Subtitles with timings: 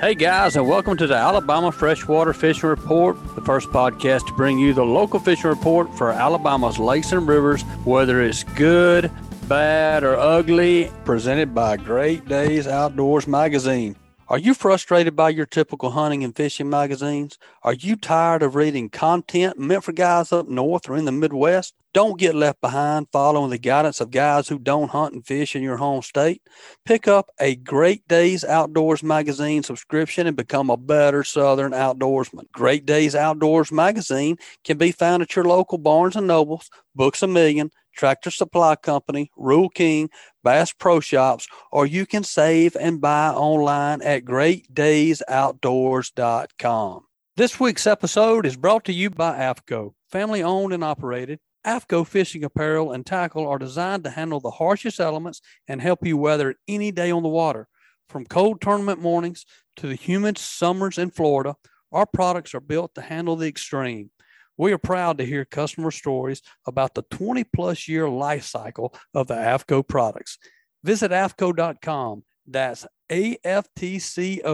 [0.00, 4.58] Hey guys, and welcome to the Alabama Freshwater Fishing Report, the first podcast to bring
[4.58, 9.10] you the local fishing report for Alabama's lakes and rivers, whether it's good,
[9.46, 13.94] bad, or ugly, presented by Great Days Outdoors Magazine.
[14.28, 17.36] Are you frustrated by your typical hunting and fishing magazines?
[17.62, 21.74] Are you tired of reading content meant for guys up north or in the Midwest?
[21.92, 25.62] Don't get left behind following the guidance of guys who don't hunt and fish in
[25.62, 26.40] your home state.
[26.84, 32.44] Pick up a Great Days Outdoors magazine subscription and become a better Southern outdoorsman.
[32.52, 37.26] Great Days Outdoors magazine can be found at your local Barnes and Nobles, Books a
[37.26, 40.10] Million, Tractor Supply Company, Rural King,
[40.44, 47.04] Bass Pro Shops, or you can save and buy online at greatdaysoutdoors.com.
[47.36, 51.40] This week's episode is brought to you by AFTCO, family owned and operated.
[51.66, 56.16] AFTCO fishing apparel and tackle are designed to handle the harshest elements and help you
[56.16, 57.68] weather any day on the water.
[58.08, 59.44] From cold tournament mornings
[59.76, 61.56] to the humid summers in Florida,
[61.92, 64.10] our products are built to handle the extreme.
[64.56, 69.26] We are proud to hear customer stories about the 20 plus year life cycle of
[69.26, 70.38] the AFTCO products.
[70.82, 72.24] Visit AFTCO.com.
[72.46, 74.48] That's AFTCO.com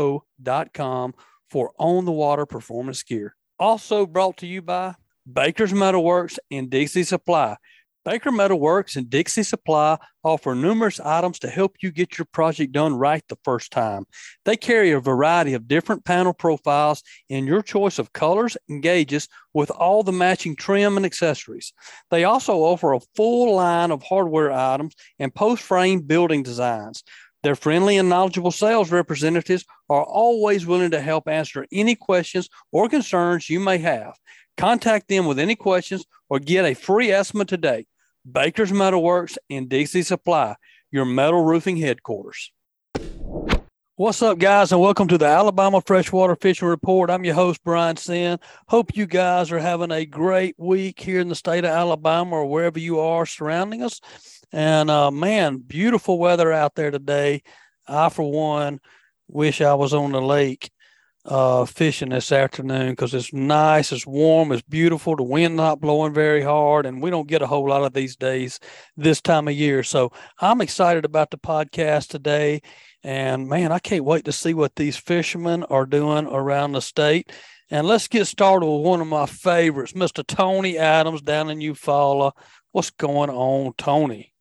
[1.50, 3.36] for on the water performance gear.
[3.58, 4.94] Also brought to you by
[5.30, 7.56] Baker's Metalworks and Dixie Supply.
[8.04, 12.94] Baker Metalworks and Dixie Supply offer numerous items to help you get your project done
[12.94, 14.04] right the first time.
[14.44, 19.26] They carry a variety of different panel profiles in your choice of colors and gauges
[19.54, 21.72] with all the matching trim and accessories.
[22.12, 27.02] They also offer a full line of hardware items and post frame building designs.
[27.42, 32.88] Their friendly and knowledgeable sales representatives are always willing to help answer any questions or
[32.88, 34.14] concerns you may have.
[34.56, 37.86] Contact them with any questions or get a free estimate today.
[38.30, 40.56] Baker's Metal Works and Dixie Supply,
[40.90, 42.52] your metal roofing headquarters.
[43.96, 47.10] What's up, guys, and welcome to the Alabama Freshwater Fishing Report.
[47.10, 48.38] I'm your host, Brian Sin.
[48.66, 52.46] Hope you guys are having a great week here in the state of Alabama or
[52.46, 54.00] wherever you are surrounding us.
[54.52, 57.42] And uh, man, beautiful weather out there today.
[57.86, 58.80] I, for one,
[59.28, 60.70] wish I was on the lake
[61.26, 65.16] uh, fishing this afternoon because it's nice, it's warm, it's beautiful.
[65.16, 68.16] The wind not blowing very hard, and we don't get a whole lot of these
[68.16, 68.60] days
[68.96, 69.82] this time of year.
[69.82, 72.62] So I'm excited about the podcast today,
[73.02, 77.32] and man, I can't wait to see what these fishermen are doing around the state.
[77.68, 80.24] And let's get started with one of my favorites, Mr.
[80.24, 82.30] Tony Adams down in Eufaula.
[82.70, 84.32] What's going on, Tony?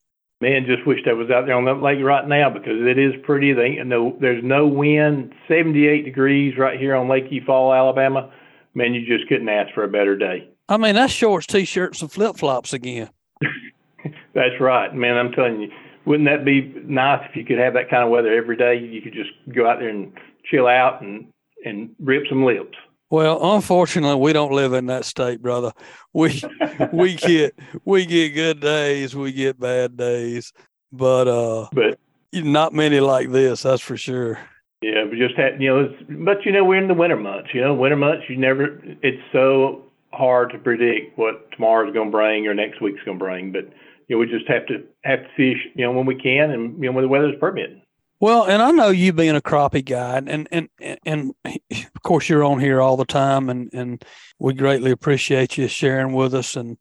[0.41, 3.13] Man, just wish I was out there on that lake right now because it is
[3.23, 3.53] pretty.
[3.53, 8.31] They no, there's no wind, 78 degrees right here on Lake Eufaula, Alabama.
[8.73, 10.49] Man, you just couldn't ask for a better day.
[10.67, 13.09] I mean, that's shorts, t-shirts, and flip-flops again.
[14.33, 15.15] that's right, man.
[15.15, 15.69] I'm telling you,
[16.05, 18.77] wouldn't that be nice if you could have that kind of weather every day?
[18.77, 20.11] You could just go out there and
[20.51, 21.27] chill out and
[21.63, 22.77] and rip some lips.
[23.15, 25.71] Well, unfortunately, we don't live in that state, brother.
[26.11, 26.43] We
[26.91, 30.51] we get we get good days, we get bad days,
[30.91, 31.97] but uh, but
[32.33, 33.63] not many like this.
[33.63, 34.37] That's for sure.
[34.81, 35.95] Yeah, but just had you know,
[36.25, 37.51] but you know, we're in the winter months.
[37.53, 38.81] You know, winter months, you never.
[39.01, 43.23] It's so hard to predict what tomorrow's going to bring or next week's going to
[43.23, 43.53] bring.
[43.53, 43.71] But
[44.09, 46.83] you know, we just have to have to fish, you know, when we can and
[46.83, 47.81] you know when the weather's permitting.
[48.19, 50.69] Well, and I know you being a crappie guy, and and
[51.05, 54.03] and of course you're on here all the time, and and
[54.39, 56.55] we greatly appreciate you sharing with us.
[56.55, 56.77] And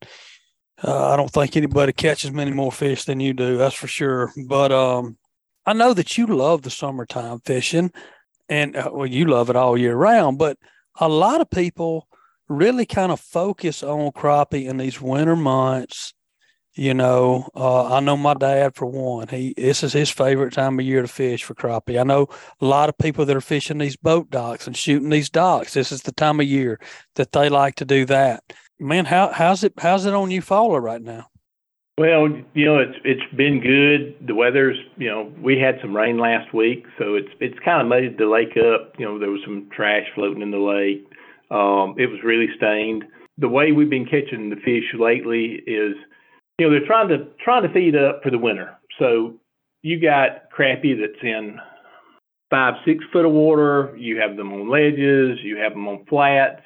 [0.82, 4.32] uh, I don't think anybody catches many more fish than you do, that's for sure.
[4.46, 5.16] But um,
[5.66, 7.92] I know that you love the summertime fishing,
[8.48, 10.38] and uh, well, you love it all year round.
[10.38, 10.56] But
[11.00, 12.06] a lot of people
[12.48, 16.14] really kind of focus on crappie in these winter months
[16.74, 19.28] you know, uh, I know my dad for one.
[19.28, 22.00] He this is his favorite time of year to fish for crappie.
[22.00, 22.28] I know
[22.60, 25.74] a lot of people that are fishing these boat docks and shooting these docks.
[25.74, 26.80] This is the time of year
[27.14, 28.42] that they like to do that.
[28.80, 31.28] Man, how how's it how's it on you, Eufaula right now?
[31.96, 34.26] Well, you know, it's it's been good.
[34.26, 37.86] The weather's, you know, we had some rain last week, so it's it's kind of
[37.86, 38.94] made the lake up.
[38.98, 41.06] You know, there was some trash floating in the lake.
[41.52, 43.04] Um, it was really stained.
[43.38, 45.94] The way we've been catching the fish lately is
[46.58, 48.76] you know they're trying to trying to feed up for the winter.
[48.98, 49.34] So
[49.82, 51.58] you got crappie that's in
[52.50, 53.94] five six foot of water.
[53.98, 55.38] You have them on ledges.
[55.42, 56.62] You have them on flats.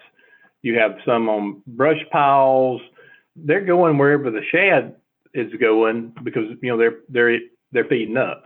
[0.63, 2.81] You have some on brush piles.
[3.37, 4.97] They're going wherever the shad
[5.35, 7.39] is going because you know they're they're
[7.73, 8.45] they're feeding up.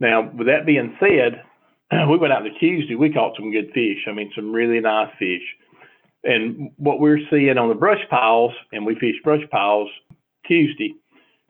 [0.00, 1.42] Now, with that being said,
[2.10, 2.94] we went out to Tuesday.
[2.94, 4.04] We caught some good fish.
[4.08, 5.42] I mean, some really nice fish.
[6.24, 9.90] And what we're seeing on the brush piles, and we fish brush piles,
[10.46, 10.94] Tuesday,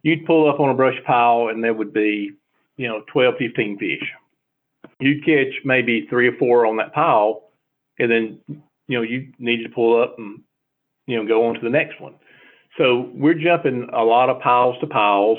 [0.02, 2.32] you'd pull up on a brush pile and there would be,
[2.76, 4.12] you know, 12, 15 fish.
[5.00, 7.50] you'd catch maybe three or four on that pile,
[7.98, 10.40] and then you know you needed to pull up and
[11.06, 12.14] you know go on to the next one.
[12.78, 15.38] So we're jumping a lot of piles to piles,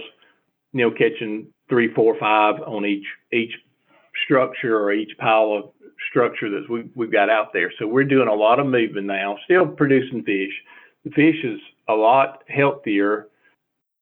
[0.74, 3.52] you know, catching three, four, five on each each
[4.24, 5.72] structure or each pile of
[6.10, 7.72] structure that we, we've got out there.
[7.78, 10.54] So we're doing a lot of movement now, still producing fish.
[11.04, 13.28] The fish is a lot healthier,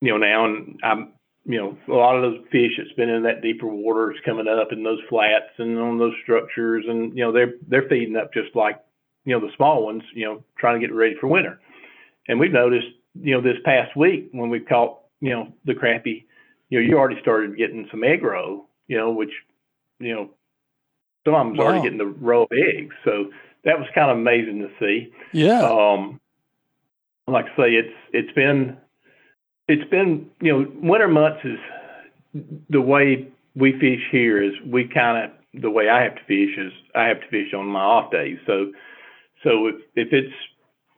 [0.03, 1.13] you know, now, and I'm,
[1.45, 4.49] you know, a lot of those fish that's been in that deeper water is coming
[4.49, 8.33] up in those flats and on those structures, and you know, they're they're feeding up
[8.33, 8.83] just like,
[9.23, 11.57] you know, the small ones, you know, trying to get ready for winter.
[12.27, 16.25] And we've noticed, you know, this past week when we caught, you know, the crappie,
[16.69, 19.31] you know, you already started getting some egg roe, you know, which,
[19.99, 20.31] you know,
[21.25, 21.65] some of them's wow.
[21.65, 22.93] already getting the row of eggs.
[23.05, 23.31] So
[23.63, 25.13] that was kind of amazing to see.
[25.31, 25.61] Yeah.
[25.61, 26.19] Um,
[27.25, 28.75] like I say, it's it's been
[29.67, 31.59] it's been you know winter months is
[32.69, 36.57] the way we fish here is we kind of the way I have to fish
[36.57, 38.37] is I have to fish on my off days.
[38.45, 38.71] So
[39.43, 40.33] so if if it's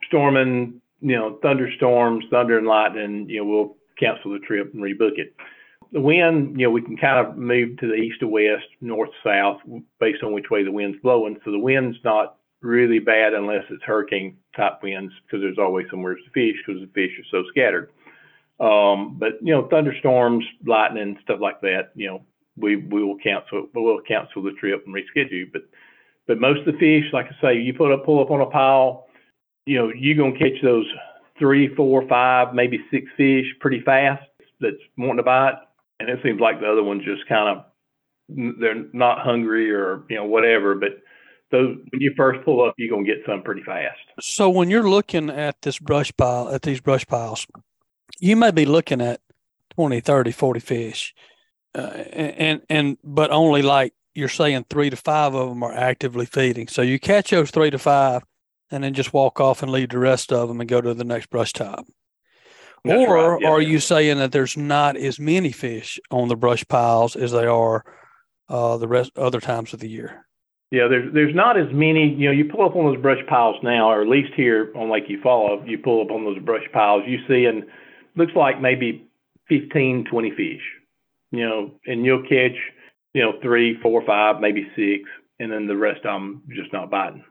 [0.07, 5.17] storming, you know, thunderstorms, thunder and lightning, you know, we'll cancel the trip and rebook
[5.17, 5.35] it
[5.91, 9.11] the wind, you know, we can kind of move to the east to west, north
[9.23, 9.61] south,
[9.99, 11.37] based on which way the wind's blowing.
[11.45, 16.15] So the wind's not really bad unless it's hurricane type winds, because there's always somewhere
[16.15, 17.91] to fish because the fish are so scattered.
[18.59, 22.21] Um, but you know, thunderstorms, lightning, stuff like that, you know,
[22.57, 25.51] we we will cancel we will cancel the trip and reschedule.
[25.51, 25.63] But
[26.27, 28.45] but most of the fish, like I say, you put up pull up on a
[28.45, 29.07] pile,
[29.65, 30.87] you know, you're gonna catch those
[31.37, 34.23] three, four, five, maybe six fish pretty fast
[34.61, 35.55] that's wanting to bite.
[35.99, 37.65] And it seems like the other ones just kind of
[38.59, 40.75] they're not hungry or you know whatever.
[40.75, 41.01] But
[41.51, 43.99] those when you first pull up you're to get some pretty fast.
[44.19, 47.47] So when you're looking at this brush pile at these brush piles
[48.19, 49.21] you may be looking at
[49.75, 51.13] 20 30 40 fish
[51.75, 56.25] uh, and and but only like you're saying three to five of them are actively
[56.25, 58.23] feeding so you catch those three to five
[58.71, 61.03] and then just walk off and leave the rest of them and go to the
[61.03, 61.85] next brush top
[62.85, 63.41] that's or right.
[63.41, 63.69] yeah, are yeah.
[63.69, 67.83] you saying that there's not as many fish on the brush piles as they are
[68.47, 70.25] uh, the rest other times of the year?
[70.71, 72.13] Yeah, there's there's not as many.
[72.13, 74.91] You know, you pull up on those brush piles now, or at least here on
[74.91, 77.63] Lake Eufaula, you pull up on those brush piles, you see, and
[78.15, 79.07] looks like maybe
[79.49, 80.61] 15, 20 fish.
[81.31, 82.57] You know, and you'll catch,
[83.13, 85.09] you know, three, four, five, maybe six,
[85.39, 87.23] and then the rest of them just not biting.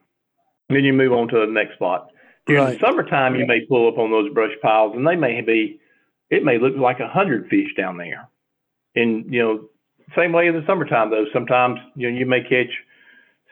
[0.69, 2.09] And then you move on to the next spot.
[2.47, 2.79] During right.
[2.79, 5.81] the summertime, you may pull up on those brush piles, and they may be,
[6.31, 8.29] it may look like a hundred fish down there.
[8.95, 9.69] And you know,
[10.17, 11.27] same way in the summertime though.
[11.33, 12.71] Sometimes you know you may catch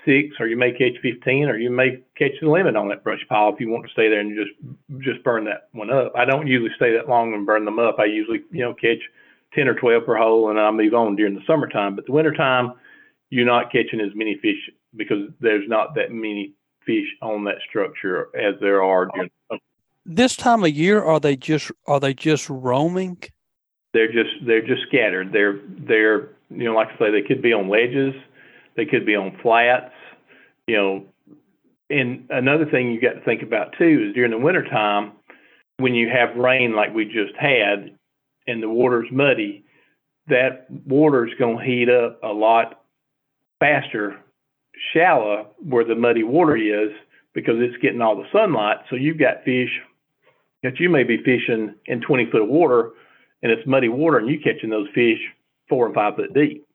[0.05, 3.25] six, or you may catch fifteen, or you may catch the limit on that brush
[3.29, 6.13] pile if you want to stay there and just just burn that one up.
[6.17, 7.97] I don't usually stay that long and burn them up.
[7.99, 9.01] I usually you know catch
[9.55, 11.97] ten or twelve per hole, and I move on during the summertime.
[11.97, 12.75] But the wintertime,
[13.31, 16.55] you're not catching as many fish because there's not that many
[16.85, 19.31] fish on that structure as there are during
[20.05, 23.17] this time of year are they just are they just roaming
[23.93, 27.53] they're just they're just scattered they're they're you know like i say they could be
[27.53, 28.15] on ledges
[28.77, 29.93] they could be on flats
[30.67, 31.07] you know
[31.91, 35.13] and another thing you got to think about too is during the wintertime
[35.79, 37.97] when you have rain like we just had
[38.47, 39.65] and the water's muddy
[40.29, 42.83] that water's going to heat up a lot
[43.59, 44.19] faster
[44.93, 46.91] shallow where the muddy water is
[47.35, 48.79] because it's getting all the sunlight.
[48.91, 49.71] So you've got fish
[50.63, 52.91] that you may be fishing in 20 foot of water
[53.43, 55.19] and it's muddy water and you catching those fish
[55.69, 56.67] four and five foot deep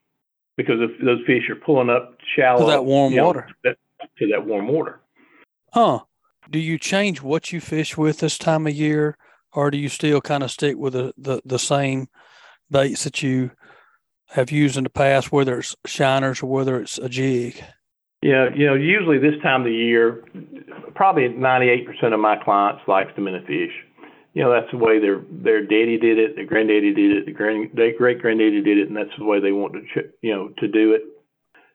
[0.58, 3.78] because if those fish are pulling up shallow to that warm you know, water that,
[4.18, 5.00] to that warm water.
[5.72, 6.02] Huh.
[6.50, 9.18] Do you change what you fish with this time of year
[9.54, 12.08] or do you still kind of stick with the, the, the same
[12.70, 13.52] baits that you
[14.30, 17.64] have used in the past, whether it's shiners or whether it's a jig?
[18.22, 20.26] Yeah, you know, usually this time of the year,
[20.96, 23.72] probably 98% of my clients likes to minnow fish.
[24.38, 27.32] You know, that's the way their their daddy did it, their granddaddy did it, the
[27.32, 30.50] grand their great granddaddy did it, and that's the way they want to, you know,
[30.60, 31.06] to do it.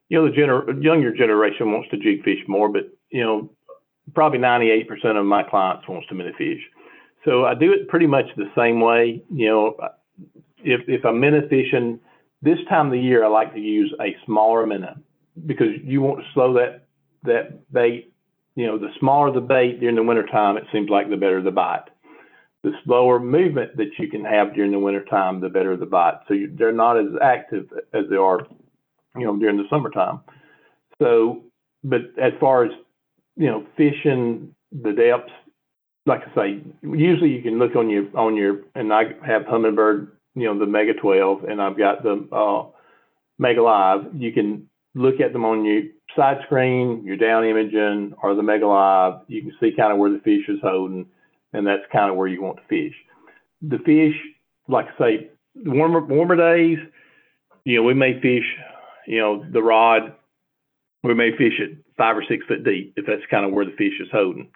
[0.09, 3.51] You know, the gener- younger generation wants to jig fish more, but you know,
[4.15, 4.87] probably 98%
[5.19, 6.61] of my clients wants to minnow fish.
[7.25, 9.25] So I do it pretty much the same way.
[9.29, 9.77] You know,
[10.59, 11.99] if if I'm minnow fishing
[12.43, 14.95] this time of the year, I like to use a smaller minnow
[15.47, 16.87] because you want to slow that
[17.25, 18.15] that bait.
[18.55, 21.51] You know, the smaller the bait during the wintertime, it seems like the better the
[21.51, 21.89] bite.
[22.63, 26.21] The slower movement that you can have during the wintertime, the better the bite.
[26.29, 28.47] So you, they're not as active as they are,
[29.17, 30.21] you know, during the summertime.
[31.01, 31.43] So,
[31.83, 32.71] but as far as
[33.37, 35.33] you know, fishing the depths,
[36.07, 40.09] like I say, usually you can look on your on your and I have Humminbird,
[40.35, 42.67] you know, the Mega 12, and I've got the uh,
[43.39, 44.07] Mega Live.
[44.15, 45.83] You can look at them on your
[46.17, 49.21] side screen, your down imaging, or the Mega Live.
[49.29, 51.07] You can see kind of where the fish is holding,
[51.53, 52.95] and that's kind of where you want to fish.
[53.63, 54.17] The fish,
[54.69, 56.79] like I say, warmer warmer days,
[57.65, 58.47] you know, we may fish,
[59.07, 60.15] you know, the rod,
[61.03, 63.73] we may fish it five or six foot deep if that's kind of where the
[63.73, 64.51] fish is holding.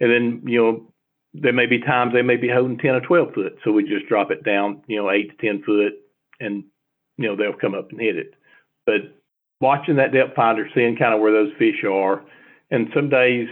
[0.00, 0.92] And then, you know,
[1.34, 3.58] there may be times they may be holding 10 or 12 foot.
[3.64, 5.92] So we just drop it down, you know, eight to 10 foot
[6.40, 6.64] and,
[7.16, 8.34] you know, they'll come up and hit it.
[8.86, 9.14] But
[9.60, 12.22] watching that depth finder, seeing kind of where those fish are,
[12.70, 13.48] and some days,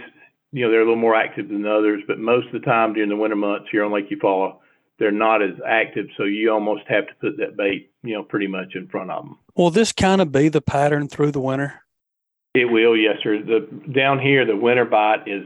[0.51, 3.09] you know, they're a little more active than others, but most of the time during
[3.09, 4.55] the winter months here on Lake Eufaula,
[4.99, 6.07] they're not as active.
[6.17, 9.23] So you almost have to put that bait, you know, pretty much in front of
[9.23, 9.37] them.
[9.55, 11.81] Will this kind of be the pattern through the winter?
[12.55, 13.39] It will, yes, sir.
[13.43, 15.45] The down here, the winter bite is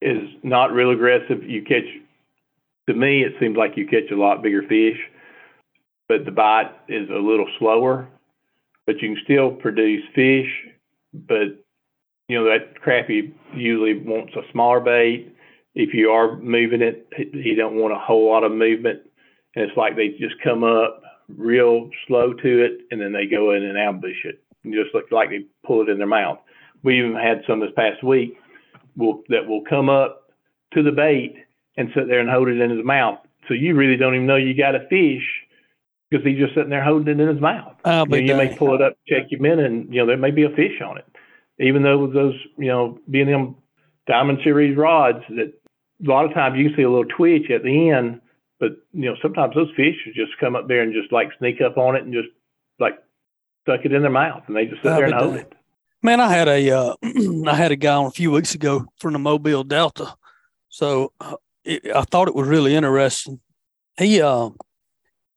[0.00, 1.44] is not real aggressive.
[1.44, 1.84] You catch,
[2.88, 4.98] to me, it seems like you catch a lot bigger fish,
[6.08, 8.08] but the bite is a little slower.
[8.86, 10.48] But you can still produce fish,
[11.12, 11.61] but
[12.28, 15.34] you know that crappie usually wants a smaller bait.
[15.74, 19.00] If you are moving it, he don't want a whole lot of movement,
[19.54, 23.52] and it's like they just come up real slow to it, and then they go
[23.52, 24.42] in and ambush it.
[24.64, 26.38] It just looks like they pull it in their mouth.
[26.82, 28.36] We even had some this past week
[28.96, 30.30] will that will come up
[30.74, 31.36] to the bait
[31.76, 33.18] and sit there and hold it in his mouth.
[33.48, 35.24] So you really don't even know you got a fish
[36.10, 37.74] because he's just sitting there holding it in his mouth.
[37.84, 40.16] Oh, you, know, you may pull it up, check your minute, and you know there
[40.16, 41.06] may be a fish on it.
[41.62, 43.56] Even though with those, you know, being them
[44.06, 45.52] diamond series rods, that
[46.04, 48.20] a lot of times you can see a little twitch at the end,
[48.58, 51.76] but you know sometimes those fish just come up there and just like sneak up
[51.78, 52.28] on it and just
[52.78, 52.94] like
[53.66, 55.52] suck it in their mouth, and they just sit oh, there and hold it.
[56.02, 56.94] Man, I had a uh,
[57.46, 60.14] I had a guy on a few weeks ago from the Mobile Delta,
[60.68, 63.40] so uh, it, I thought it was really interesting.
[63.98, 64.50] He uh,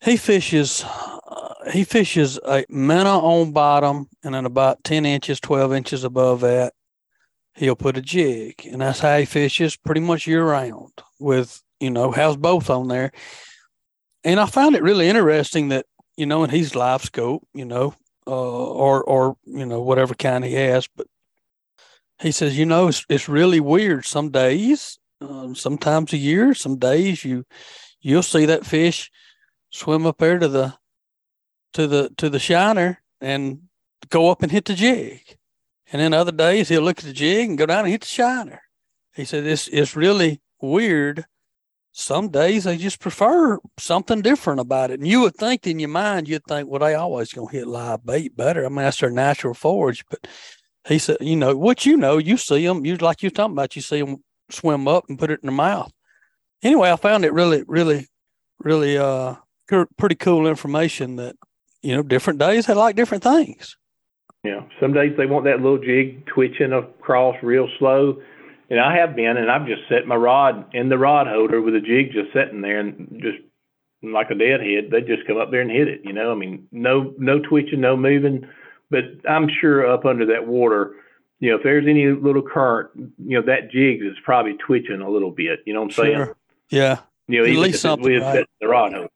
[0.03, 5.73] he fishes uh, he fishes a minnow on bottom, and then about ten inches, twelve
[5.73, 6.73] inches above that,
[7.55, 10.91] he'll put a jig, and that's how he fishes pretty much year round.
[11.19, 13.11] With you know has both on there,
[14.23, 15.85] and I found it really interesting that
[16.17, 17.93] you know, and he's live scope, you know,
[18.27, 20.87] uh, or or you know whatever kind he has.
[20.95, 21.07] But
[22.21, 24.05] he says, you know, it's it's really weird.
[24.05, 27.45] Some days, um, sometimes a year, some days you
[28.01, 29.11] you'll see that fish
[29.71, 30.73] swim up there to the
[31.75, 33.61] to the to the shiner and
[34.09, 35.21] go up and hit the jig.
[35.91, 38.07] And then other days he'll look at the jig and go down and hit the
[38.07, 38.61] shiner.
[39.13, 41.25] He said it's it's really weird
[41.97, 44.99] some days they just prefer something different about it.
[44.99, 48.05] And you would think in your mind, you'd think, well, they always gonna hit live
[48.05, 48.65] bait better.
[48.65, 50.03] I mean, that's their natural forage.
[50.09, 50.27] But
[50.85, 53.77] he said, you know, what you know, you see them, you like you're talking about,
[53.77, 54.17] you see them
[54.49, 55.89] swim up and put it in their mouth.
[56.61, 58.07] Anyway, I found it really, really,
[58.59, 59.35] really uh
[59.97, 61.37] pretty cool information that
[61.85, 63.77] you know different days they like different things.
[64.43, 68.21] Yeah, some days they want that little jig twitching across real slow
[68.69, 71.75] and I have been, and I've just set my rod in the rod holder with
[71.75, 73.37] a jig just sitting there, and just
[74.01, 76.01] like a deadhead, they just come up there and hit it.
[76.03, 78.47] You know, I mean, no no twitching, no moving,
[78.89, 80.95] but I'm sure up under that water,
[81.39, 85.09] you know, if there's any little current, you know, that jig is probably twitching a
[85.09, 85.59] little bit.
[85.65, 86.27] You know what I'm saying?
[86.71, 86.99] Yeah.
[87.27, 88.19] You know, at least something.
[88.19, 88.47] Right?
[88.61, 89.09] the rod holder.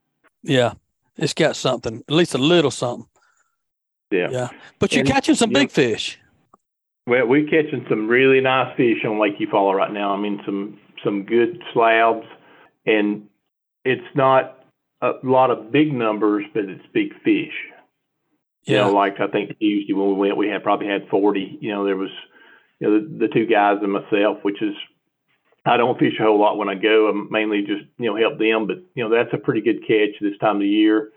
[0.43, 0.73] Yeah,
[1.21, 3.07] it's got something, at least a little something.
[4.11, 4.29] Yeah.
[4.31, 4.49] Yeah.
[4.79, 6.19] But you're and, catching some big know, fish.
[7.05, 10.13] Well, we're catching some really nice fish on Lake Eufaula right now.
[10.13, 12.25] I mean, some some good slabs,
[12.85, 13.27] and
[13.85, 14.59] it's not
[15.01, 17.53] a lot of big numbers, but it's big fish.
[18.65, 18.77] Yeah.
[18.77, 21.59] You know, like I think Tuesday when we went, we had probably had 40.
[21.61, 22.11] You know, there was,
[22.79, 24.75] you know, the, the two guys and myself, which is,
[25.69, 27.07] I don't fish a whole lot when I go.
[27.07, 28.65] I'm mainly just, you know, help them.
[28.65, 31.11] But, you know, that's a pretty good catch this time of the year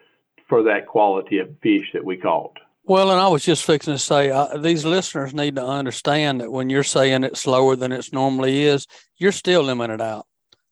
[0.48, 2.58] for that quality of fish that we caught.
[2.84, 6.50] Well, and I was just fixing to say uh, these listeners need to understand that
[6.50, 10.26] when you're saying it's slower than it normally is, you're still limited out.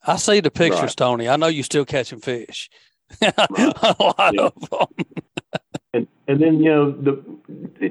[0.06, 0.96] I see the pictures, right.
[0.96, 1.28] Tony.
[1.28, 2.68] I know you're still catching fish.
[3.22, 4.42] A lot yeah.
[4.42, 5.06] of them.
[5.94, 7.22] and and then you know the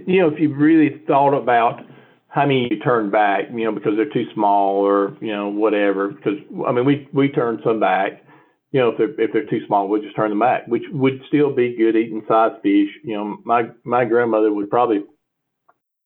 [0.08, 1.84] you know if you really thought about
[2.30, 6.10] how many you turn back, you know because they're too small or you know whatever.
[6.10, 8.24] Because I mean we we turned some back
[8.72, 11.22] you know, if they're if they're too small, we'll just turn them back, which would
[11.28, 12.90] still be good eating size fish.
[13.04, 15.04] You know, my my grandmother would probably,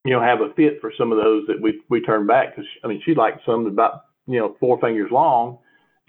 [0.05, 2.69] you know, have a fit for some of those that we we turn back because
[2.83, 5.59] I mean she liked some about you know four fingers long,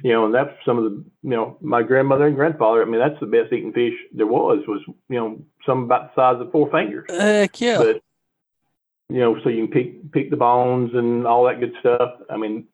[0.04, 2.82] you know, and that's some of the you know my grandmother and grandfather.
[2.82, 6.20] I mean that's the best eating fish there was was you know some about the
[6.20, 7.06] size of four fingers.
[7.08, 7.78] Heck yeah.
[7.78, 8.02] But
[9.08, 12.20] you know, so you can pick pick the bones and all that good stuff.
[12.30, 12.66] I mean,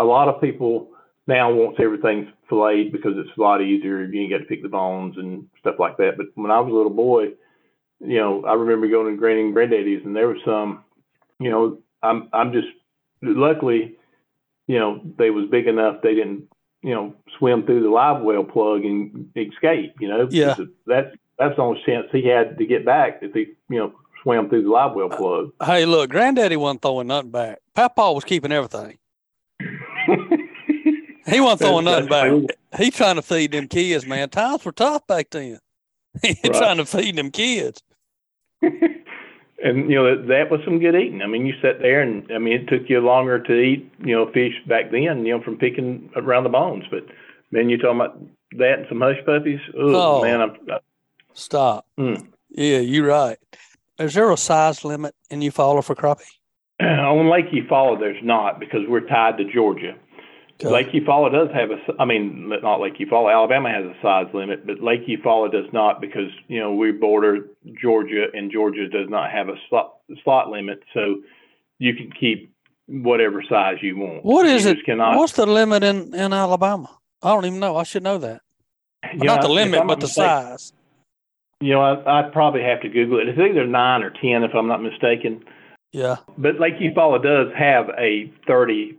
[0.00, 0.90] a lot of people
[1.26, 4.04] now wants everything filleted because it's a lot easier.
[4.04, 6.16] You ain't got to pick the bones and stuff like that.
[6.16, 7.28] But when I was a little boy,
[8.00, 10.84] you know, I remember going to Granny and Granddaddy's, and there was some,
[11.38, 12.68] you know, I'm I'm just
[13.22, 13.96] luckily,
[14.66, 16.44] you know, they was big enough they didn't,
[16.82, 19.94] you know, swim through the live well plug and escape.
[20.00, 20.56] You know, Yeah.
[20.86, 23.92] that's that's the only chance he had to get back if he, you know,
[24.24, 25.52] swam through the live well plug.
[25.64, 27.58] Hey, look, Granddaddy wasn't throwing nothing back.
[27.74, 28.98] Papa was keeping everything.
[31.26, 32.30] He wasn't throwing nothing back.
[32.78, 34.28] He trying to feed them kids, man.
[34.28, 35.58] Times were tough back then.
[36.22, 36.52] He Right.
[36.52, 37.82] trying to feed them kids.
[38.62, 41.22] and you know that, that was some good eating.
[41.22, 44.14] I mean, you sat there, and I mean, it took you longer to eat, you
[44.14, 46.84] know, fish back then, you know, from picking around the bones.
[46.90, 47.06] But
[47.50, 48.20] man, you're talking about
[48.58, 49.60] that and some hush puppies?
[49.74, 50.22] Oh, Oh.
[50.22, 50.78] man, I'm, I,
[51.32, 51.86] Stop.
[51.98, 52.26] Mm.
[52.50, 53.38] Yeah, you're right.
[53.98, 56.22] Is there a size limit in Eufaula for crappie?
[56.80, 59.94] on Lake Eufaula, there's not because we're tied to Georgia.
[60.60, 60.72] Okay.
[60.72, 63.32] Lake Eufaula does have a, I mean, not Lake Eufaula.
[63.32, 67.48] Alabama has a size limit, but Lake Eufaula does not because you know we border
[67.80, 71.22] Georgia, and Georgia does not have a slot slot limit, so
[71.78, 72.52] you can keep
[72.86, 74.24] whatever size you want.
[74.24, 74.84] What is you it?
[74.84, 76.88] Cannot, What's the limit in, in Alabama?
[77.22, 77.76] I don't even know.
[77.76, 78.40] I should know that.
[79.14, 80.72] Not know, the limit, but the mistaken- size.
[81.64, 83.28] You know, I, I'd probably have to Google it.
[83.28, 85.42] It's either nine or ten, if I'm not mistaken.
[85.92, 86.16] Yeah.
[86.36, 88.98] But Lake Eufaula does have a thirty.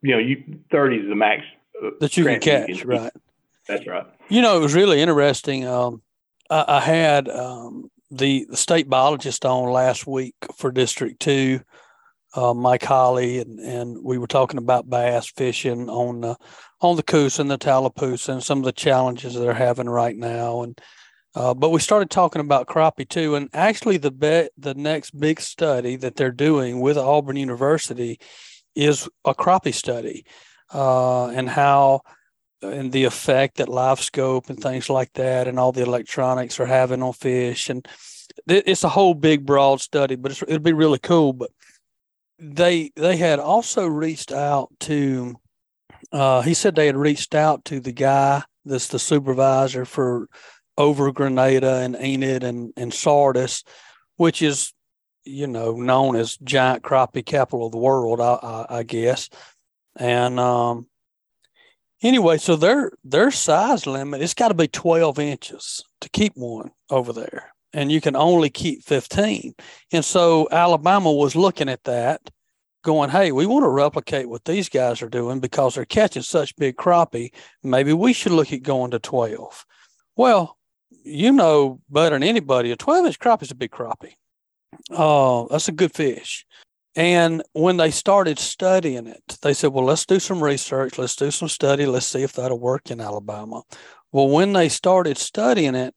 [0.00, 1.42] You know, you thirty is the max
[1.84, 3.12] uh, That you can catch, right?
[3.66, 4.06] That's right.
[4.30, 5.66] You know, it was really interesting.
[5.66, 6.00] Um,
[6.48, 11.60] I, I had um, the, the state biologist on last week for District Two,
[12.34, 16.36] uh, Mike Holly, and, and we were talking about bass fishing on the
[16.80, 20.62] on the Coosa and the Tallapoosa and some of the challenges they're having right now.
[20.62, 20.80] And
[21.34, 23.34] uh, but we started talking about crappie too.
[23.34, 28.18] And actually, the be- the next big study that they're doing with Auburn University
[28.74, 30.24] is a crappie study,
[30.72, 32.02] uh, and how
[32.62, 36.66] and the effect that live scope and things like that and all the electronics are
[36.66, 37.86] having on fish and
[38.48, 41.50] it- it's a whole big broad study but it'll be really cool but
[42.38, 45.36] they they had also reached out to
[46.12, 50.28] uh, he said they had reached out to the guy that's the supervisor for
[50.78, 53.62] over grenada and enid and, and sardis
[54.16, 54.72] which is
[55.24, 59.28] you know known as giant crappie capital of the world i, I, I guess
[59.96, 60.86] and um
[62.02, 66.70] anyway, so their their size limit it's got to be 12 inches to keep one
[66.90, 69.54] over there, and you can only keep 15.
[69.92, 72.30] And so Alabama was looking at that,
[72.82, 76.56] going, "Hey, we want to replicate what these guys are doing because they're catching such
[76.56, 77.32] big crappie.
[77.62, 79.64] Maybe we should look at going to 12."
[80.16, 80.57] Well,
[80.90, 84.14] you know better than anybody, a 12 inch crappie is a big crappie.
[84.90, 86.46] Oh, that's a good fish.
[86.96, 91.30] And when they started studying it, they said, well, let's do some research, let's do
[91.30, 93.62] some study, let's see if that'll work in Alabama.
[94.10, 95.94] Well, when they started studying it,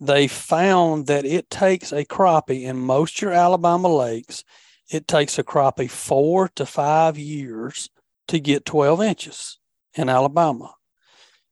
[0.00, 4.44] they found that it takes a crappie in most your Alabama lakes,
[4.90, 7.88] it takes a crappie four to five years
[8.28, 9.58] to get 12 inches
[9.94, 10.74] in Alabama.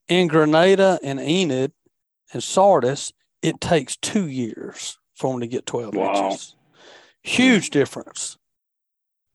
[0.08, 1.72] In Grenada and Enid
[2.32, 3.12] and Sardis,
[3.42, 6.30] it takes two years for them to get 12 Wow.
[6.30, 6.56] inches.
[7.22, 8.38] Huge difference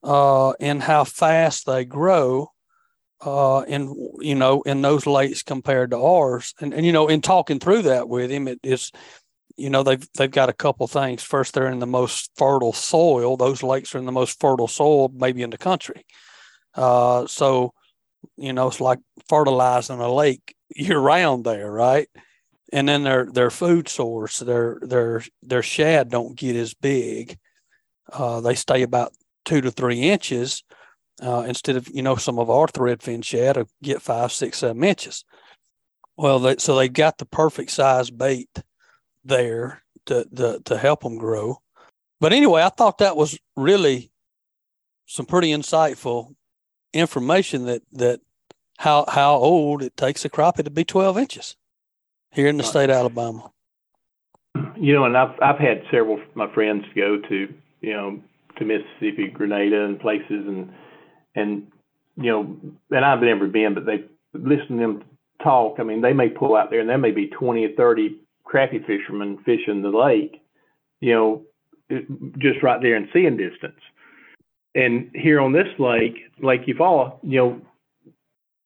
[0.03, 2.49] uh, in how fast they grow
[3.25, 6.53] uh, in you know in those lakes compared to ours.
[6.59, 8.91] And and you know in talking through that with him, it is
[9.55, 11.23] you know they've they've got a couple things.
[11.23, 13.37] First, they're in the most fertile soil.
[13.37, 16.05] Those lakes are in the most fertile soil maybe in the country.
[16.75, 17.73] Uh, so
[18.37, 22.07] you know it's like fertilizing a lake year round there, right?
[22.73, 27.37] And then their their food source, their their their shad don't get as big.
[28.11, 29.13] Uh, they stay about
[29.45, 30.63] two to three inches
[31.21, 34.83] uh, instead of you know some of our threadfin shad will get five, six, seven
[34.83, 35.23] inches.
[36.17, 38.49] Well, they, so they've got the perfect size bait
[39.23, 41.61] there to, to to help them grow.
[42.19, 44.11] But anyway, I thought that was really
[45.05, 46.33] some pretty insightful
[46.91, 48.19] information that that
[48.79, 51.55] how how old it takes a crappie to be 12 inches
[52.33, 53.51] here in the state of Alabama.
[54.75, 58.19] You know, and I've I've had several of my friends go to you know
[58.57, 60.71] to Mississippi, Grenada, and places, and
[61.35, 61.67] and
[62.17, 62.57] you know,
[62.91, 65.03] and I've never been, but they listen to them
[65.43, 65.77] talk.
[65.79, 68.85] I mean, they may pull out there, and there may be twenty or thirty crappie
[68.85, 70.41] fishermen fishing the lake.
[71.01, 71.41] You know,
[72.37, 73.79] just right there in seeing distance.
[74.75, 77.61] And here on this lake, Lake Eufaula, you know,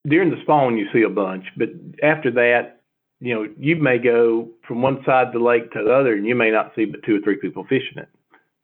[0.08, 1.70] during the spawn you see a bunch, but
[2.02, 2.77] after that,
[3.20, 6.26] you know, you may go from one side of the lake to the other, and
[6.26, 8.10] you may not see but two or three people fishing it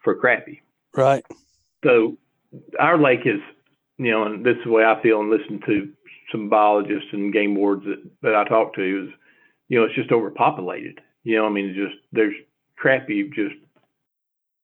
[0.04, 0.62] for crappie.
[0.96, 1.26] Right.
[1.84, 2.18] So
[2.80, 3.42] our lake is,
[3.98, 5.92] you know, and this is the way I feel and listen to
[6.32, 9.10] some biologists and game wards that, that I talk to is,
[9.70, 11.00] you know, it's just overpopulated.
[11.24, 12.36] You know, I mean, it's just there's
[12.84, 13.56] crappie just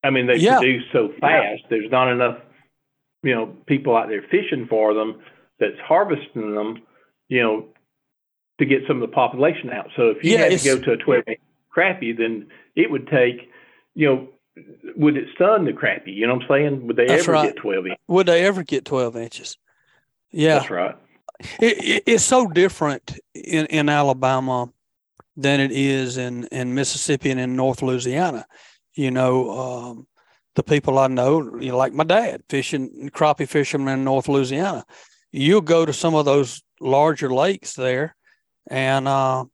[0.02, 0.58] I mean, they Yeah.
[0.58, 1.62] produce so fast.
[1.68, 2.38] There's not enough,
[3.22, 5.20] you know, people out there fishing for them
[5.58, 6.82] that's harvesting them,
[7.28, 7.68] you know,
[8.60, 9.88] to get some of the population out.
[9.96, 11.40] So if you Yeah, had to go to a 12 inch
[11.76, 12.46] crappie, then
[12.76, 13.50] it would take,
[13.94, 14.28] you know,
[14.96, 16.14] would it stun the crappie?
[16.14, 16.86] You know what I'm saying?
[16.86, 17.46] Would they ever right.
[17.48, 17.98] get 12 inch?
[18.08, 19.56] Would they ever get 12 inches?
[20.30, 20.58] Yeah.
[20.60, 20.96] That's right.
[21.60, 24.70] it, it, it's so different in, in Alabama
[25.36, 28.46] than it is in, in Mississippi and in North Louisiana.
[28.94, 30.06] You know, um,
[30.56, 34.84] the people I know, you know, like my dad, fishing crappie fishermen in North Louisiana.
[35.32, 38.16] You'll go to some of those larger lakes there,
[38.70, 39.44] and uh,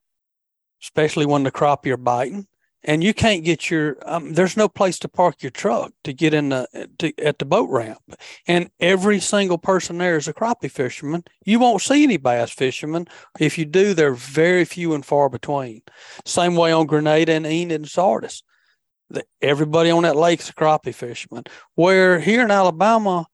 [0.83, 2.47] especially when the crappie are biting,
[2.85, 3.97] and you can't get your.
[4.03, 7.45] Um, there's no place to park your truck to get in the to, at the
[7.45, 7.99] boat ramp
[8.47, 11.25] and every single person there is a crappie fisherman.
[11.45, 13.09] You won't see any bass fishermen.
[13.41, 15.83] If you do, they're very few and far between.
[16.25, 18.43] Same way on Grenada and Enid and Sardis.
[19.11, 21.45] The, everybody on that lake's a crappie fisherman.
[21.75, 23.27] Where here in Alabama,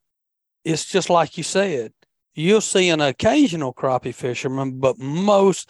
[0.65, 1.93] it's just like you said.
[2.35, 5.69] You'll see an occasional crappie fisherman, but most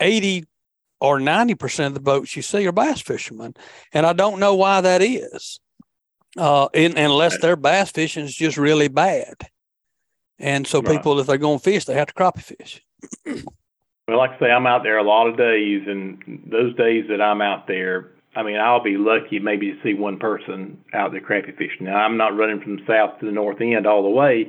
[0.00, 0.44] 80
[1.00, 3.54] or 90% of the boats you see are bass fishermen.
[3.92, 5.60] And I don't know why that is
[6.36, 9.34] uh, in, unless their bass fishing is just really bad.
[10.38, 10.96] And so Right.
[10.96, 12.82] people, if they're going to fish, they have to crappie fish.
[14.08, 17.22] Well, like I say, I'm out there a lot of days, and those days that
[17.22, 21.20] I'm out there, I mean, I'll be lucky maybe to see one person out there
[21.20, 21.86] crappie fishing.
[21.86, 24.48] Now, I'm not running from the south to the north end all the way,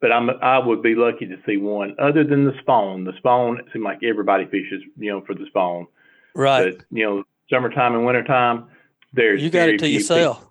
[0.00, 1.94] but I'm I would be lucky to see one.
[1.98, 5.46] Other than the spawn, the spawn it seems like everybody fishes, you know, for the
[5.46, 5.86] spawn.
[6.34, 6.76] Right.
[6.76, 8.68] But you know, summertime and wintertime,
[9.12, 10.46] there's You got it to yourself.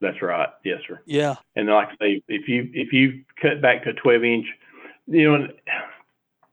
[0.00, 0.48] That's right.
[0.64, 1.00] Yes, sir.
[1.06, 1.36] yeah.
[1.56, 4.46] And like I say, if you if you cut back to 12 inch,
[5.06, 5.48] you know,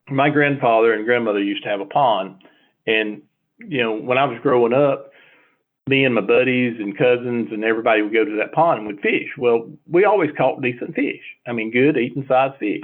[0.10, 2.44] my grandfather and grandmother used to have a pond,
[2.88, 3.22] and
[3.60, 5.11] you know, when I was growing up,
[5.92, 9.02] me and my buddies and cousins and everybody would go to that pond and would
[9.02, 9.28] fish.
[9.38, 11.22] Well, we always caught decent fish.
[11.46, 12.82] I mean, good eating size fish.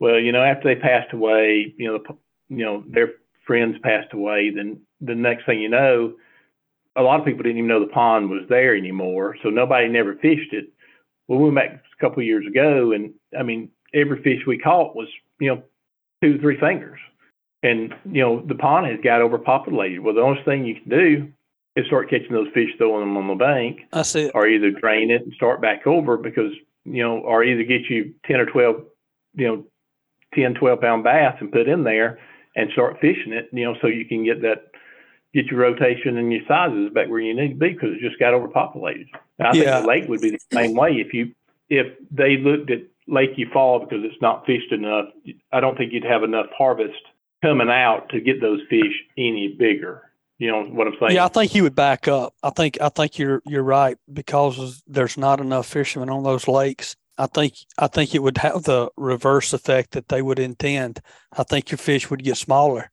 [0.00, 2.16] Well, you know, after they passed away, you know, the,
[2.48, 3.12] you know, their
[3.46, 4.50] friends passed away.
[4.50, 6.14] Then the next thing you know,
[6.96, 10.14] a lot of people didn't even know the pond was there anymore, so nobody never
[10.14, 10.72] fished it.
[11.28, 14.58] Well, we went back a couple of years ago, and I mean, every fish we
[14.58, 15.62] caught was, you know,
[16.22, 16.98] two, three fingers.
[17.62, 20.00] And, you know, the pond has got overpopulated.
[20.00, 21.32] Well, the only thing you can do
[21.76, 25.10] is start catching those fish, throwing them on the bank, I see or either drain
[25.10, 26.52] it and start back over because,
[26.84, 28.76] you know, or either get you 10 or 12,
[29.34, 29.64] you know,
[30.34, 32.18] 10, 12 pound bass and put in there
[32.56, 34.66] and start fishing it, you know, so you can get that,
[35.32, 38.18] get your rotation and your sizes back where you need to be because it just
[38.18, 39.06] got overpopulated.
[39.38, 39.62] And I Yeah.
[39.76, 41.32] think the lake would be the same way if you,
[41.70, 45.06] if they looked at Lake Eufaula because it's not fished enough,
[45.52, 47.00] I don't think you'd have enough harvest
[47.42, 50.11] coming out to get those fish any bigger.
[50.42, 51.12] You know what I'm saying?
[51.12, 52.34] Yeah, I think you would back up.
[52.42, 56.96] I think I think you're you're right because there's not enough fishermen on those lakes.
[57.16, 61.00] I think I think it would have the reverse effect that they would intend.
[61.32, 62.90] I think your fish would get smaller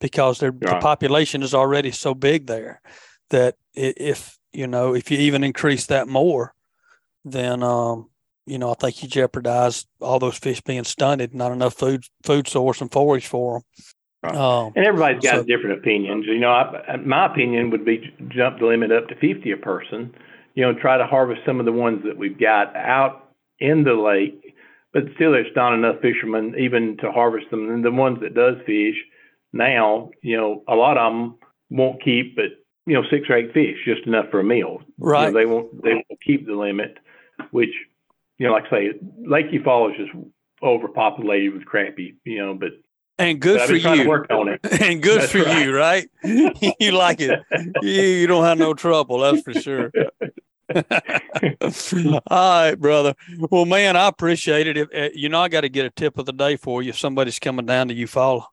[0.00, 2.80] because their the population is already so big there
[3.30, 6.54] that if you know if you even increase that more,
[7.24, 8.10] then um,
[8.46, 12.46] you know I think you jeopardize all those fish being stunted, not enough food food
[12.46, 13.62] source and forage for them.
[14.22, 14.34] Right.
[14.36, 16.26] Um, And everybody's got So- different opinions.
[16.26, 20.14] You know, I, my opinion would be jump the limit up to 50 a person.
[20.54, 23.94] You know, try to harvest some of the ones that we've got out in the
[23.94, 24.54] lake,
[24.92, 27.70] but still there's not enough fishermen even to harvest them.
[27.70, 28.96] And the ones that does fish
[29.52, 31.34] now, you know, a lot of them
[31.70, 32.46] won't keep, but
[32.86, 34.80] you know, six or eight fish, just enough for a meal.
[34.80, 35.32] You know, Right.
[35.32, 35.82] they won't.
[35.82, 36.98] They won't keep the limit,
[37.52, 37.72] which
[38.38, 38.92] you know, like I say,
[39.24, 40.10] Lake Eufaula is just
[40.62, 42.16] overpopulated with crappie.
[42.24, 42.72] You know, but,
[43.18, 44.02] and good for you.
[44.02, 44.60] to work on it.
[44.80, 45.64] and good That's for right.
[45.64, 46.10] you, right?
[46.80, 47.40] you like it.
[47.82, 49.90] You, you don't have no trouble, that's for sure.
[50.74, 53.14] All right, brother.
[53.50, 54.76] Well, man, I appreciate it.
[54.76, 56.90] If, uh, you know, I got to get a tip of the day for you
[56.90, 58.44] if somebody's coming down to Eufaula.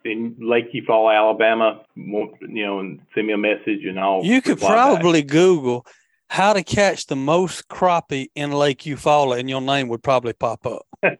[0.04, 4.24] in Lake Eufaula, Alabama, you know, and send me a message and I'll.
[4.24, 5.32] You could probably back.
[5.32, 5.86] Google
[6.32, 10.66] how to catch the most crappie in Lake Eufaula, and your name would probably pop
[10.66, 10.88] up.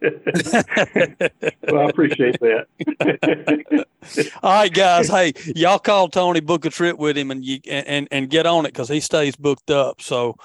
[0.02, 3.86] well, I appreciate that.
[4.42, 5.08] All right, guys.
[5.08, 8.64] Hey, y'all call Tony, book a trip with him, and you and and get on
[8.64, 10.00] it because he stays booked up.
[10.00, 10.36] So,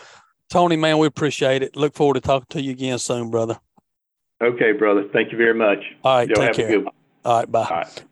[0.50, 1.74] Tony, man, we appreciate it.
[1.76, 3.58] Look forward to talking to you again soon, brother.
[4.44, 5.06] Okay, brother.
[5.14, 5.80] Thank you very much.
[6.04, 6.84] All right, Y'all take care.
[7.24, 7.64] All right, bye.
[7.64, 8.04] All right.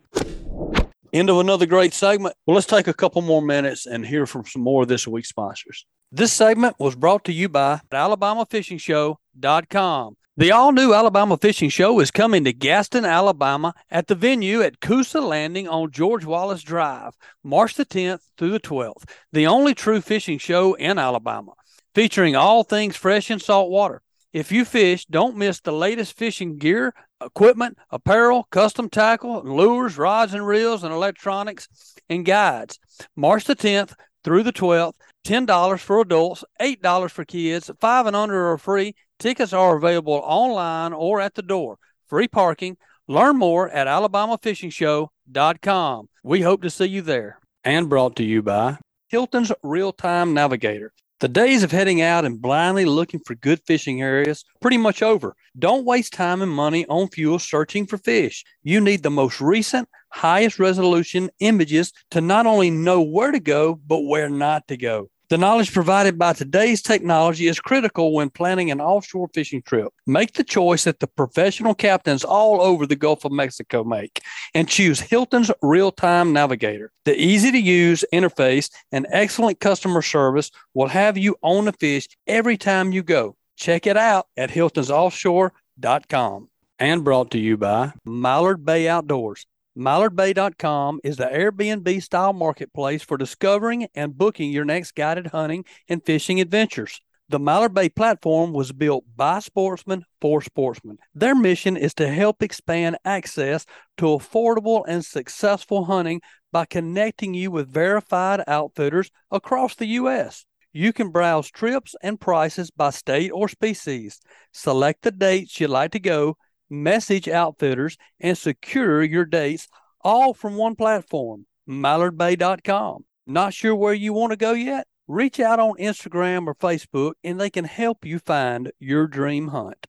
[1.12, 2.34] End of another great segment.
[2.46, 5.28] Well, let's take a couple more minutes and hear from some more of this week's
[5.28, 5.86] sponsors.
[6.10, 10.16] This segment was brought to you by AlabamaFishingShow.com.
[10.36, 14.80] The all new Alabama Fishing Show is coming to Gadsden, Alabama at the venue at
[14.80, 17.12] Coosa Landing on George Wallace Drive,
[17.44, 19.08] March the 10th through the 12th.
[19.32, 21.52] The only true fishing show in Alabama,
[21.94, 24.02] featuring all things fresh and salt water.
[24.32, 26.94] If you fish, don't miss the latest fishing gear,
[27.24, 31.68] equipment, apparel, custom tackle, lures, rods and reels, and electronics
[32.10, 32.80] and guides.
[33.14, 33.94] March the 10th
[34.24, 34.94] through the 12th,
[35.24, 38.96] $10 for adults, $8 for kids, 5 and under are free.
[39.24, 41.78] Tickets are available online or at the door.
[42.08, 42.76] Free parking.
[43.08, 46.08] Learn more at alabamafishingshow.com.
[46.22, 47.38] We hope to see you there.
[47.64, 48.76] And brought to you by
[49.08, 50.92] Hilton's Real Time Navigator.
[51.20, 55.34] The days of heading out and blindly looking for good fishing areas pretty much over.
[55.58, 58.44] Don't waste time and money on fuel searching for fish.
[58.62, 63.80] You need the most recent, highest resolution images to not only know where to go,
[63.86, 65.08] but where not to go.
[65.34, 69.92] The knowledge provided by today's technology is critical when planning an offshore fishing trip.
[70.06, 74.20] Make the choice that the professional captains all over the Gulf of Mexico make
[74.54, 76.92] and choose Hilton's real time navigator.
[77.04, 82.06] The easy to use interface and excellent customer service will have you on the fish
[82.28, 83.34] every time you go.
[83.56, 86.48] Check it out at hiltonsoffshore.com.
[86.78, 89.46] And brought to you by Mallard Bay Outdoors.
[89.76, 96.04] MallardBay.com is the Airbnb style marketplace for discovering and booking your next guided hunting and
[96.04, 97.00] fishing adventures.
[97.28, 100.98] The Mallard Bay platform was built by sportsmen for sportsmen.
[101.12, 106.20] Their mission is to help expand access to affordable and successful hunting
[106.52, 110.44] by connecting you with verified outfitters across the U.S.
[110.72, 114.20] You can browse trips and prices by state or species,
[114.52, 116.36] select the dates you'd like to go,
[116.82, 119.68] message outfitters, and secure your dates
[120.04, 123.04] all from one platform, mallardbay.com.
[123.26, 124.86] Not sure where you want to go yet?
[125.08, 129.86] Reach out on Instagram or Facebook and they can help you find your dream hunt.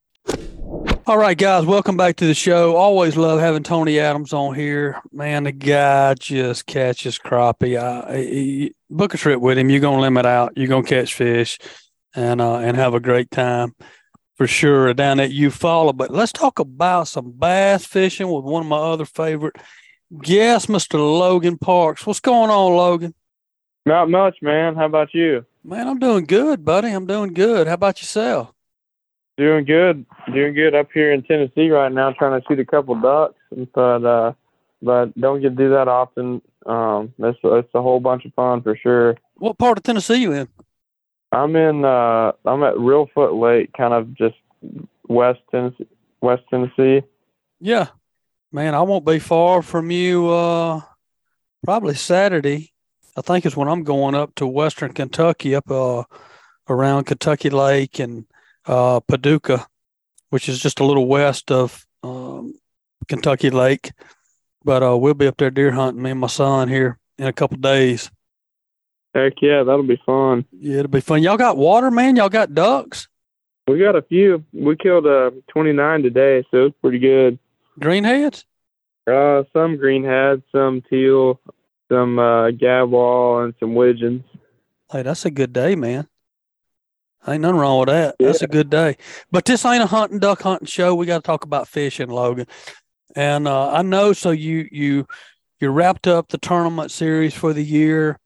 [1.07, 2.75] All right, guys, welcome back to the show.
[2.75, 4.99] Always love having Tony Adams on here.
[5.11, 7.77] Man, the guy just catches crappie.
[7.77, 9.69] I, he, book a trip with him.
[9.69, 10.53] You're gonna limit out.
[10.55, 11.59] You're gonna catch fish,
[12.15, 13.75] and uh, and have a great time
[14.35, 15.95] for sure down at Eufaula.
[15.95, 19.55] But let's talk about some bass fishing with one of my other favorite
[20.21, 20.95] guests, Mr.
[20.95, 22.05] Logan Parks.
[22.05, 23.13] What's going on, Logan?
[23.85, 24.75] Not much, man.
[24.75, 25.45] How about you?
[25.63, 26.89] Man, I'm doing good, buddy.
[26.89, 27.67] I'm doing good.
[27.67, 28.51] How about yourself?
[29.37, 30.05] Doing good.
[30.33, 33.35] Doing good up here in Tennessee right now, trying to shoot a couple ducks,
[33.73, 34.33] but uh,
[34.81, 36.41] but don't get to do that often.
[36.65, 39.17] Um, that's that's a whole bunch of fun for sure.
[39.35, 40.47] What part of Tennessee you in?
[41.35, 44.35] I'm in uh I'm at Reelfoot Lake, kind of just
[45.07, 45.87] west Tennessee
[46.21, 47.03] West Tennessee.
[47.59, 47.87] Yeah.
[48.53, 50.81] Man, I won't be far from you uh
[51.65, 52.71] probably Saturday.
[53.17, 56.03] I think is when I'm going up to western Kentucky up uh
[56.69, 58.25] around Kentucky Lake and
[58.65, 59.67] uh Paducah,
[60.29, 62.53] which is just a little west of um,
[63.09, 63.91] Kentucky Lake.
[64.63, 67.33] But uh we'll be up there deer hunting, me and my son here in a
[67.33, 68.09] couple days.
[69.15, 70.43] Heck yeah, that'll be fun.
[70.51, 71.23] Yeah, it'll be fun.
[71.23, 72.17] Y'all got water, man?
[72.17, 73.07] Y'all got ducks?
[73.65, 74.43] We got a few.
[74.51, 77.39] We killed uh 29 today, so it's pretty good.
[77.79, 78.43] Greenheads?
[79.07, 81.39] Uh, some greenheads, some teal,
[81.89, 84.23] some uh gadwall, and some widgeons.
[84.91, 86.09] Hey, that's a good day, man.
[87.25, 88.17] Ain't nothing wrong with that.
[88.19, 88.27] Yeah.
[88.27, 88.97] That's a good day.
[89.31, 90.93] But this ain't a hunting duck hunting show.
[90.93, 92.47] We got to talk about fishing, Logan.
[93.15, 94.11] And uh, I know.
[94.11, 95.07] So you you
[95.61, 98.19] you wrapped up the tournament series for the year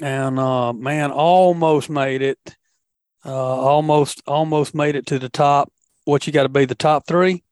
[0.00, 2.38] and uh, man, almost made it.
[3.26, 5.72] Uh, almost almost made it to the top.
[6.04, 7.42] What you got to be the top three,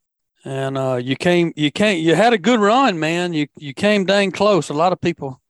[0.45, 3.33] and uh, you came you came you had a good run, man.
[3.33, 4.69] You you came dang close.
[4.69, 5.41] A lot of people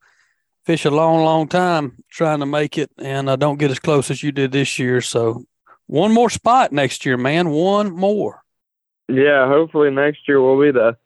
[0.65, 4.11] fish a long long time trying to make it, and uh, don't get as close
[4.11, 5.01] as you did this year.
[5.01, 5.45] So
[5.87, 7.51] one more spot next year, man.
[7.51, 8.43] One more.
[9.09, 10.97] Yeah, hopefully next year we'll be the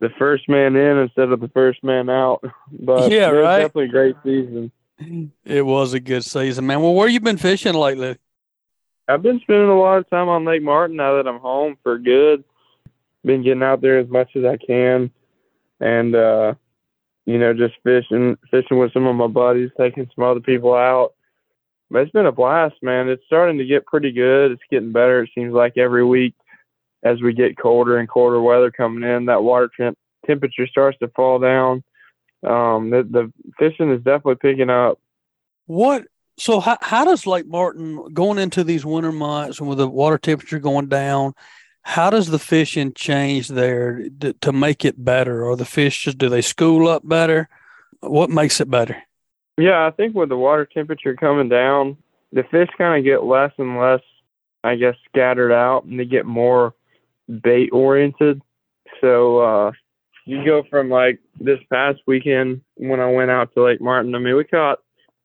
[0.00, 2.44] the first man in instead of the first man out.
[2.70, 3.60] But yeah, right.
[3.60, 4.72] Definitely a great season.
[5.44, 6.80] It was a good season, man.
[6.80, 8.16] Well, where you been fishing lately?
[9.08, 11.98] I've been spending a lot of time on Lake Martin now that I'm home for
[11.98, 12.44] good.
[13.24, 15.10] been getting out there as much as I can,
[15.80, 16.54] and uh,
[17.26, 21.14] you know, just fishing, fishing with some of my buddies, taking some other people out.
[21.90, 23.08] But it's been a blast, man.
[23.08, 24.52] It's starting to get pretty good.
[24.52, 25.22] It's getting better.
[25.22, 26.34] It seems like every week,
[27.02, 31.08] as we get colder and colder weather coming in, that water temp- temperature starts to
[31.08, 31.82] fall down.
[32.42, 34.98] Um, the, the fishing is definitely picking up.
[35.66, 36.04] What
[36.38, 40.18] so how, how does Lake Martin going into these winter months and with the water
[40.18, 41.34] temperature going down,
[41.82, 45.44] how does the fishing change there to, to make it better?
[45.44, 47.48] Or the fish just do they school up better?
[48.00, 49.02] What makes it better?
[49.58, 51.96] Yeah, I think with the water temperature coming down,
[52.32, 54.00] the fish kind of get less and less,
[54.64, 56.74] I guess, scattered out, and they get more
[57.28, 58.40] bait oriented.
[59.00, 59.72] So uh,
[60.24, 64.14] you go from like this past weekend when I went out to Lake Martin.
[64.14, 64.78] I mean, we caught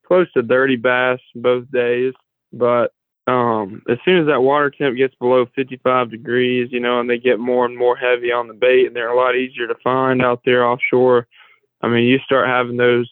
[0.06, 2.14] close to 30 bass both days.
[2.52, 2.92] But
[3.26, 7.18] um, as soon as that water temp gets below 55 degrees, you know, and they
[7.18, 10.22] get more and more heavy on the bait, and they're a lot easier to find
[10.22, 11.28] out there offshore.
[11.82, 13.08] I mean, you start having those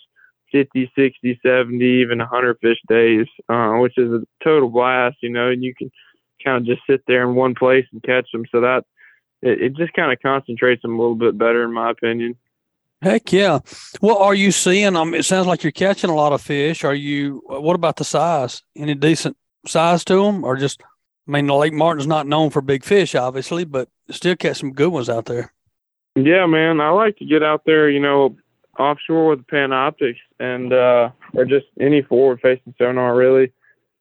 [0.53, 5.51] 50, 60, 70, even 100 fish days, uh, which is a total blast, you know,
[5.51, 5.91] and you can
[6.43, 8.45] kind of just sit there in one place and catch them.
[8.51, 8.85] So that
[9.47, 12.37] it, it just kind of concentrates them a little bit better, in my opinion.
[13.03, 13.61] Heck yeah.
[14.01, 14.97] Well, are you seeing?
[14.97, 16.83] Um, it sounds like you're catching a lot of fish.
[16.85, 17.43] Are you?
[17.47, 18.63] What about the size?
[18.75, 20.83] Any decent size to them, or just?
[21.29, 24.89] I mean, Lake Martin's not known for big fish, obviously, but still catch some good
[24.89, 25.53] ones out there.
[26.15, 26.81] Yeah, man.
[26.81, 28.37] I like to get out there, you know,
[28.79, 33.53] offshore with Panoptix and uh or just any forward facing sonar really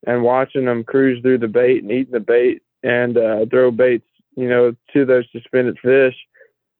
[0.05, 4.07] and watching them cruise through the bait and eating the bait and uh throw baits,
[4.35, 6.15] you know, to those suspended fish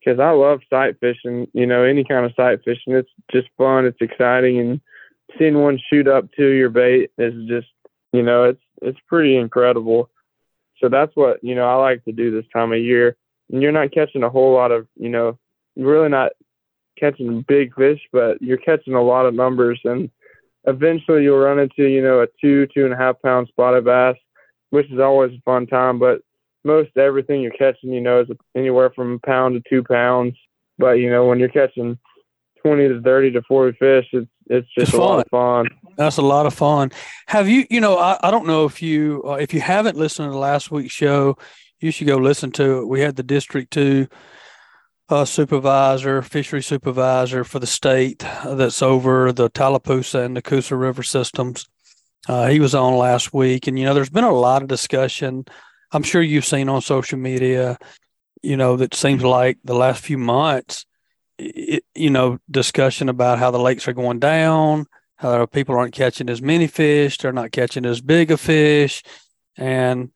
[0.05, 1.47] because I love sight fishing.
[1.53, 2.93] You know, any kind of sight fishing.
[2.93, 3.85] It's just fun.
[3.85, 4.81] It's exciting, and
[5.37, 7.67] seeing one shoot up to your bait is just,
[8.13, 10.09] you know, it's it's pretty incredible.
[10.81, 13.15] So that's what you know I like to do this time of year.
[13.51, 15.37] And you're not catching a whole lot of, you know,
[15.75, 16.31] really not
[16.99, 20.09] catching big fish, but you're catching a lot of numbers, and
[20.65, 24.15] eventually you'll run into, you know, a two, two and a half pound spotted bass,
[24.69, 25.99] which is always a fun time.
[25.99, 26.21] But
[26.65, 30.35] most everything you're catching, you know, is anywhere from a pound to two pounds.
[30.77, 31.97] But you know, when you're catching
[32.61, 35.01] twenty to thirty to forty fish, it's it's just it's a fun.
[35.01, 35.67] lot of fun.
[35.97, 36.91] That's a lot of fun.
[37.27, 40.31] Have you, you know, I, I don't know if you uh, if you haven't listened
[40.31, 41.37] to last week's show,
[41.79, 42.87] you should go listen to it.
[42.87, 44.07] We had the District Two
[45.07, 51.03] uh, supervisor, fishery supervisor for the state that's over the Tallapoosa and the Coosa River
[51.03, 51.67] systems.
[52.27, 55.45] Uh, he was on last week, and you know, there's been a lot of discussion
[55.91, 57.77] I'm sure you've seen on social media,
[58.41, 60.85] you know, that seems like the last few months,
[61.37, 64.85] it, you know, discussion about how the lakes are going down,
[65.17, 69.03] how people aren't catching as many fish, they're not catching as big a fish.
[69.57, 70.11] And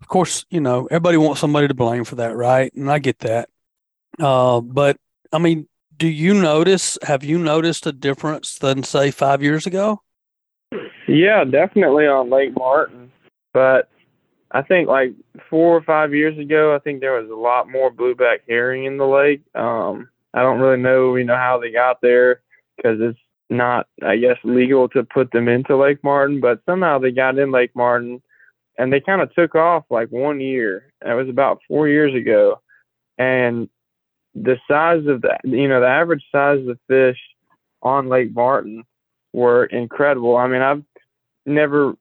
[0.00, 2.72] of course, you know, everybody wants somebody to blame for that, right?
[2.74, 3.48] And I get that.
[4.18, 4.96] Uh, but
[5.32, 10.00] I mean, do you notice, have you noticed a difference than, say, five years ago?
[11.06, 13.12] Yeah, definitely on Lake Martin.
[13.52, 13.88] But
[14.52, 15.14] I think like
[15.48, 18.98] four or five years ago, I think there was a lot more blueback herring in
[18.98, 19.42] the lake.
[19.54, 22.42] Um, I don't really know, you know, how they got there
[22.76, 27.10] because it's not, I guess, legal to put them into Lake Martin, but somehow they
[27.10, 28.22] got in Lake Martin
[28.78, 30.92] and they kind of took off like one year.
[31.04, 32.60] It was about four years ago.
[33.18, 33.68] And
[34.34, 37.18] the size of the, you know, the average size of the fish
[37.82, 38.84] on Lake Martin
[39.32, 40.36] were incredible.
[40.36, 40.82] I mean, I've
[41.46, 41.94] never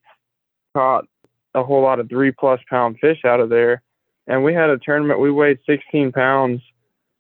[0.74, 1.06] caught
[1.54, 3.82] a whole lot of three plus pound fish out of there.
[4.28, 6.62] And we had a tournament, we weighed 16 pounds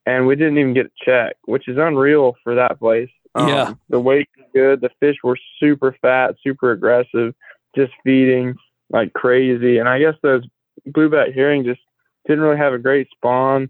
[0.05, 3.09] and we didn't even get a check, which is unreal for that place.
[3.35, 3.73] Um, yeah.
[3.89, 4.81] The weight was good.
[4.81, 7.33] The fish were super fat, super aggressive,
[7.75, 8.55] just feeding
[8.89, 9.77] like crazy.
[9.77, 10.43] And I guess those
[10.89, 11.81] blueback herring just
[12.27, 13.69] didn't really have a great spawn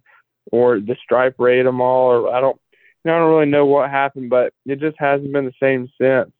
[0.51, 2.59] or the stripe rate them all, or I don't,
[3.03, 5.89] you know, I don't really know what happened, but it just hasn't been the same
[5.99, 6.31] since.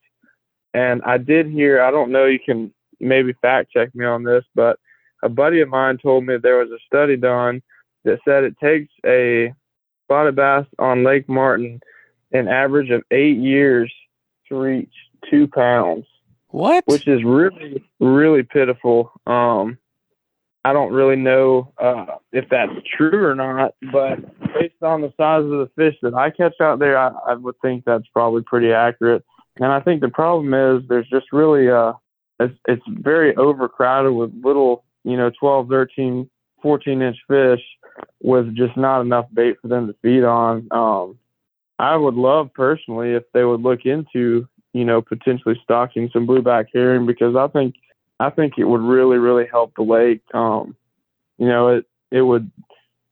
[0.74, 2.72] And I did hear, I don't know, you can
[3.02, 4.78] maybe fact check me on this, but
[5.22, 7.62] a buddy of mine told me there was a study done
[8.04, 9.52] that said it takes a
[10.04, 11.80] spotted bass on Lake Martin
[12.32, 13.92] an average of eight years
[14.48, 14.92] to reach
[15.30, 16.06] two pounds.
[16.48, 16.84] What?
[16.86, 19.12] Which is really, really pitiful.
[19.26, 19.78] Um,
[20.64, 24.18] I don't really know uh, if that's true or not, but
[24.54, 27.56] based on the size of the fish that I catch out there, I, I would
[27.62, 29.24] think that's probably pretty accurate.
[29.56, 31.94] And I think the problem is there's just really uh,
[32.44, 36.30] it's, it's very overcrowded with little, you know, 12, 13,
[36.62, 37.60] 14 inch fish
[38.22, 40.68] with just not enough bait for them to feed on.
[40.70, 41.18] Um,
[41.78, 46.66] I would love personally if they would look into, you know, potentially stocking some blueback
[46.72, 47.74] herring because I think
[48.20, 50.22] I think it would really, really help the lake.
[50.32, 50.76] Um,
[51.38, 52.50] you know, it it would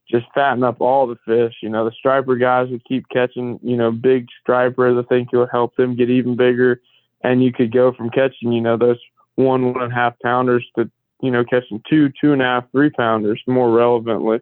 [0.08, 1.54] just fatten up all the fish.
[1.62, 4.96] You know, the striper guys would keep catching, you know, big stripers.
[4.98, 6.80] I think it would help them get even bigger.
[7.22, 8.98] And you could go from catching, you know, those
[9.36, 10.90] one, one and a half pounders to,
[11.22, 14.40] you know, catching two, two and a half, three pounders more relevantly.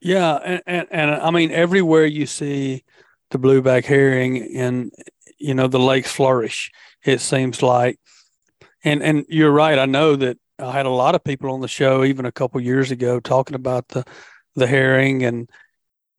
[0.00, 0.36] Yeah.
[0.36, 2.84] And, and, and I mean, everywhere you see
[3.30, 4.92] the blueback herring and,
[5.38, 6.72] you know, the lakes flourish,
[7.04, 7.98] it seems like.
[8.82, 9.78] And, and you're right.
[9.78, 12.60] I know that I had a lot of people on the show even a couple
[12.60, 14.04] years ago talking about the
[14.54, 15.48] the herring and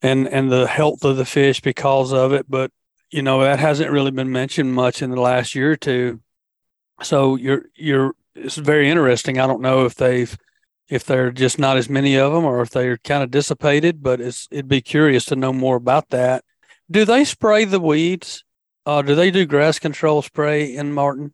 [0.01, 2.71] and and the health of the fish because of it but
[3.11, 6.21] you know that hasn't really been mentioned much in the last year or two
[7.01, 10.37] so you're you're it's very interesting i don't know if they've
[10.89, 14.19] if they're just not as many of them or if they're kind of dissipated but
[14.21, 16.43] it's it'd be curious to know more about that
[16.89, 18.43] do they spray the weeds
[18.85, 21.33] uh, do they do grass control spray in martin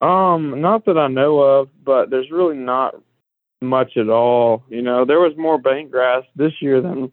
[0.00, 2.94] um not that i know of but there's really not
[3.60, 4.64] much at all.
[4.68, 7.12] You know, there was more bank grass this year than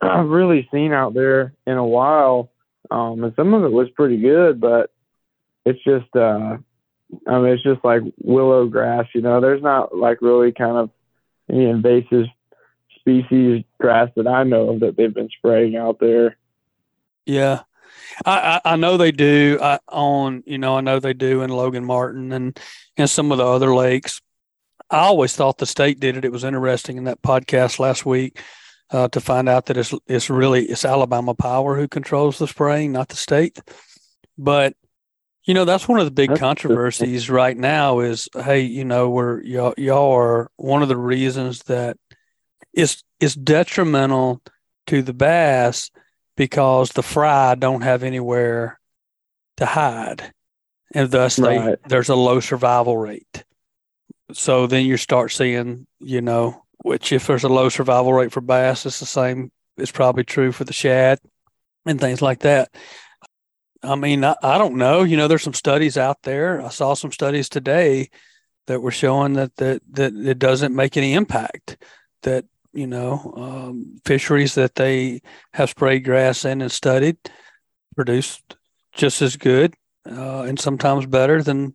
[0.00, 2.50] I've really seen out there in a while.
[2.90, 4.90] Um, and some of it was pretty good, but
[5.64, 6.58] it's just, uh,
[7.26, 10.90] I mean, it's just like willow grass, you know, there's not like really kind of
[11.50, 12.26] any invasive
[12.98, 16.36] species grass that I know of that they've been spraying out there.
[17.24, 17.62] Yeah.
[18.24, 21.50] I, I, I know they do I, on, you know, I know they do in
[21.50, 22.58] Logan Martin and,
[22.96, 24.20] and some of the other lakes,
[24.90, 26.24] I always thought the state did it.
[26.24, 28.40] It was interesting in that podcast last week
[28.90, 32.92] uh, to find out that it's it's really it's Alabama Power who controls the spraying,
[32.92, 33.58] not the state.
[34.38, 34.74] But
[35.46, 38.00] you know that's one of the big that's controversies right now.
[38.00, 41.96] Is hey, you know, we're y'all, y'all are one of the reasons that
[42.74, 44.42] is it's detrimental
[44.88, 45.90] to the bass
[46.36, 48.78] because the fry don't have anywhere
[49.56, 50.32] to hide,
[50.94, 51.78] and thus right.
[51.82, 53.44] they, there's a low survival rate
[54.32, 58.40] so then you start seeing, you know, which if there's a low survival rate for
[58.40, 59.50] bass, it's the same.
[59.76, 61.18] It's probably true for the shad
[61.84, 62.70] and things like that.
[63.86, 65.02] I mean, I, I don't know.
[65.02, 66.60] You know, there's some studies out there.
[66.60, 68.10] I saw some studies today
[68.66, 71.76] that were showing that that that it doesn't make any impact.
[72.22, 75.22] That you know, um, fisheries that they
[75.54, 77.16] have sprayed grass in and studied
[77.94, 78.56] produced
[78.92, 79.74] just as good
[80.06, 81.74] uh, and sometimes better than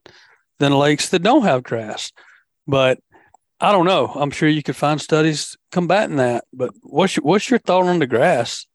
[0.59, 2.11] than lakes that don't have grass.
[2.67, 2.99] But
[3.59, 4.07] I don't know.
[4.07, 6.45] I'm sure you could find studies combating that.
[6.53, 8.65] But what's your, what's your thought on the grass?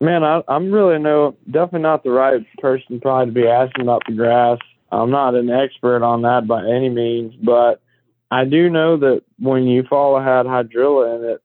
[0.00, 4.02] Man, I, I'm really no definitely not the right person probably to be asking about
[4.06, 4.58] the grass.
[4.92, 7.82] I'm not an expert on that by any means, but
[8.30, 11.42] I do know that when Eufaula had hydrilla in it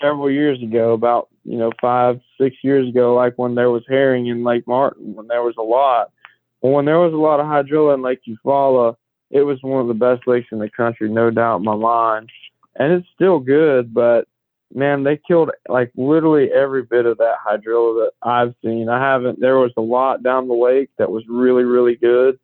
[0.00, 4.26] several years ago, about you know five six years ago, like when there was herring
[4.26, 6.12] in Lake Martin, when there was a lot.
[6.60, 8.96] When there was a lot of hydrilla in Lake Eufaula,
[9.30, 12.30] it was one of the best lakes in the country, no doubt in my mind.
[12.74, 14.26] And it's still good, but
[14.74, 18.88] man, they killed like literally every bit of that hydrilla that I've seen.
[18.88, 19.40] I haven't.
[19.40, 22.38] There was a lot down the lake that was really, really good,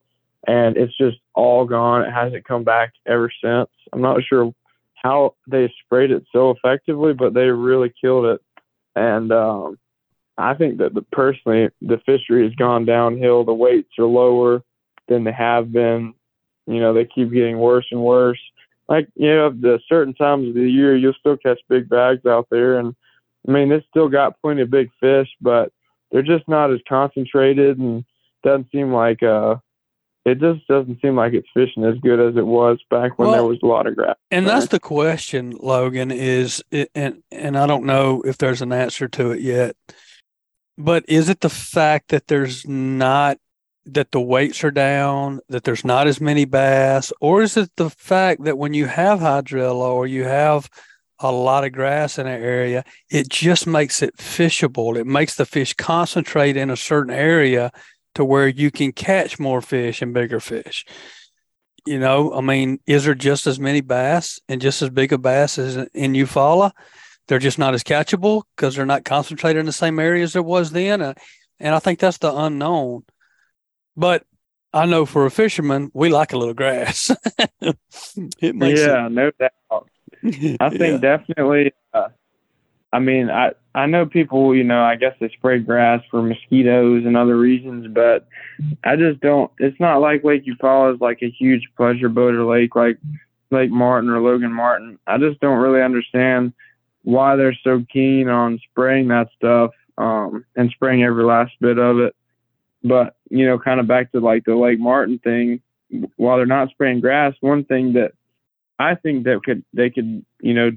[0.47, 2.03] and it's just all gone.
[2.03, 3.71] It hasn't come back ever since.
[3.93, 4.53] I'm not sure
[4.95, 8.41] how they sprayed it so effectively, but they really killed it.
[8.95, 9.79] And um,
[10.39, 13.45] I think that the, personally, the fishery has gone downhill.
[13.45, 14.63] The weights are lower
[15.09, 16.15] than they have been
[16.67, 18.41] you know, they keep getting worse and worse.
[18.89, 22.49] Like, you know, the certain times of the year, you'll still catch big bags out
[22.51, 22.79] there.
[22.79, 22.95] And
[23.49, 25.73] I mean, it's still got plenty of big fish, but
[26.11, 28.05] they're just not as concentrated and
[28.45, 29.57] doesn't seem like, uh,
[30.25, 33.37] it just doesn't seem like it's fishing as good as it was back when well,
[33.37, 34.15] there was a lot of grass.
[34.31, 38.73] And that's the question, Logan, is, it, and, and I don't know if there's an
[38.73, 39.75] answer to it yet,
[40.79, 43.39] but is it the fact that there's not
[43.85, 47.91] that the weights are down, that there's not as many bass, or is it the
[47.91, 50.69] fact that when you have hydrilla or you have
[51.19, 54.97] a lot of grass in an area, it just makes it fishable.
[54.97, 57.73] It makes the fish concentrate in a certain area
[58.15, 60.85] to where you can catch more fish and bigger fish.
[61.87, 65.19] You know, I mean, is there just as many bass and just as big a
[65.19, 66.73] bass as in Eufaula?
[67.29, 70.43] They're just not as catchable because they're not concentrated in the same area as there
[70.43, 71.15] was then.
[71.61, 73.05] And I think that's the unknown.
[73.97, 74.25] But
[74.73, 77.11] I know for a fisherman, we like a little grass.
[77.61, 79.13] it makes yeah, it...
[79.13, 79.89] no doubt.
[80.61, 81.17] I think yeah.
[81.17, 81.73] definitely.
[81.93, 82.09] Uh,
[82.93, 84.55] I mean, I I know people.
[84.55, 88.27] You know, I guess they spray grass for mosquitoes and other reasons, but
[88.85, 89.51] I just don't.
[89.59, 92.99] It's not like Lake Eufaula is like a huge pleasure boater lake like
[93.51, 94.99] Lake Martin or Logan Martin.
[95.07, 96.53] I just don't really understand
[97.03, 101.99] why they're so keen on spraying that stuff um, and spraying every last bit of
[101.99, 102.15] it.
[102.85, 105.61] But you know, kind of back to like the Lake Martin thing,
[106.17, 108.13] while they're not spraying grass, one thing that
[108.79, 110.71] I think that could they could you know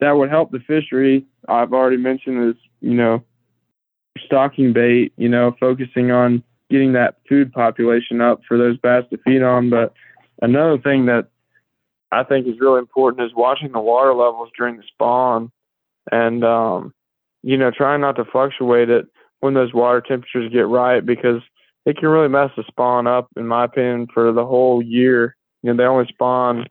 [0.00, 1.24] that would help the fishery.
[1.48, 3.24] I've already mentioned is you know
[4.24, 5.12] stocking bait.
[5.16, 9.70] You know, focusing on getting that food population up for those bass to feed on.
[9.70, 9.94] But
[10.42, 11.28] another thing that
[12.12, 15.50] I think is really important is watching the water levels during the spawn,
[16.12, 16.94] and um,
[17.42, 19.06] you know, trying not to fluctuate it
[19.40, 21.42] when those water temperatures get right because
[21.84, 25.36] it can really mess the spawn up, in my opinion, for the whole year.
[25.62, 26.66] You know, they only spawn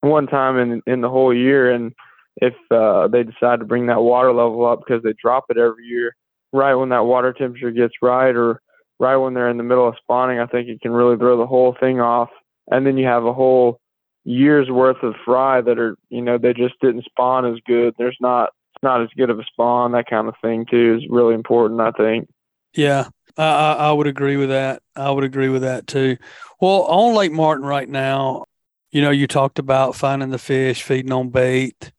[0.00, 1.92] one time in in the whole year, and
[2.36, 5.84] if uh, they decide to bring that water level up because they drop it every
[5.84, 6.14] year,
[6.52, 8.60] right when that water temperature gets right, or
[8.98, 11.46] right when they're in the middle of spawning, I think it can really throw the
[11.46, 12.30] whole thing off.
[12.70, 13.80] And then you have a whole
[14.24, 17.94] year's worth of fry that are, you know, they just didn't spawn as good.
[17.96, 18.50] There's not
[18.82, 19.92] not as good of a spawn.
[19.92, 21.80] That kind of thing too is really important.
[21.80, 22.28] I think.
[22.74, 24.82] Yeah, I, I would agree with that.
[24.94, 26.16] I would agree with that too.
[26.60, 28.44] Well, on Lake Martin right now,
[28.90, 31.92] you know, you talked about finding the fish, feeding on bait,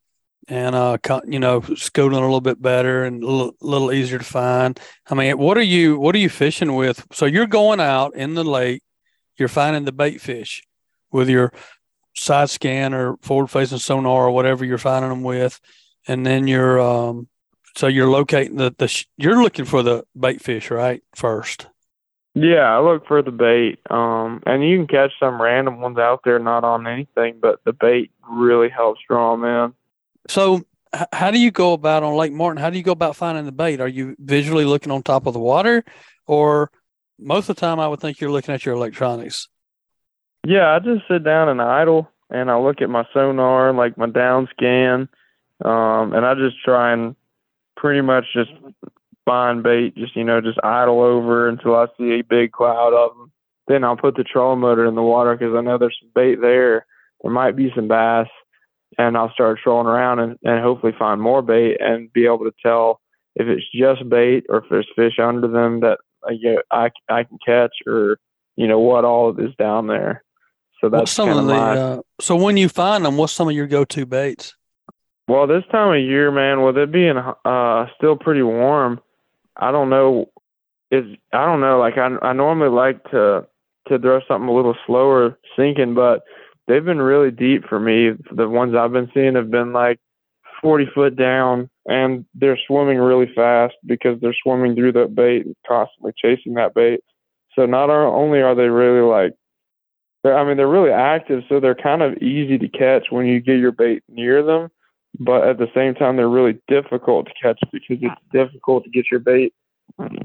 [0.48, 0.98] and uh,
[1.28, 4.80] you know, schooling a little bit better and a little, little easier to find.
[5.08, 7.06] I mean, what are you what are you fishing with?
[7.12, 8.82] So you're going out in the lake,
[9.38, 10.64] you're finding the bait fish
[11.12, 11.52] with your
[12.16, 15.60] side scan or forward facing sonar or whatever you're finding them with,
[16.08, 17.28] and then you're um,
[17.76, 21.68] so you're locating the the you're looking for the bait fish right first.
[22.40, 23.80] Yeah, I look for the bait.
[23.90, 27.74] Um, and you can catch some random ones out there, not on anything, but the
[27.74, 29.74] bait really helps draw them in.
[30.28, 30.62] So,
[31.12, 32.62] how do you go about on Lake Martin?
[32.62, 33.82] How do you go about finding the bait?
[33.82, 35.84] Are you visually looking on top of the water,
[36.28, 36.70] or
[37.18, 39.50] most of the time I would think you're looking at your electronics?
[40.46, 44.08] Yeah, I just sit down and idle, and I look at my sonar, like my
[44.08, 45.10] down scan,
[45.64, 47.16] um, and I just try and
[47.76, 48.52] pretty much just
[49.26, 53.16] find bait, just you know, just idle over until I see a big cloud of
[53.18, 53.32] them.
[53.68, 56.40] Then I'll put the trolling motor in the water because I know there's some bait
[56.42, 56.86] there.
[57.22, 58.28] There might be some bass,
[58.98, 62.54] and I'll start trolling around and, and hopefully find more bait and be able to
[62.64, 63.02] tell
[63.36, 67.24] if it's just bait or if there's fish under them that I get, I, I
[67.24, 68.20] can catch or
[68.56, 70.24] you know what all is down there.
[70.82, 71.54] So that's some of the.
[71.54, 74.56] Uh, so when you find them, what's some of your go-to baits?
[75.28, 79.02] Well, this time of year, man, with it being uh still pretty warm,
[79.58, 80.30] I don't know.
[80.90, 81.04] Is
[81.34, 81.80] I don't know.
[81.80, 83.46] Like I I normally like to
[83.90, 86.22] to throw something a little slower sinking, but
[86.68, 88.12] they've been really deep for me.
[88.32, 90.00] The ones I've been seeing have been like
[90.62, 95.56] 40 foot down, and they're swimming really fast because they're swimming through that bait and
[95.68, 97.02] constantly chasing that bait.
[97.54, 99.34] So not only are they really like,
[100.24, 103.58] I mean, they're really active, so they're kind of easy to catch when you get
[103.58, 104.70] your bait near them
[105.20, 109.06] but at the same time they're really difficult to catch because it's difficult to get
[109.10, 109.54] your bait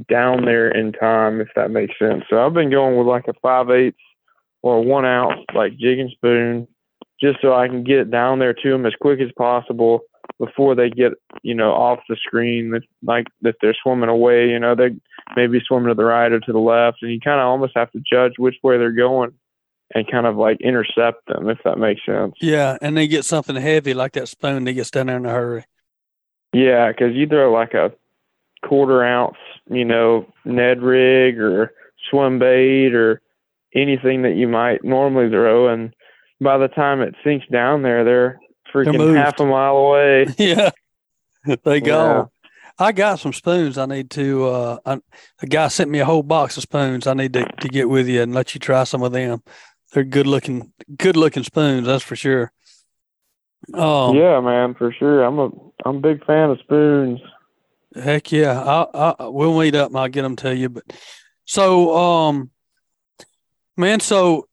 [0.08, 2.24] down there in time if that makes sense.
[2.28, 3.96] So I've been going with like a five eighths
[4.62, 6.68] or a one ounce like jig and spoon
[7.20, 10.00] just so I can get down there to them as quick as possible
[10.38, 11.12] before they get
[11.42, 14.90] you know off the screen like if they're swimming away you know they
[15.36, 17.72] may be swimming to the right or to the left and you kind of almost
[17.76, 19.32] have to judge which way they're going
[19.95, 22.34] and kind of like intercept them, if that makes sense.
[22.40, 25.30] Yeah, and they get something heavy like that spoon that gets down there in a
[25.30, 25.64] hurry.
[26.53, 27.93] Yeah, because you throw like a
[28.64, 29.36] quarter ounce,
[29.70, 31.72] you know, Ned rig or
[32.11, 33.20] swim bait or
[33.74, 35.95] anything that you might normally throw, and
[36.40, 38.40] by the time it sinks down there, they're
[38.72, 40.26] freaking half a mile away.
[40.38, 40.70] yeah,
[41.64, 42.05] they go.
[42.05, 42.24] Yeah.
[42.78, 43.76] I got some spoons.
[43.78, 44.47] I need to.
[44.47, 45.01] Uh, I,
[45.40, 47.07] a guy sent me a whole box of spoons.
[47.07, 49.43] I need to, to get with you and let you try some of them
[49.93, 51.86] they're good looking, good looking spoons.
[51.86, 52.53] That's for sure.
[53.74, 55.22] Oh yeah, man, for sure.
[55.22, 55.51] I'm a
[55.84, 57.20] I'm a big fan of spoons.
[57.95, 60.68] Heck yeah, I, I we'll meet up and I'll get them to you.
[60.70, 60.84] But
[61.45, 62.51] so, um,
[63.76, 64.49] man, so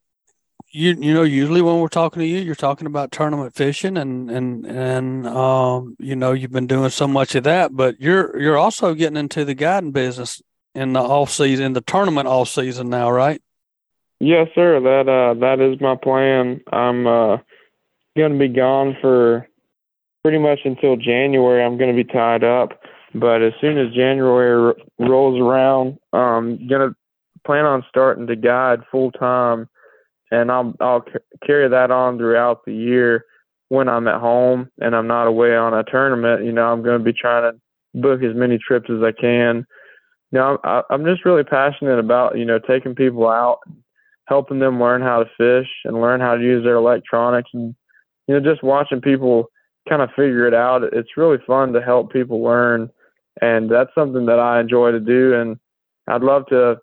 [0.72, 4.30] you you know usually when we're talking to you, you're talking about tournament fishing and
[4.30, 8.58] and and um you know you've been doing so much of that, but you're you're
[8.58, 10.42] also getting into the guiding business
[10.76, 13.42] in the off season, in the tournament off season now, right?
[14.20, 14.80] Yes, sir.
[14.82, 16.62] That uh, that is my plan.
[16.74, 17.38] I'm uh,
[18.18, 19.48] going to be gone for
[20.24, 21.64] pretty much until January.
[21.64, 22.72] I'm going to be tied up,
[23.16, 26.96] but as soon as January r- rolls around, I'm going to
[27.46, 29.70] plan on starting to guide full time,
[30.32, 33.26] and I'll I'll c- carry that on throughout the year
[33.70, 36.44] when I'm at home and I'm not away on a tournament.
[36.44, 37.60] You know, I'm going to be trying to
[38.02, 39.66] book as many trips as I can.
[40.32, 43.60] You know, I'm, I'm just really passionate about you know taking people out
[44.30, 47.76] helping them learn how to fish and learn how to use their electronics and
[48.28, 49.50] you know just watching people
[49.90, 52.90] kind of figure it out it's really fun to help people learn
[53.42, 55.58] and that's something that I enjoy to do and
[56.08, 56.78] I'd love to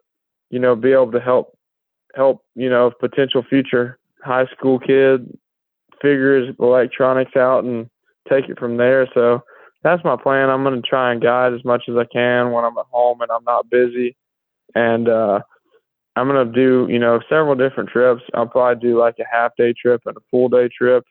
[0.51, 1.57] you know be able to help
[2.15, 5.39] help you know potential future high school kid
[6.03, 7.89] figure his electronics out and
[8.29, 9.09] take it from there.
[9.15, 9.43] So
[9.83, 10.51] that's my plan.
[10.51, 13.21] I'm going to try and guide as much as I can when I'm at home
[13.21, 14.17] and I'm not busy.
[14.75, 15.41] And uh,
[16.17, 18.23] I'm going to do, you know, several different trips.
[18.35, 21.05] I'll probably do like a half day trip and a full day trip.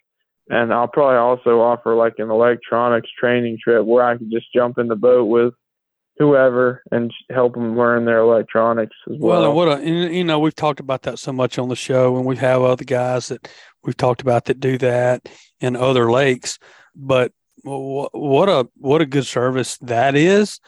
[0.50, 4.78] And I'll probably also offer like an electronics training trip where I can just jump
[4.78, 5.54] in the boat with
[6.18, 9.42] whoever and help them learn their electronics as well.
[9.42, 12.16] Well, and what a, you know, we've talked about that so much on the show,
[12.16, 13.48] and we have other guys that
[13.84, 15.28] we've talked about that do that
[15.60, 16.58] in other lakes.
[16.96, 17.32] But
[17.64, 20.60] what a what a good service that is,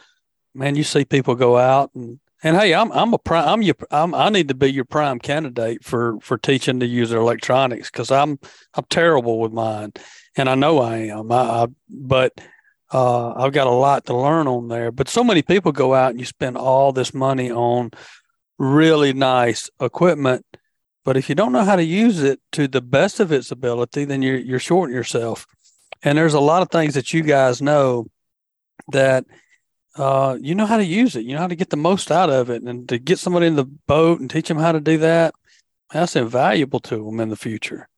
[0.54, 0.76] man!
[0.76, 3.48] You see people go out and and hey, I'm I'm a prime.
[3.48, 3.74] I'm your.
[3.90, 8.10] I'm, I need to be your prime candidate for for teaching to use electronics because
[8.10, 8.38] I'm
[8.74, 9.92] I'm terrible with mine,
[10.36, 11.32] and I know I am.
[11.32, 12.40] I, I but
[12.92, 14.92] uh, I've got a lot to learn on there.
[14.92, 17.90] But so many people go out and you spend all this money on
[18.58, 20.44] really nice equipment,
[21.04, 24.04] but if you don't know how to use it to the best of its ability,
[24.04, 25.46] then you're you're shorting yourself.
[26.04, 28.06] And there's a lot of things that you guys know
[28.92, 29.24] that
[29.96, 31.24] uh, you know how to use it.
[31.24, 33.56] You know how to get the most out of it, and to get somebody in
[33.56, 35.34] the boat and teach them how to do that,
[35.92, 37.88] that's invaluable to them in the future.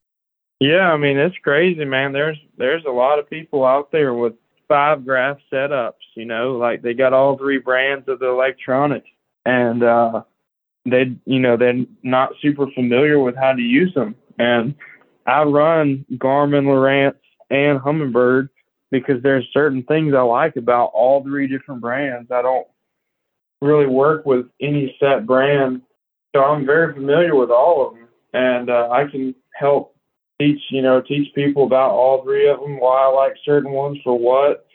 [0.60, 2.12] Yeah, I mean it's crazy, man.
[2.12, 4.34] There's there's a lot of people out there with
[4.68, 5.92] five graph setups.
[6.14, 9.08] You know, like they got all three brands of the electronics,
[9.44, 10.22] and uh,
[10.84, 14.14] they you know they're not super familiar with how to use them.
[14.38, 14.74] And
[15.26, 17.16] I run Garmin, Lowrance,
[17.50, 18.48] and Humminbird
[18.90, 22.30] because there's certain things I like about all three different brands.
[22.30, 22.66] I don't
[23.60, 25.82] really work with any set brand,
[26.34, 29.94] so I'm very familiar with all of them, and uh, I can help
[30.40, 33.98] teach you know teach people about all three of them, why I like certain ones
[34.02, 34.66] for what.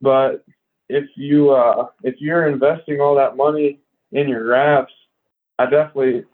[0.00, 0.44] But
[0.88, 3.80] if you uh, if you're investing all that money
[4.12, 4.92] in your graphs,
[5.58, 6.24] I definitely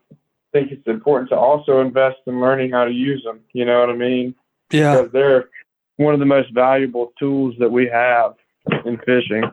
[0.53, 3.41] think it's important to also invest in learning how to use them.
[3.53, 4.35] You know what I mean?
[4.71, 4.97] Yeah.
[4.97, 5.49] Because they're
[5.99, 8.35] one of the most valuable tools that we have
[8.87, 9.45] in fishing.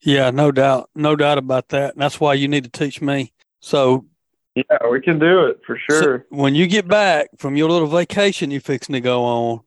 [0.00, 1.94] Yeah, no doubt, no doubt about that.
[1.94, 3.32] And that's why you need to teach me.
[3.60, 4.06] So,
[4.54, 6.26] yeah, we can do it for sure.
[6.30, 9.60] So when you get back from your little vacation you're fixing to go on,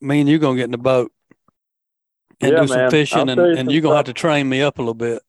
[0.00, 1.12] me and you're gonna get in the boat
[2.40, 2.90] and yeah, do some man.
[2.90, 5.22] fishing, and, you and you're gonna have to train me up a little bit.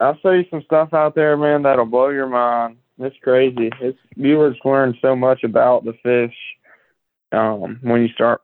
[0.00, 1.62] I'll show you some stuff out there, man.
[1.62, 2.78] That'll blow your mind.
[2.98, 3.70] It's crazy.
[3.80, 6.34] It's viewers learn so much about the fish
[7.30, 8.40] um, when you start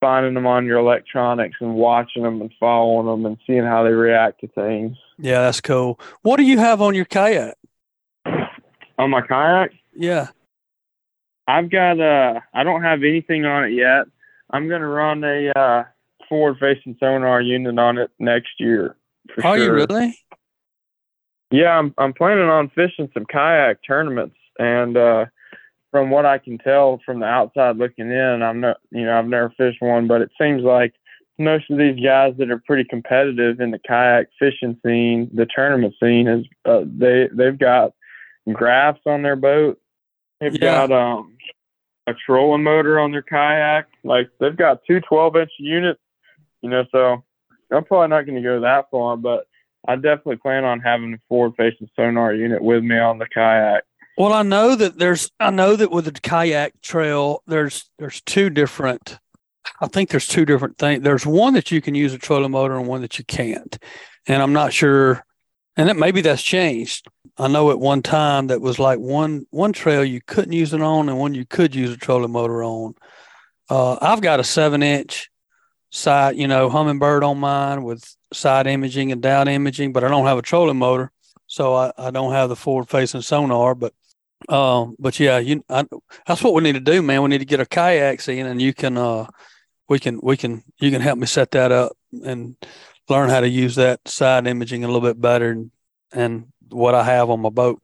[0.00, 3.90] finding them on your electronics and watching them and following them and seeing how they
[3.90, 4.96] react to things.
[5.18, 5.98] Yeah, that's cool.
[6.22, 7.54] What do you have on your kayak?
[8.98, 9.70] On my kayak?
[9.94, 10.28] Yeah.
[11.46, 14.06] I've got uh I don't have anything on it yet.
[14.50, 15.84] I'm gonna run a uh
[16.28, 18.96] forward facing sonar unit on it next year.
[19.34, 19.64] For Are sure.
[19.64, 20.18] you really?
[21.50, 25.24] Yeah, I'm I'm planning on fishing some kayak tournaments and uh
[25.90, 29.26] from what I can tell from the outside looking in, I'm not, you know, I've
[29.26, 30.94] never fished one, but it seems like
[31.38, 35.94] most of these guys that are pretty competitive in the kayak fishing scene, the tournament
[36.02, 37.92] scene, is uh, they they've got
[38.52, 39.80] graphs on their boat.
[40.40, 40.86] They've Yeah.
[40.86, 41.36] got um
[42.06, 43.86] a trolling motor on their kayak.
[44.02, 46.00] Like they've got two 12 inch units,
[46.62, 46.84] you know.
[46.90, 47.22] So
[47.70, 49.46] I'm probably not going to go that far, but
[49.86, 53.84] I definitely plan on having a forward facing sonar unit with me on the kayak.
[54.18, 58.50] Well, I know that there's I know that with the kayak trail, there's there's two
[58.50, 59.16] different
[59.80, 61.04] I think there's two different things.
[61.04, 63.78] There's one that you can use a trolling motor and one that you can't.
[64.26, 65.24] And I'm not sure
[65.76, 67.06] and that maybe that's changed.
[67.36, 70.82] I know at one time that was like one one trail you couldn't use it
[70.82, 72.96] on and one you could use a trolling motor on.
[73.70, 75.30] Uh, I've got a seven inch
[75.90, 80.26] side, you know, Humminbird on mine with side imaging and down imaging, but I don't
[80.26, 81.12] have a trolling motor,
[81.46, 83.76] so I, I don't have the forward facing sonar.
[83.76, 83.92] But
[84.48, 85.84] um, but yeah, you I,
[86.26, 87.22] that's what we need to do, man.
[87.22, 89.26] We need to get our kayaks in, and you can uh,
[89.88, 91.92] we can we can you can help me set that up
[92.24, 92.56] and
[93.08, 95.70] learn how to use that side imaging a little bit better and,
[96.12, 97.80] and what I have on my boat.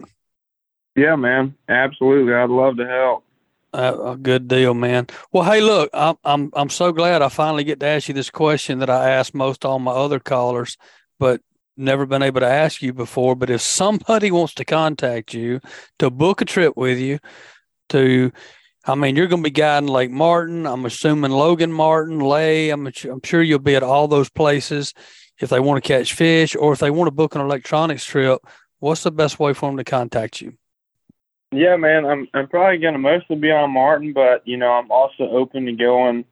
[0.97, 2.35] Yeah, man, absolutely.
[2.35, 3.25] I'd love to help.
[3.73, 5.09] Uh, a good deal, man.
[5.33, 8.31] Well, hey, look, I'm I'm I'm so glad I finally get to ask you this
[8.31, 10.79] question that I asked most all my other callers,
[11.19, 11.41] but
[11.77, 13.35] never been able to ask you before.
[13.35, 15.61] But if somebody wants to contact you
[15.99, 17.18] to book a trip with you,
[17.91, 18.33] to,
[18.87, 20.66] I mean, you're going to be guiding Lake Martin.
[20.66, 22.70] I'm assuming Logan Martin, Lay.
[22.70, 24.95] I'm I'm sure you'll be at all those places.
[25.41, 28.41] If they want to catch fish or if they want to book an electronics trip,
[28.79, 30.55] what's the best way for them to contact you?
[31.51, 35.25] Yeah, man, I'm I'm probably gonna mostly be on Martin, but you know I'm also
[35.31, 36.25] open to going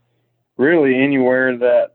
[0.57, 1.95] really anywhere that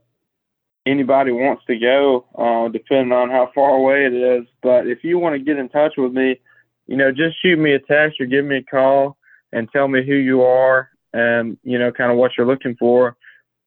[0.88, 4.46] anybody wants to go, uh, depending on how far away it is.
[4.62, 6.40] But if you want to get in touch with me,
[6.86, 9.16] you know, just shoot me a text or give me a call
[9.52, 13.16] and tell me who you are and you know kind of what you're looking for.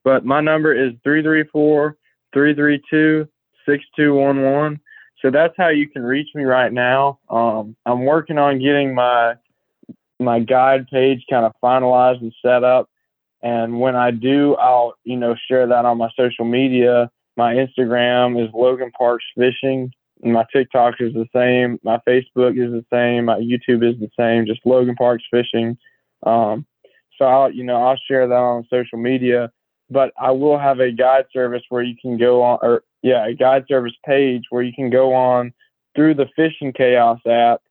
[0.04, 1.98] But my number is 334
[2.34, 3.28] 332
[3.66, 4.80] 6211.
[5.22, 7.20] So that's how you can reach me right now.
[7.30, 9.36] Um, I'm working on getting my
[10.20, 12.90] my guide page kind of finalized and set up.
[13.44, 17.10] And when I do, I'll you know share that on my social media.
[17.38, 19.92] My Instagram is Logan Parks Fishing.
[20.24, 21.80] My TikTok is the same.
[21.84, 23.26] My Facebook is the same.
[23.26, 24.46] My YouTube is the same.
[24.46, 25.78] Just Logan Parks Fishing.
[26.24, 26.66] Um,
[27.18, 29.52] so I'll you know I'll share that on social media.
[29.90, 33.34] But I will have a guide service where you can go on, or yeah, a
[33.34, 35.54] guide service page where you can go on
[35.96, 37.62] through the Fishing Chaos app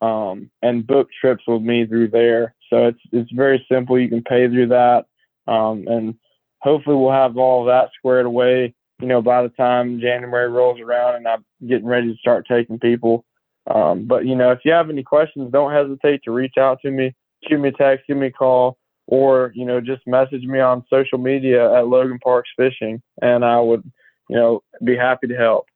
[0.00, 2.54] um, and book trips with me through there.
[2.70, 3.98] So it's it's very simple.
[3.98, 5.06] You can pay through that,
[5.46, 6.14] um, and
[6.60, 8.74] hopefully we'll have all that squared away.
[9.00, 12.78] You know, by the time January rolls around and I'm getting ready to start taking
[12.78, 13.24] people.
[13.66, 16.90] Um, but you know, if you have any questions, don't hesitate to reach out to
[16.90, 17.14] me.
[17.48, 20.84] Shoot me a text, give me a call, or you know, just message me on
[20.90, 23.82] social media at Logan Parks Fishing, and I would,
[24.28, 25.66] you know, be happy to help.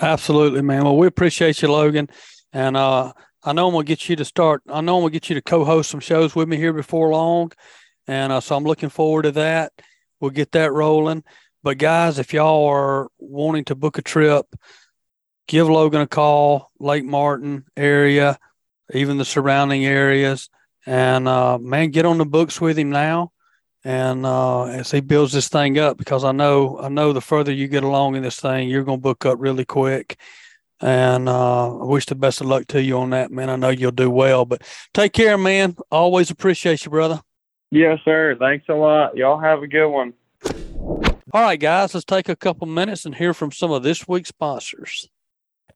[0.00, 0.84] Absolutely, man.
[0.84, 2.08] Well, we appreciate you, Logan,
[2.52, 3.12] and uh,
[3.42, 4.62] I know I'm gonna get you to start.
[4.68, 7.52] I know I'm gonna get you to co-host some shows with me here before long,
[8.08, 9.72] and uh, so I'm looking forward to that.
[10.18, 11.22] We'll get that rolling.
[11.62, 14.46] But guys, if y'all are wanting to book a trip,
[15.46, 16.72] give Logan a call.
[16.80, 18.38] Lake Martin area,
[18.92, 20.48] even the surrounding areas,
[20.86, 23.32] and uh, man, get on the books with him now.
[23.84, 27.52] And uh, as he builds this thing up, because I know I know the further
[27.52, 30.18] you get along in this thing, you're gonna book up really quick
[30.80, 33.50] and uh, I wish the best of luck to you on that, man.
[33.50, 34.62] I know you'll do well, but
[34.94, 35.76] take care, man.
[35.90, 37.20] Always appreciate you, brother.
[37.70, 38.36] Yes, sir.
[38.38, 39.16] Thanks a lot.
[39.16, 40.14] Y'all have a good one.
[41.32, 44.30] All right, guys, let's take a couple minutes and hear from some of this week's
[44.30, 45.08] sponsors.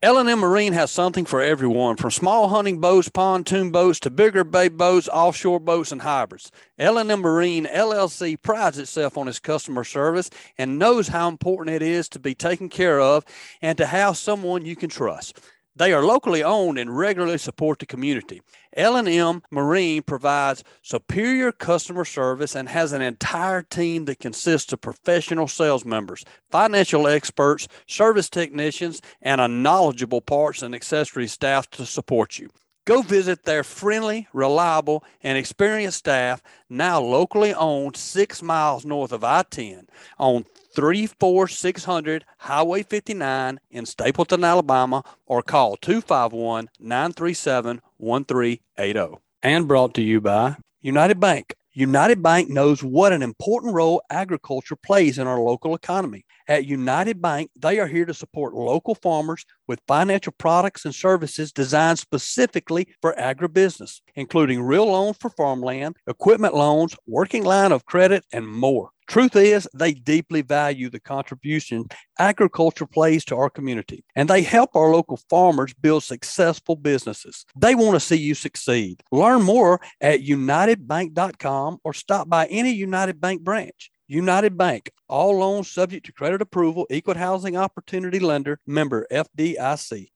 [0.02, 4.68] L&M Marine has something for everyone, from small hunting boats, pontoon boats, to bigger bay
[4.68, 6.50] boats, offshore boats, and hybrids.
[6.76, 10.28] L&M Marine LLC prides itself on its customer service
[10.58, 13.24] and knows how important it is to be taken care of
[13.60, 15.38] and to have someone you can trust.
[15.74, 18.42] They are locally owned and regularly support the community.
[18.76, 25.48] L&M Marine provides superior customer service and has an entire team that consists of professional
[25.48, 32.38] sales members, financial experts, service technicians, and a knowledgeable parts and accessory staff to support
[32.38, 32.50] you.
[32.84, 39.22] Go visit their friendly, reliable, and experienced staff, now locally owned six miles north of
[39.22, 39.86] I 10
[40.18, 49.16] on 34600 Highway 59 in Stapleton, Alabama, or call 251 937 1380.
[49.44, 51.54] And brought to you by United Bank.
[51.74, 56.24] United Bank knows what an important role agriculture plays in our local economy.
[56.48, 61.52] At United Bank, they are here to support local farmers with financial products and services
[61.52, 68.24] designed specifically for agribusiness, including real loans for farmland, equipment loans, working line of credit,
[68.32, 68.90] and more.
[69.08, 71.84] Truth is, they deeply value the contribution
[72.18, 77.44] agriculture plays to our community, and they help our local farmers build successful businesses.
[77.54, 79.02] They want to see you succeed.
[79.12, 83.90] Learn more at unitedbank.com or stop by any United Bank branch.
[84.12, 90.10] United Bank, all loans subject to credit approval, equal housing opportunity lender, member FDIC.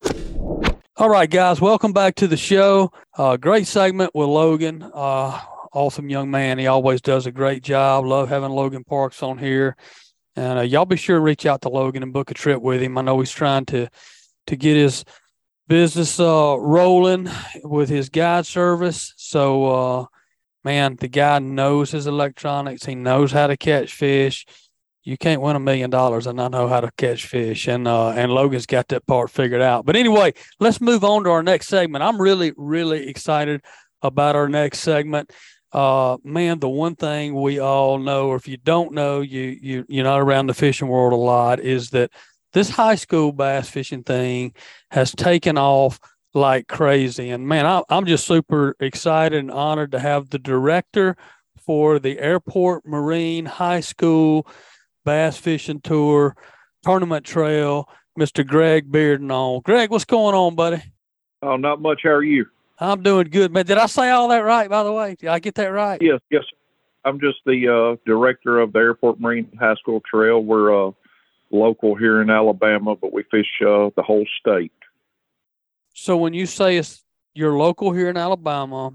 [0.97, 2.91] All right, guys, welcome back to the show.
[3.17, 4.83] Uh, great segment with Logan.
[4.83, 5.39] Uh,
[5.73, 6.59] awesome young man.
[6.59, 8.05] He always does a great job.
[8.05, 9.75] Love having Logan Parks on here.
[10.35, 12.81] And uh, y'all be sure to reach out to Logan and book a trip with
[12.81, 12.97] him.
[12.99, 13.89] I know he's trying to
[14.45, 15.03] to get his
[15.67, 17.29] business uh, rolling
[17.63, 19.13] with his guide service.
[19.17, 20.05] So, uh,
[20.67, 22.85] man, the guy knows his electronics.
[22.85, 24.45] He knows how to catch fish.
[25.03, 27.67] You can't win a million dollars and not know how to catch fish.
[27.67, 29.85] And uh, and Logan's got that part figured out.
[29.85, 32.03] But anyway, let's move on to our next segment.
[32.03, 33.61] I'm really really excited
[34.01, 35.31] about our next segment
[35.71, 39.85] uh, man, the one thing we all know, or if you don't know, you you
[39.87, 42.11] you're not around the fishing world a lot, is that
[42.53, 44.53] this high school bass fishing thing
[44.91, 45.99] has taken off
[46.33, 47.29] like crazy.
[47.29, 51.15] And man, I, I'm just super excited and honored to have the director
[51.57, 54.47] for the Airport Marine High School
[55.03, 56.35] Bass Fishing Tour
[56.83, 58.45] Tournament Trail, Mr.
[58.45, 59.61] Greg Bearden on.
[59.63, 60.81] Greg, what's going on, buddy?
[61.41, 62.01] Oh, not much.
[62.03, 62.45] How are you?
[62.79, 63.65] I'm doing good, man.
[63.65, 65.15] Did I say all that right, by the way?
[65.15, 66.01] Did I get that right?
[66.01, 66.43] Yes, yes.
[67.05, 70.43] I'm just the uh, director of the Airport Marine High School Trail.
[70.43, 70.91] We're uh,
[71.51, 74.71] local here in Alabama, but we fish uh, the whole state.
[75.99, 78.93] So when you say it's you're local here in Alabama,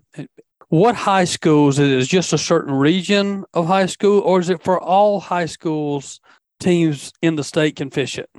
[0.68, 2.08] what high schools is it?
[2.08, 6.20] Just a certain region of high school, or is it for all high schools
[6.60, 8.30] teams in the state can fish it?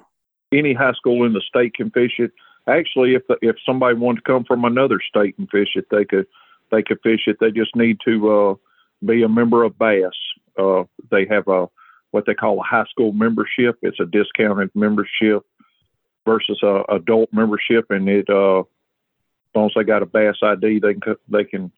[0.54, 2.32] Any high school in the state can fish it
[2.68, 6.06] actually, if the, if somebody wanted to come from another state and fish it, they
[6.06, 6.26] could
[6.72, 7.38] they could fish it.
[7.40, 8.56] They just need to uh,
[9.06, 10.14] be a member of Bass.
[10.58, 11.68] Uh, they have a
[12.12, 13.78] what they call a high school membership.
[13.82, 15.44] It's a discounted membership
[16.26, 18.66] versus a adult membership, and it uh, as
[19.56, 21.72] long as they got a bass ID, they can they can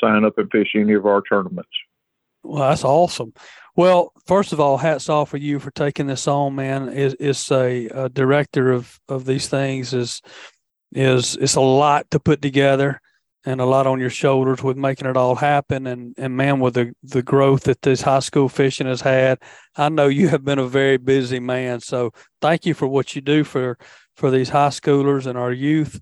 [0.00, 1.70] sign up and fish any of our tournaments.
[2.42, 3.34] Well, that's awesome.
[3.76, 6.88] Well, first of all, hats off for you for taking this on, man.
[6.88, 10.22] Is is a, a director of of these things is
[10.92, 13.00] is it's a lot to put together
[13.44, 15.86] and a lot on your shoulders with making it all happen.
[15.86, 19.38] And and man, with the the growth that this high school fishing has had,
[19.76, 21.80] I know you have been a very busy man.
[21.80, 23.78] So thank you for what you do for
[24.16, 26.00] for these high schoolers and our youth,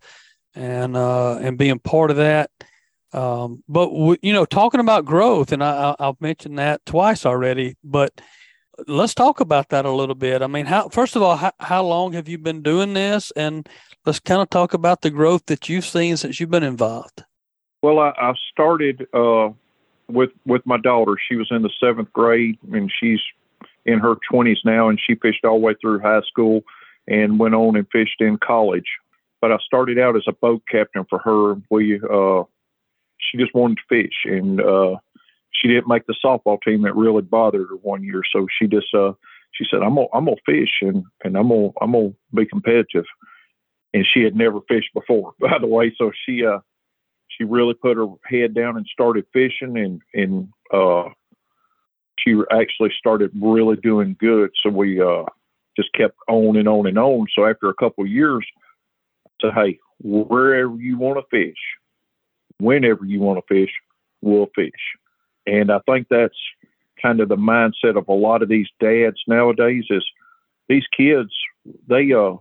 [0.54, 2.50] and uh, and being part of that.
[3.12, 7.76] Um, but w- you know, talking about growth, and I, I've mentioned that twice already,
[7.82, 8.20] but
[8.86, 10.42] let's talk about that a little bit.
[10.42, 13.68] I mean, how first of all, how, how long have you been doing this, and
[14.04, 17.24] let's kind of talk about the growth that you've seen since you've been involved.
[17.82, 19.50] Well, I, I started uh,
[20.08, 21.14] with with my daughter.
[21.28, 23.20] She was in the seventh grade, and she's
[23.86, 26.62] in her twenties now, and she fished all the way through high school
[27.06, 28.86] and went on and fished in college.
[29.40, 31.54] But I started out as a boat captain for her.
[31.70, 32.44] We uh,
[33.18, 34.96] she just wanted to fish, and uh,
[35.52, 36.82] she didn't make the softball team.
[36.82, 39.12] That really bothered her one year, so she just uh,
[39.52, 43.04] she said, "I'm gonna I'm gonna fish, and and I'm gonna I'm gonna be competitive."
[43.94, 46.58] And she had never fished before, by the way, so she uh
[47.38, 51.08] she really put her head down and started fishing and and uh
[52.18, 54.50] she actually started really doing good.
[54.62, 55.24] So we uh
[55.76, 57.26] just kept on and on and on.
[57.34, 58.44] So after a couple of years
[59.26, 61.58] I said hey wherever you want to fish
[62.58, 63.72] whenever you want to fish
[64.20, 64.72] we'll fish.
[65.46, 66.38] And i think that's
[67.00, 70.04] kind of the mindset of a lot of these dads nowadays is
[70.68, 71.30] these kids
[71.86, 72.34] they uh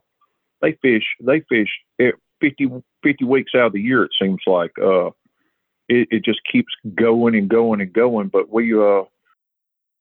[0.61, 1.69] they fish they fish
[2.41, 4.71] 50, 50 weeks out of the year, it seems like.
[4.81, 5.07] Uh,
[5.89, 8.27] it, it just keeps going and going and going.
[8.27, 9.03] But we, uh,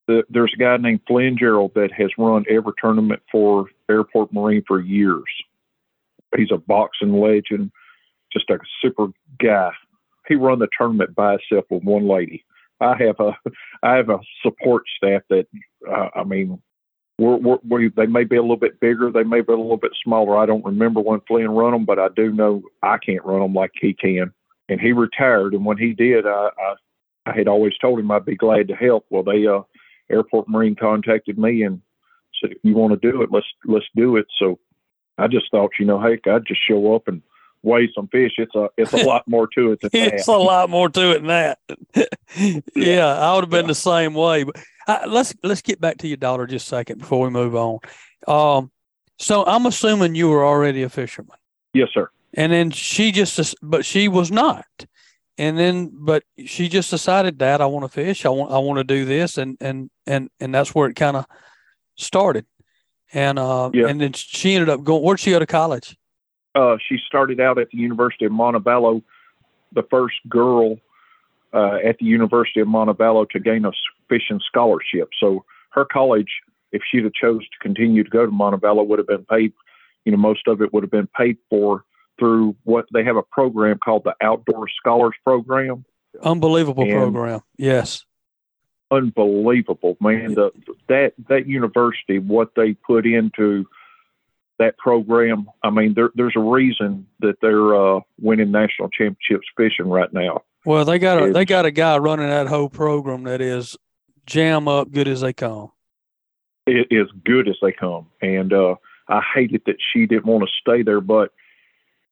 [0.09, 4.64] the, there's a guy named Flynn Gerald that has run every tournament for Airport Marine
[4.66, 5.24] for years.
[6.37, 7.70] He's a boxing legend,
[8.32, 9.09] just a super
[9.43, 9.70] guy.
[10.26, 12.45] He run the tournament by himself with one lady.
[12.80, 13.32] I have a
[13.82, 15.47] I have a support staff that
[15.89, 16.61] uh, I mean
[17.18, 19.76] we're, we're, we, they may be a little bit bigger, they may be a little
[19.76, 20.36] bit smaller.
[20.36, 23.54] I don't remember when Flynn run them, but I do know I can't run them
[23.54, 24.32] like he can.
[24.68, 26.74] And he retired, and when he did, I, I,
[27.26, 29.06] I had always told him I'd be glad to help.
[29.10, 29.62] Well, they uh,
[30.10, 31.80] Airport Marine contacted me and
[32.40, 34.26] said, if you want to do it, let's let's do it.
[34.38, 34.58] So
[35.18, 37.22] I just thought, you know, hey, I'd just show up and
[37.62, 38.32] weigh some fish.
[38.38, 40.14] It's a it's a lot more to it than that.
[40.14, 41.58] it's a lot more to it than that.
[42.74, 43.68] yeah, I would have been yeah.
[43.68, 44.44] the same way.
[44.44, 44.56] But
[44.87, 47.78] uh, let's let's get back to your daughter just a second before we move on.
[48.26, 48.70] Um,
[49.18, 51.37] so I'm assuming you were already a fisherman.
[51.72, 52.11] Yes, sir.
[52.34, 54.66] And then she just, but she was not.
[55.39, 58.24] And then, but she just decided, Dad, I want to fish.
[58.24, 61.16] I want, I want to do this, and and and and that's where it kind
[61.16, 61.26] of
[61.97, 62.47] started.
[63.12, 63.87] And uh, yeah.
[63.87, 65.03] and then she ended up going.
[65.03, 65.97] Where'd she go to college?
[66.55, 69.03] Uh, she started out at the University of Montevallo,
[69.72, 70.78] the first girl
[71.53, 73.72] uh, at the University of Montevallo to gain a
[74.09, 75.11] fishing scholarship.
[75.20, 76.28] So her college,
[76.72, 79.52] if she'd have chose to continue to go to Montevallo, would have been paid.
[80.04, 81.84] You know, most of it would have been paid for
[82.18, 85.84] through what they have a program called the Outdoor Scholars Program.
[86.22, 87.40] Unbelievable and program.
[87.59, 88.04] Yes.
[88.90, 90.34] Unbelievable, man.
[90.34, 90.52] The,
[90.88, 93.66] that that university, what they put into
[94.59, 95.48] that program.
[95.62, 100.42] I mean, there, there's a reason that they're uh, winning national championships fishing right now.
[100.64, 103.76] Well, they got a, they got a guy running that whole program that is
[104.27, 105.70] jam up good as they come.
[106.66, 108.74] It is good as they come, and uh,
[109.09, 111.33] I hated that she didn't want to stay there, but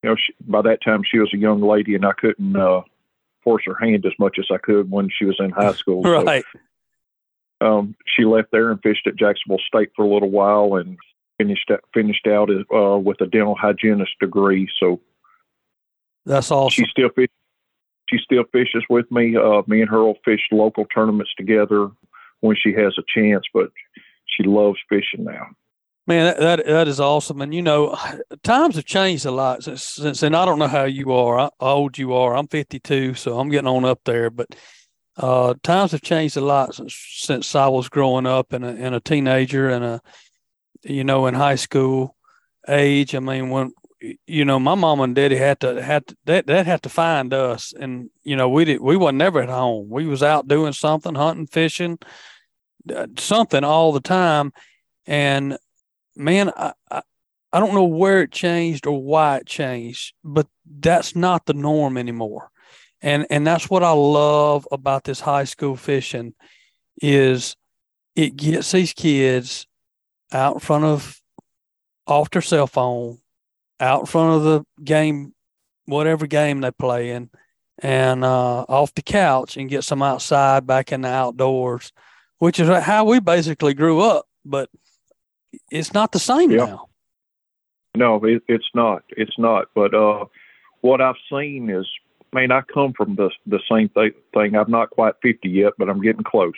[0.03, 2.83] you know, she, by that time she was a young lady, and I couldn't uh,
[3.43, 6.03] force her hand as much as I could when she was in high school.
[6.03, 6.45] right.
[6.53, 6.59] So,
[7.67, 10.99] um, she left there and fished at Jacksonville State for a little while, and
[11.39, 14.69] finished finished out uh, with a dental hygienist degree.
[14.79, 15.01] So
[16.27, 16.85] that's awesome.
[16.85, 17.29] She still fish,
[18.09, 19.36] she still fishes with me.
[19.36, 21.90] Uh, me and her will fish local tournaments together
[22.40, 23.44] when she has a chance.
[23.52, 23.70] But
[24.26, 25.46] she loves fishing now.
[26.07, 27.40] Man, that, that, that is awesome.
[27.40, 27.96] And you know,
[28.42, 31.50] times have changed a lot since, since and I don't know how you are, how
[31.61, 32.36] old you are.
[32.36, 34.28] I'm 52, so I'm getting on up there.
[34.28, 34.55] But
[35.16, 38.94] uh, times have changed a lot since since I was growing up and a, and
[38.94, 40.02] a teenager and a
[40.84, 42.16] you know, in high school
[42.68, 43.14] age.
[43.14, 43.72] I mean, when
[44.26, 47.72] you know, my mom and daddy had to had that that had to find us,
[47.78, 49.88] and you know, we did we wasn't never at home.
[49.90, 51.98] We was out doing something, hunting, fishing,
[52.94, 54.52] uh, something all the time.
[55.07, 55.59] And
[56.16, 57.02] man, I, I
[57.52, 60.46] I don't know where it changed or why it changed, but
[60.80, 62.50] that's not the norm anymore.
[63.00, 66.34] And and that's what I love about this high school fishing
[67.00, 67.57] is
[68.16, 69.66] it gets these kids
[70.32, 71.20] out in front of
[72.07, 73.18] off their cell phone,
[73.81, 75.35] out in front of the game,
[75.87, 77.31] whatever game they play in,
[77.81, 81.93] and uh, off the couch and get some outside back in the outdoors,
[82.39, 84.27] which is how we basically grew up.
[84.45, 84.68] But
[85.70, 86.66] it's not the same yeah.
[86.66, 86.89] now.
[87.97, 89.05] No, it, it's not.
[89.11, 89.68] It's not.
[89.75, 90.27] But uh,
[90.81, 91.87] what I've seen is,
[92.33, 94.57] I mean, I come from the the same th- thing.
[94.57, 96.53] I'm not quite 50 yet, but I'm getting close.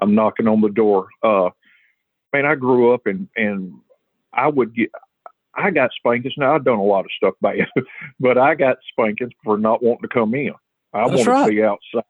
[0.00, 1.08] I'm knocking on the door.
[1.22, 1.50] Uh, I
[2.32, 3.74] mean, I grew up and and
[4.32, 4.90] I would get.
[5.56, 6.34] I got spankings.
[6.36, 7.66] Now I've done a lot of stuff bad,
[8.20, 10.52] but I got spankings for not wanting to come in.
[10.92, 11.46] I That's wanted right.
[11.46, 12.08] to be outside.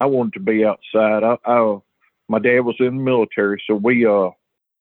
[0.00, 1.22] I wanted to be outside.
[1.22, 1.78] I, I
[2.28, 4.30] my dad was in the military, so we uh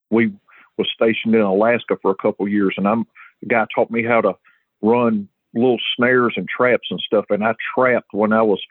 [0.10, 0.34] we
[0.78, 3.06] was stationed in Alaska for a couple of years, and I'm
[3.42, 4.34] the guy taught me how to
[4.82, 7.26] run little snares and traps and stuff.
[7.30, 8.62] And I trapped when I was,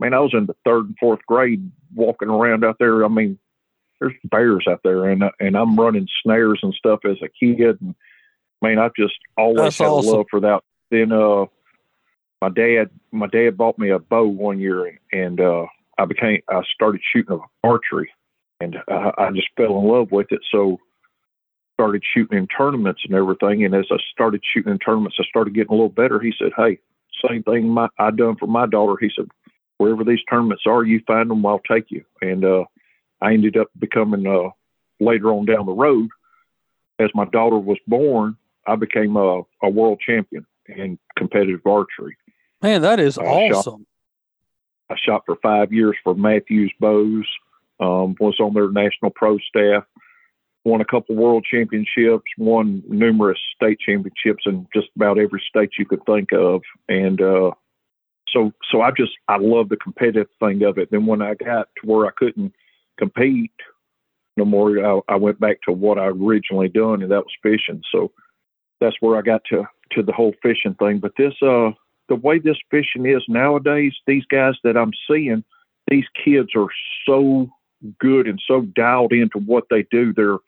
[0.00, 3.04] man, I was in the third and fourth grade, walking around out there.
[3.04, 3.38] I mean,
[4.00, 7.80] there's bears out there, and and I'm running snares and stuff as a kid.
[7.80, 7.94] And
[8.62, 10.08] man, I've just always That's had awesome.
[10.08, 10.62] a love for that.
[10.90, 11.46] Then uh,
[12.40, 15.66] my dad, my dad bought me a bow one year, and uh,
[15.98, 18.10] I became, I started shooting archery,
[18.60, 20.40] and I, I just fell in love with it.
[20.50, 20.78] So
[21.74, 23.64] started shooting in tournaments and everything.
[23.64, 26.20] And as I started shooting in tournaments, I started getting a little better.
[26.20, 26.78] He said, "Hey,
[27.26, 29.26] same thing my, I done for my daughter." He said,
[29.78, 32.64] "Wherever these tournaments are, you find them, I'll take you." And uh,
[33.20, 34.50] I ended up becoming uh,
[35.00, 36.08] later on down the road.
[36.98, 38.36] As my daughter was born,
[38.66, 42.16] I became a, a world champion in competitive archery.
[42.62, 43.86] Man, that is I shot- awesome.
[44.90, 47.26] I shot for five years for Mathews Bows.
[47.80, 49.84] Um, was on their national pro staff.
[50.64, 52.30] Won a couple world championships.
[52.38, 56.62] Won numerous state championships in just about every state you could think of.
[56.88, 57.50] And uh,
[58.28, 60.90] so, so I just I love the competitive thing of it.
[60.92, 62.52] Then when I got to where I couldn't
[62.98, 63.50] compete
[64.36, 67.82] no more, I, I went back to what I originally done, and that was fishing.
[67.90, 68.12] So
[68.82, 70.98] that's where I got to to the whole fishing thing.
[70.98, 71.70] But this uh
[72.08, 75.44] the way this fishing is nowadays, these guys that I'm seeing,
[75.88, 76.68] these kids are
[77.06, 77.48] so
[77.98, 80.12] good and so dialed into what they do.
[80.12, 80.38] They're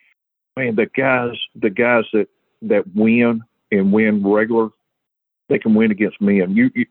[0.56, 2.28] man, the guys, the guys that
[2.62, 4.70] that win and win regular,
[5.48, 6.56] they can win against men.
[6.56, 6.86] You, you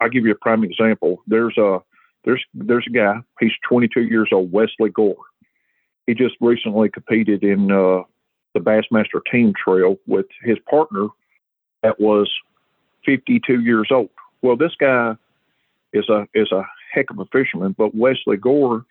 [0.00, 1.22] I'll give you a prime example.
[1.26, 1.80] There's a
[2.24, 3.16] there's there's a guy.
[3.40, 5.16] He's 22 years old, Wesley Gore.
[6.06, 8.02] He just recently competed in uh,
[8.54, 11.08] the Bassmaster Team Trail with his partner
[11.82, 12.30] that was
[13.04, 14.10] 52 years old.
[14.42, 15.16] Well, this guy
[15.92, 18.84] is a is a heck of a fisherman, but Wesley Gore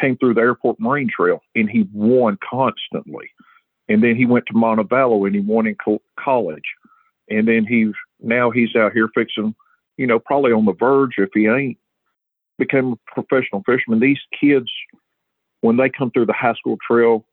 [0.00, 3.30] came through the Airport Marine Trail and he won constantly.
[3.88, 6.74] And then he went to Montevallo and he won in co- college.
[7.30, 9.54] And then he's now he's out here fixing,
[9.96, 11.78] you know, probably on the verge if he ain't
[12.58, 14.00] became a professional fisherman.
[14.00, 14.70] These kids,
[15.60, 17.24] when they come through the high school trail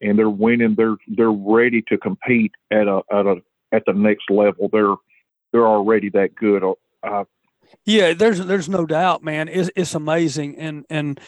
[0.00, 3.36] and they're winning, they're they're ready to compete at a at a
[3.72, 4.68] at the next level.
[4.72, 4.94] They're
[5.52, 6.62] they're already that good.
[7.02, 7.24] Uh,
[7.84, 9.48] Yeah, there's there's no doubt, man.
[9.48, 11.20] It's it's amazing, and and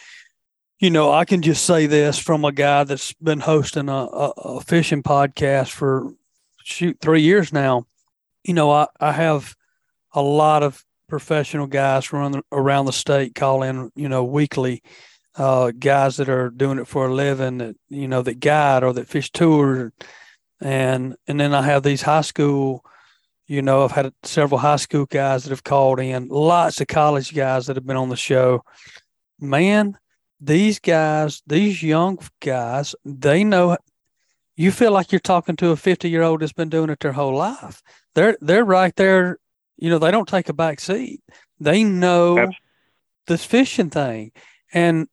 [0.79, 4.29] you know I can just say this from a guy that's been hosting a, a,
[4.29, 6.13] a fishing podcast for
[6.63, 7.87] shoot three years now.
[8.43, 9.55] You know, I I have
[10.13, 14.81] a lot of professional guys run around the state call in, you know, weekly.
[15.39, 18.93] Uh, guys that are doing it for a living, that you know, that guide or
[18.93, 19.93] that fish tour,
[20.61, 22.83] and and then I have these high school
[23.49, 27.33] you know, I've had several high school guys that have called in, lots of college
[27.33, 28.63] guys that have been on the show.
[29.39, 29.97] Man,
[30.39, 33.75] these guys, these young guys, they know
[34.55, 37.11] you feel like you're talking to a 50 year old that's been doing it their
[37.11, 37.81] whole life.
[38.13, 39.39] They're they're right there,
[39.77, 41.21] you know, they don't take a back seat.
[41.59, 42.57] They know Absolutely.
[43.25, 44.31] this fishing thing.
[44.71, 45.07] And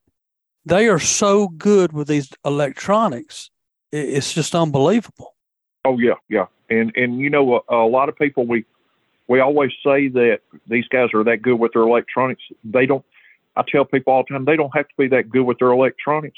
[0.66, 3.50] they are so good with these electronics.
[3.92, 5.34] It's just unbelievable.
[5.84, 8.64] Oh yeah, yeah, and and you know a, a lot of people we
[9.28, 12.42] we always say that these guys are that good with their electronics.
[12.64, 13.04] They don't.
[13.56, 15.70] I tell people all the time they don't have to be that good with their
[15.70, 16.36] electronics,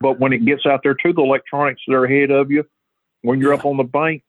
[0.00, 2.64] but when it gets out there to the electronics that are ahead of you,
[3.22, 3.58] when you're Yeah.
[3.58, 4.22] up on the bank,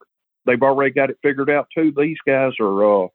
[0.46, 1.94] they've already got it figured out too.
[1.96, 3.06] These guys are.
[3.06, 3.08] uh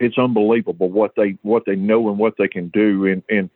[0.00, 3.50] It's unbelievable what they what they know and what they can do, and and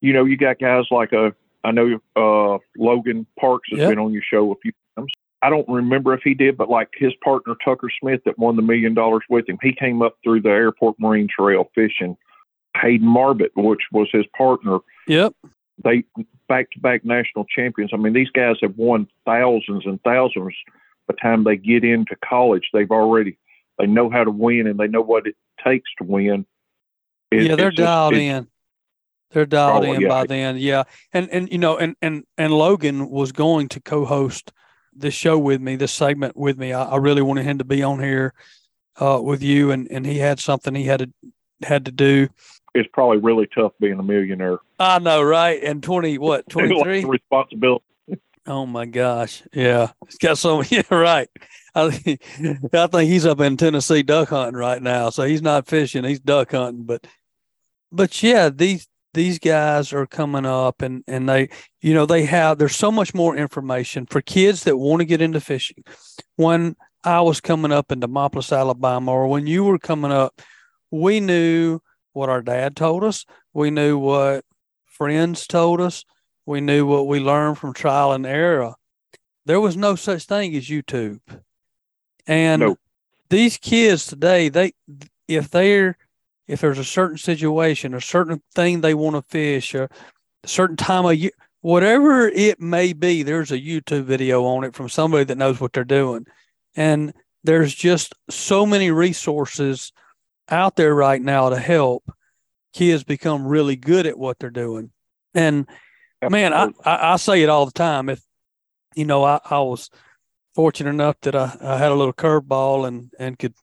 [0.00, 1.34] you know you got guys like a
[1.64, 3.90] I know uh Logan Parks has Yep.
[3.90, 5.12] been on your show a few times.
[5.42, 8.62] I don't remember if he did, but like his partner Tucker Smith that won the
[8.62, 12.16] million dollars with him, he came up through the airport marine trail fishing.
[12.76, 14.78] Hayden Marbut, which was his partner,
[15.08, 15.32] Yep.
[15.82, 16.04] they
[16.48, 17.90] back to back national champions.
[17.92, 20.54] I mean, these guys have won thousands and thousands.
[21.06, 23.36] By the time they get into college, they've already
[23.78, 25.34] they know how to win and they know what it
[25.64, 26.46] takes to win.
[27.30, 28.46] It- yeah, they're it's just- dialed it's- in.
[29.30, 30.08] They're dialed Oh, in yeah.
[30.08, 30.84] by then, yeah.
[31.12, 34.52] And and you know, and and and Logan was going to co-host
[34.94, 36.72] this show with me, this segment with me.
[36.72, 38.32] I, I really wanted him to be on here
[39.00, 41.10] uh, with you, and and he had something he had to
[41.66, 42.28] had to do.
[42.74, 44.58] It's probably really tough being a millionaire.
[44.78, 45.62] I know, right?
[45.62, 47.04] And twenty what twenty three?
[47.04, 47.84] Responsibility.
[48.46, 51.28] Oh my gosh, yeah, he's got so yeah, right.
[51.74, 52.22] I think,
[52.72, 56.18] I think he's up in Tennessee duck hunting right now, so he's not fishing; he's
[56.20, 56.84] duck hunting.
[56.84, 57.06] But,
[57.92, 61.48] but yeah, these these guys are coming up, and and they,
[61.80, 62.58] you know, they have.
[62.58, 65.84] There's so much more information for kids that want to get into fishing.
[66.36, 70.40] When I was coming up in Demopolis, Alabama, or when you were coming up,
[70.90, 71.80] we knew
[72.12, 73.24] what our dad told us.
[73.54, 74.44] We knew what
[74.86, 76.04] friends told us
[76.48, 78.72] we knew what we learned from trial and error.
[79.44, 81.20] There was no such thing as YouTube.
[82.26, 82.78] And No.
[83.28, 84.72] these kids today, they
[85.28, 85.98] if they're
[86.48, 89.88] if there's a certain situation, a certain thing they want to fish, a
[90.44, 91.30] certain time of year,
[91.60, 95.72] whatever it may be, there's a YouTube video on it from somebody that knows what
[95.72, 96.26] they're doing.
[96.74, 97.12] And
[97.44, 99.92] there's just so many resources
[100.48, 102.10] out there right now to help
[102.72, 104.90] kids become really good at what they're doing.
[105.34, 105.68] And
[106.22, 108.08] man, I, I, I say it all the time.
[108.08, 108.22] If
[108.94, 109.90] you know, I, I was
[110.54, 113.54] fortunate enough that I, I had a little curveball and and could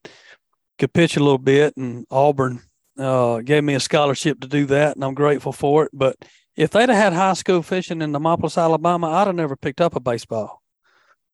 [0.77, 2.61] could pitch a little bit, and Auburn
[2.97, 5.91] uh, gave me a scholarship to do that, and I'm grateful for it.
[5.93, 6.17] But
[6.55, 9.95] if they'd have had high school fishing in Demopolis, Alabama, I'd have never picked up
[9.95, 10.61] a baseball.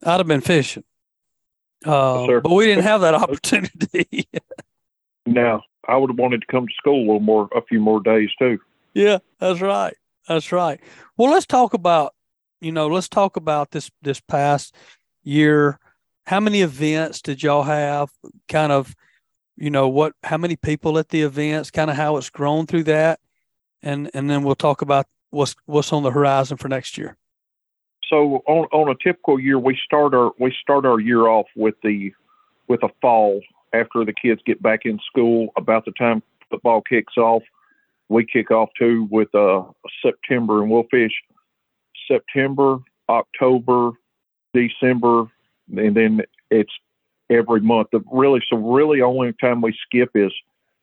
[0.03, 0.83] I'd have been fishing.
[1.85, 2.41] Uh, sir.
[2.41, 4.27] but we didn't have that opportunity.
[5.25, 7.99] Now, I would have wanted to come to school a little more, a few more
[8.01, 8.59] days too.
[8.93, 9.95] Yeah, that's right.
[10.27, 10.79] That's right.
[11.17, 12.13] Well, let's talk about,
[12.59, 14.75] you know, let's talk about this this past
[15.23, 15.79] year.
[16.25, 18.09] How many events did y'all have?
[18.47, 18.95] Kind of,
[19.57, 22.83] you know, what how many people at the events, kind of how it's grown through
[22.83, 23.19] that.
[23.83, 27.17] And and then we'll talk about what's what's on the horizon for next year.
[28.09, 31.75] So on on a typical year, we start our we start our year off with
[31.83, 32.13] the
[32.67, 33.41] with a fall
[33.73, 35.49] after the kids get back in school.
[35.57, 37.43] About the time football kicks off,
[38.09, 39.63] we kick off too with uh
[40.03, 41.13] September, and we'll fish
[42.07, 42.79] September,
[43.09, 43.91] October,
[44.53, 45.25] December,
[45.77, 46.71] and then it's
[47.31, 47.87] every month.
[47.91, 50.31] The really so really only time we skip is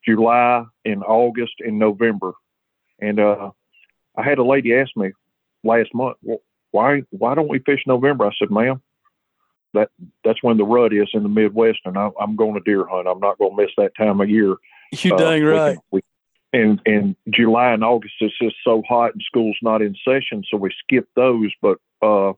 [0.05, 2.32] July and August and November.
[3.01, 3.51] And uh,
[4.16, 5.12] I had a lady ask me
[5.62, 6.40] last month, well,
[6.70, 8.26] why why don't we fish November?
[8.26, 8.82] I said, ma'am,
[9.74, 9.90] that
[10.24, 13.07] that's when the rut is in the Midwest, and I, I'm going to deer hunt.
[13.07, 14.57] I'm not going to miss that time of year.
[14.92, 15.78] You Uh, dang we right.
[15.90, 16.03] we-
[16.55, 20.57] and and July and August is just so hot and school's not in session, so
[20.57, 21.51] we skip those.
[21.61, 22.32] But uh,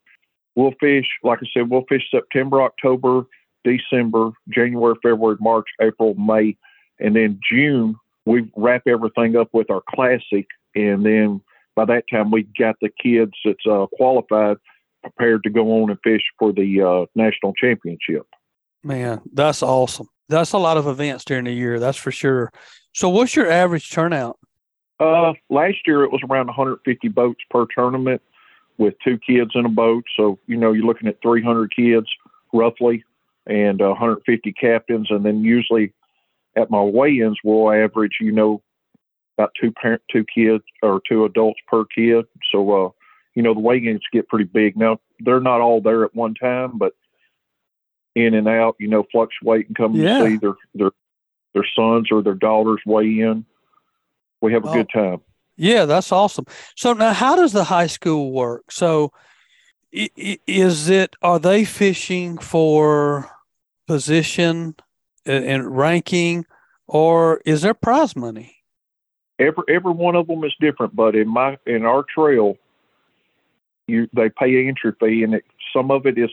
[0.56, 3.26] we'll fish, like I said, we'll fish September, October,
[3.64, 6.56] December, January, February, March, April, May,
[6.98, 7.96] and then June
[8.26, 11.40] we wrap everything up with our classic, and then
[11.74, 14.56] by that time we got the kids that's uh, qualified
[15.02, 18.26] prepared to go on and fish for the uh, national championship.
[18.82, 20.08] Man, that's awesome.
[20.28, 22.52] That's a lot of events during the year, that's for sure.
[22.92, 24.38] So what's your average turnout?
[24.98, 28.20] Uh, last year it was around 150 boats per tournament
[28.76, 30.04] with two kids in a boat.
[30.16, 32.06] So, you know, you're looking at 300 kids
[32.52, 33.02] roughly
[33.50, 35.08] and uh, 150 captains.
[35.10, 35.92] And then usually
[36.56, 38.62] at my weigh-ins, we'll average, you know,
[39.36, 42.24] about two parent, two kids or two adults per kid.
[42.52, 42.90] So, uh,
[43.34, 44.76] you know, the weigh-ins get pretty big.
[44.76, 46.92] Now, they're not all there at one time, but
[48.14, 50.18] in and out, you know, fluctuate and come Yeah.
[50.18, 50.90] to see their, their,
[51.54, 53.44] their sons or their daughters weigh in.
[54.40, 54.72] We have a Oh.
[54.72, 55.20] good time.
[55.56, 56.46] Yeah, that's awesome.
[56.76, 58.70] So now, how does the high school work?
[58.72, 59.12] So,
[59.92, 63.28] is it are they fishing for
[63.90, 64.76] position
[65.26, 66.46] and- ranking,
[66.86, 68.56] or is there prize money?
[69.40, 72.56] every every one of them is different but in my in our trail
[73.88, 76.30] you they pay entry fee and it, some of it is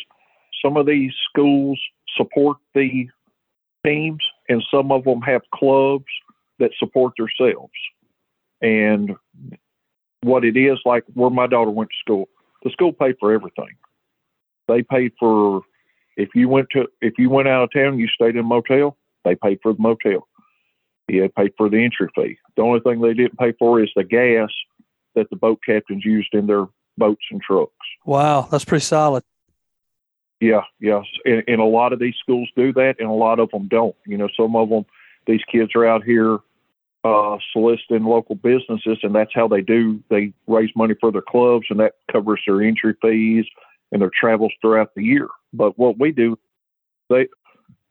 [0.61, 1.79] some of these schools
[2.17, 3.07] support the
[3.85, 6.11] teams and some of them have clubs
[6.59, 7.71] that support themselves
[8.61, 9.15] and
[10.21, 12.29] what it is like where my daughter went to school
[12.63, 13.75] the school paid for everything
[14.67, 15.61] they paid for
[16.17, 18.97] if you went to if you went out of town you stayed in a motel
[19.23, 20.27] they paid for the motel
[21.15, 22.37] had paid for the entry fee.
[22.55, 24.49] The only thing they didn't pay for is the gas
[25.15, 26.65] that the boat captains used in their
[26.97, 27.71] boats and trucks.
[28.05, 29.23] Wow, that's pretty solid.
[30.39, 31.05] Yeah, yes.
[31.25, 33.95] And, and a lot of these schools do that, and a lot of them don't.
[34.05, 34.85] You know, some of them,
[35.25, 36.37] these kids are out here
[37.03, 40.03] uh, soliciting local businesses, and that's how they do.
[40.09, 43.45] They raise money for their clubs, and that covers their entry fees
[43.91, 45.27] and their travels throughout the year.
[45.53, 46.37] But what we do,
[47.09, 47.27] they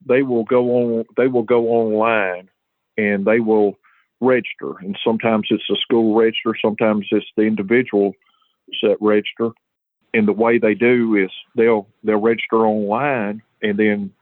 [0.07, 2.49] they will go on they will go online
[2.97, 3.79] and they will
[4.21, 8.13] register, and sometimes it's the school register, sometimes it's the individual
[8.81, 9.51] set register.
[10.15, 14.13] And the way they do is they'll they'll register online, and then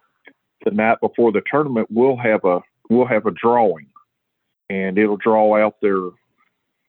[0.65, 2.61] the night before the tournament, we'll have a
[2.91, 3.87] we'll have a drawing,
[4.69, 6.01] and it'll draw out their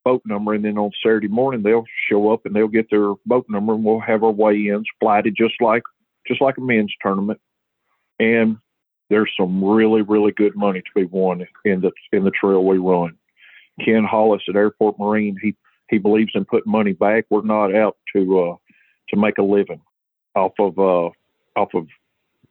[0.06, 3.44] boat number, and then on Saturday morning they'll show up and they'll get their boat
[3.48, 5.82] number, and we'll have our weigh-ins flighted just like
[6.28, 7.40] just like a men's tournament.
[8.20, 8.58] And
[9.10, 12.78] there's some really really good money to be won in the in the trail we
[12.78, 13.16] run.
[13.84, 15.56] Ken Hollis at Airport Marine, he
[15.90, 17.26] he believes in putting money back.
[17.28, 18.56] We're not out to uh,
[19.08, 19.82] to make a living
[20.36, 21.10] off of uh,
[21.60, 21.88] off of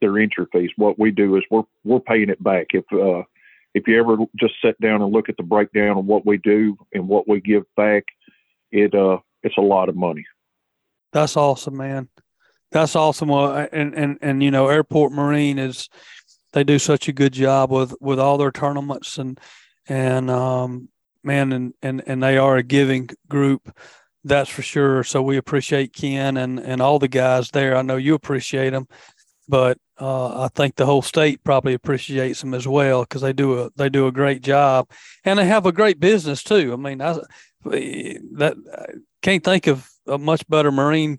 [0.02, 0.70] their entry fees.
[0.76, 2.66] What we do is we're we're paying it back.
[2.74, 3.22] If uh,
[3.76, 6.78] if you ever just sit down and look at the breakdown of what we do
[6.94, 8.04] and what we give back,
[8.72, 10.24] it uh it's a lot of money.
[11.12, 12.08] That's awesome, man.
[12.72, 13.30] That's awesome.
[13.30, 15.90] And and and you know, Airport Marine is
[16.54, 19.38] they do such a good job with with all their tournaments and
[19.86, 20.88] and um
[21.22, 23.78] man and and and they are a giving group
[24.24, 27.96] that's for sure so we appreciate ken and and all the guys there i know
[27.96, 28.88] you appreciate them
[29.48, 33.60] but uh, I think the whole state probably appreciates them as well because they do
[33.60, 34.90] a they do a great job
[35.24, 36.72] and they have a great business too.
[36.72, 37.18] I mean, I
[37.64, 41.18] that I can't think of a much better marine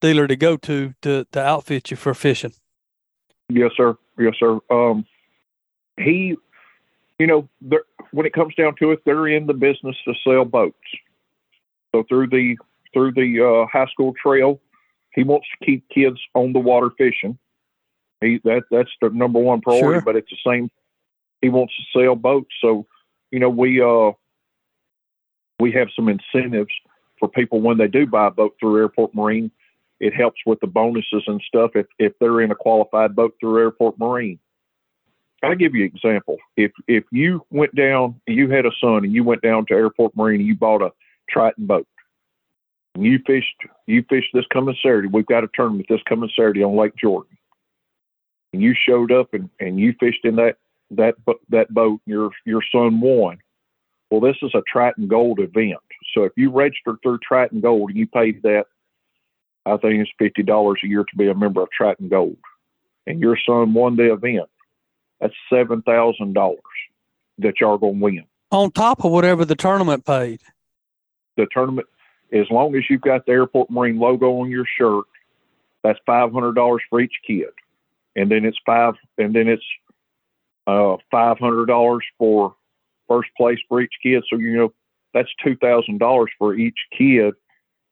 [0.00, 2.52] dealer to go to to to outfit you for fishing.
[3.48, 3.96] Yes, sir.
[4.18, 4.58] Yes, sir.
[4.70, 5.04] Um,
[5.98, 6.36] he,
[7.18, 7.48] you know,
[8.12, 10.76] when it comes down to it, they're in the business to sell boats.
[11.94, 12.56] So through the
[12.92, 14.60] through the uh, high school trail,
[15.14, 17.38] he wants to keep kids on the water fishing
[18.20, 19.86] he that that's the number one priority.
[19.86, 20.00] Sure.
[20.00, 20.70] But it's the same.
[21.42, 22.86] He wants to sell boats, so
[23.30, 24.12] you know we uh
[25.58, 26.72] we have some incentives
[27.18, 29.50] for people when they do buy a boat through Airport Marine.
[29.98, 33.58] It helps with the bonuses and stuff if if they're in a qualified boat through
[33.58, 34.38] Airport Marine.
[35.42, 36.38] I'll give you an example.
[36.56, 39.74] If if you went down, and you had a son, and you went down to
[39.74, 40.90] Airport Marine and you bought a
[41.28, 41.86] Triton boat,
[42.94, 43.56] and you fished
[43.86, 45.08] you fished this coming Saturday.
[45.08, 47.36] We've got a tournament this coming Saturday on Lake Jordan
[48.56, 50.56] and you showed up and, and you fished in that
[50.90, 51.16] that
[51.50, 53.38] that boat, your your son won.
[54.10, 55.80] Well, this is a Triton Gold event.
[56.14, 58.64] So if you registered through Triton Gold and you paid that,
[59.66, 62.38] I think it's fifty dollars a year to be a member of Triton Gold,
[63.06, 64.48] and your son won the event.
[65.20, 66.60] That's seven thousand dollars
[67.38, 70.40] that y'all gonna win on top of whatever the tournament paid.
[71.36, 71.88] The tournament,
[72.32, 75.04] as long as you've got the Airport Marine logo on your shirt,
[75.82, 77.48] that's five hundred dollars for each kid
[78.16, 79.64] and then it's five, and then it's
[80.66, 82.56] uh, five hundred dollars for
[83.06, 84.24] first place for each kid.
[84.28, 84.72] So you know
[85.14, 87.34] that's two thousand dollars for each kid,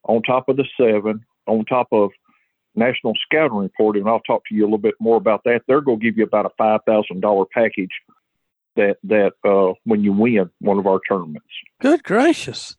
[0.05, 2.11] on top of the seven, on top of
[2.75, 5.63] National Scouting Report, and I'll talk to you a little bit more about that.
[5.69, 7.93] They're going to give you about a five thousand dollar package
[8.77, 11.47] that that uh, when you win one of our tournaments.
[11.81, 12.77] Good gracious!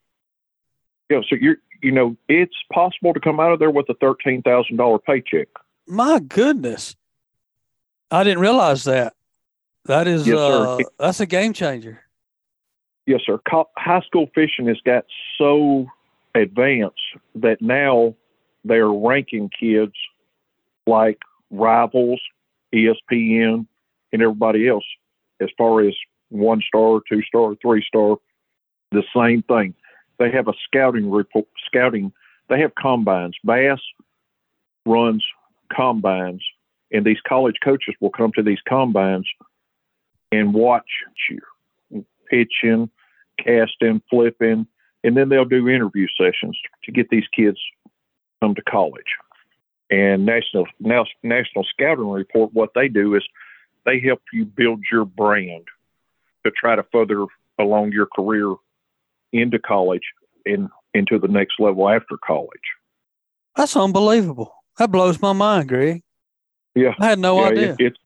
[1.09, 4.41] Yeah, so you're you know it's possible to come out of there with a thirteen
[4.41, 5.47] thousand dollar paycheck.
[5.87, 6.95] My goodness!
[8.11, 9.13] I didn't realize that.
[9.85, 12.01] That is yes, uh, that's a game changer.
[13.05, 13.39] Yes, sir.
[13.77, 15.05] High school fishing has got
[15.37, 15.85] so
[16.33, 16.99] advanced
[17.35, 18.15] that now
[18.63, 19.93] they're ranking kids
[20.87, 21.19] like
[21.51, 22.19] rivals,
[22.73, 23.67] ESPN,
[24.11, 24.85] and everybody else
[25.39, 25.93] as far as
[26.29, 28.17] one star, two star, three star.
[28.91, 29.75] The same thing.
[30.17, 31.47] They have a scouting report.
[31.67, 32.11] Scouting.
[32.49, 33.35] They have combines.
[33.43, 33.79] Bass
[34.85, 35.23] runs
[35.75, 36.43] combines
[36.91, 39.27] and these college coaches will come to these combines
[40.31, 40.89] and watch
[41.29, 42.89] you pitching,
[43.43, 44.67] casting, flipping,
[45.03, 47.57] and then they'll do interview sessions to get these kids
[48.41, 49.03] come to college.
[49.91, 53.23] And National National Scouting Report, what they do is
[53.85, 55.65] they help you build your brand
[56.43, 57.25] to try to further
[57.59, 58.55] along your career
[59.31, 60.01] into college
[60.45, 62.49] and into the next level after college.
[63.55, 64.53] That's unbelievable.
[64.77, 66.03] That blows my mind, Greg.
[66.75, 67.71] Yeah, I had no yeah, idea.
[67.71, 67.97] It, it's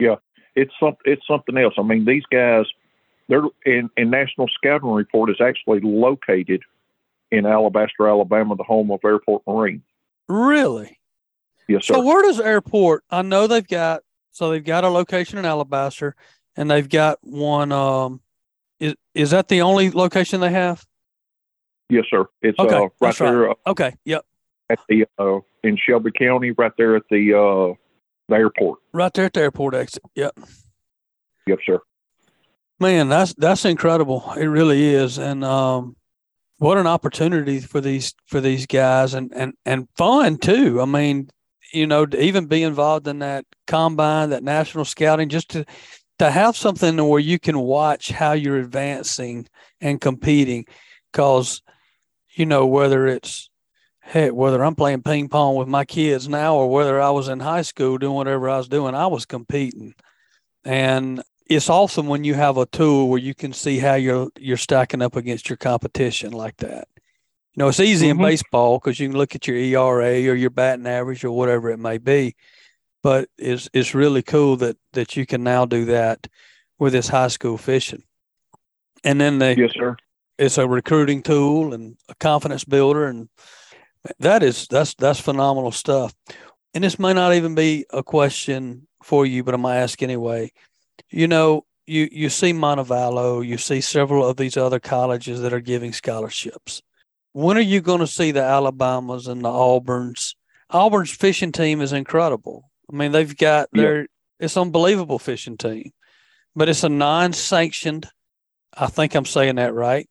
[0.00, 0.16] yeah,
[0.56, 1.74] it's some it's something else.
[1.78, 2.66] I mean, these guys,
[3.28, 6.62] they're in, in National Scouting Report is actually located
[7.30, 9.82] in Alabaster, Alabama, the home of Airport Marine.
[10.28, 10.98] Really?
[11.68, 11.94] Yes, sir.
[11.94, 13.04] So where does Airport?
[13.08, 14.02] I know they've got
[14.32, 16.16] so they've got a location in Alabaster,
[16.56, 17.70] and they've got one.
[17.70, 18.20] Um,
[18.80, 20.84] is is that the only location they have?
[21.88, 22.26] Yes, sir.
[22.42, 23.50] It's okay, uh, right there.
[23.50, 23.94] Uh, okay.
[24.04, 24.24] Yep
[24.70, 27.74] at the uh, in Shelby County, right there at the uh,
[28.28, 28.78] the airport.
[28.92, 30.02] Right there at the airport exit.
[30.14, 30.38] Yep.
[31.46, 31.80] Yep, sir.
[32.78, 34.32] Man, that's that's incredible.
[34.38, 35.96] It really is, and um,
[36.58, 40.80] what an opportunity for these for these guys, and and and fun too.
[40.80, 41.28] I mean,
[41.74, 45.66] you know, to even be involved in that combine, that national scouting, just to
[46.20, 49.46] to have something where you can watch how you're advancing
[49.80, 50.64] and competing,
[51.12, 51.60] because
[52.30, 53.49] you know whether it's
[54.10, 57.38] heck whether I'm playing ping pong with my kids now or whether I was in
[57.38, 59.94] high school doing whatever I was doing, I was competing,
[60.64, 64.56] and it's awesome when you have a tool where you can see how you're you're
[64.56, 66.88] stacking up against your competition like that.
[67.54, 68.20] You know, it's easy mm-hmm.
[68.20, 71.70] in baseball because you can look at your ERA or your batting average or whatever
[71.70, 72.34] it may be,
[73.02, 76.26] but it's it's really cool that that you can now do that
[76.80, 78.02] with this high school fishing.
[79.04, 79.96] And then they yes, sir.
[80.36, 83.28] It's a recruiting tool and a confidence builder, and
[84.18, 86.14] that is that's that's phenomenal stuff.
[86.74, 90.52] And this may not even be a question for you, but I'm gonna ask anyway.
[91.10, 95.60] You know, you you see Montevallo, you see several of these other colleges that are
[95.60, 96.82] giving scholarships.
[97.32, 100.34] When are you going to see the Alabamas and the Auburns?
[100.70, 102.70] Auburn's fishing team is incredible.
[102.92, 104.08] I mean, they've got their
[104.40, 105.92] it's unbelievable fishing team,
[106.56, 108.08] but it's a non-sanctioned.
[108.76, 110.08] I think I'm saying that right.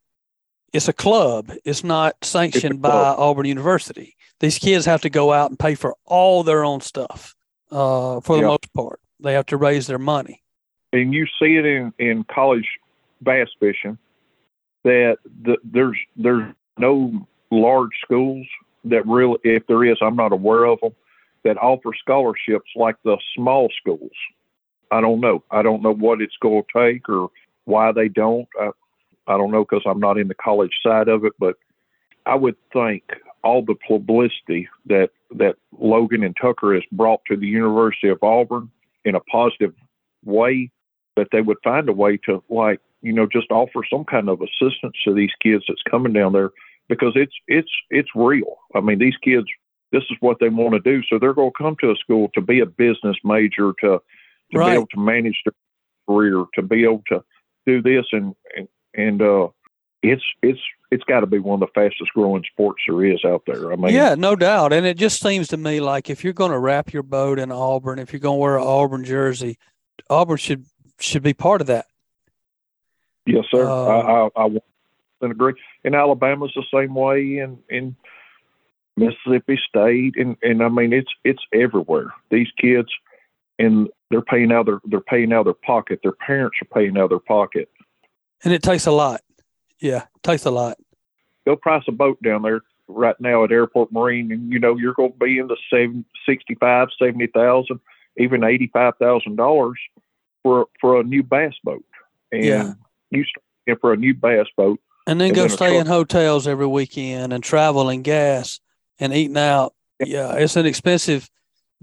[0.73, 1.51] It's a club.
[1.65, 4.15] It's not sanctioned by Auburn University.
[4.39, 7.35] These kids have to go out and pay for all their own stuff.
[7.71, 10.43] Uh, for the most part, they have to raise their money.
[10.91, 12.67] And you see it in in college
[13.21, 13.97] bass fishing
[14.83, 18.47] that the, there's there's no large schools
[18.85, 20.93] that really, if there is, I'm not aware of them
[21.43, 24.11] that offer scholarships like the small schools.
[24.91, 25.43] I don't know.
[25.51, 27.29] I don't know what it's going to take or
[27.65, 28.47] why they don't.
[28.59, 28.71] I,
[29.29, 31.55] I don't know because I'm not in the college side of it, but
[32.25, 33.03] I would think
[33.43, 38.69] all the publicity that that Logan and Tucker has brought to the University of Auburn
[39.05, 39.73] in a positive
[40.25, 40.71] way,
[41.15, 44.41] that they would find a way to like you know just offer some kind of
[44.41, 46.51] assistance to these kids that's coming down there
[46.89, 48.57] because it's it's it's real.
[48.75, 49.47] I mean, these kids
[49.91, 51.01] this is what they want to do.
[51.09, 54.01] So they're going to come to a school to be a business major, to
[54.51, 54.71] to right.
[54.71, 55.53] be able to manage their
[56.07, 57.23] career, to be able to
[57.65, 59.47] do this, and and, and uh,
[60.03, 60.59] it's it's
[60.91, 63.71] it's got to be one of the fastest growing sports there is out there.
[63.71, 64.73] I mean, yeah, no doubt.
[64.73, 67.51] And it just seems to me like if you're going to wrap your boat in
[67.51, 69.57] Auburn, if you're going to wear an Auburn jersey,
[70.09, 70.65] Auburn should
[70.99, 71.85] should be part of that.
[73.25, 73.69] Yes, sir.
[73.69, 75.53] Uh, I, I, I agree.
[75.83, 77.95] And Alabama's the same way, and in
[78.97, 82.13] Mississippi State, and and I mean it's it's everywhere.
[82.31, 82.89] These kids,
[83.57, 85.99] and they're paying out their they're paying out their pocket.
[86.03, 87.69] Their parents are paying out their pocket.
[88.43, 89.21] And it takes a lot.
[89.79, 90.77] Yeah, it takes a lot.
[91.45, 94.93] Go price a boat down there right now at Airport Marine, and you know you're
[94.93, 97.79] going to be in the seven, 65, 70,000,
[98.17, 99.79] even eighty five thousand dollars
[100.43, 101.83] for for a new bass boat.
[102.31, 102.73] And yeah.
[103.11, 106.47] you start for a new bass boat, and then and go then stay in hotels
[106.47, 108.59] every weekend and travel and gas
[108.99, 109.73] and eating out.
[109.99, 111.29] Yeah, it's an expensive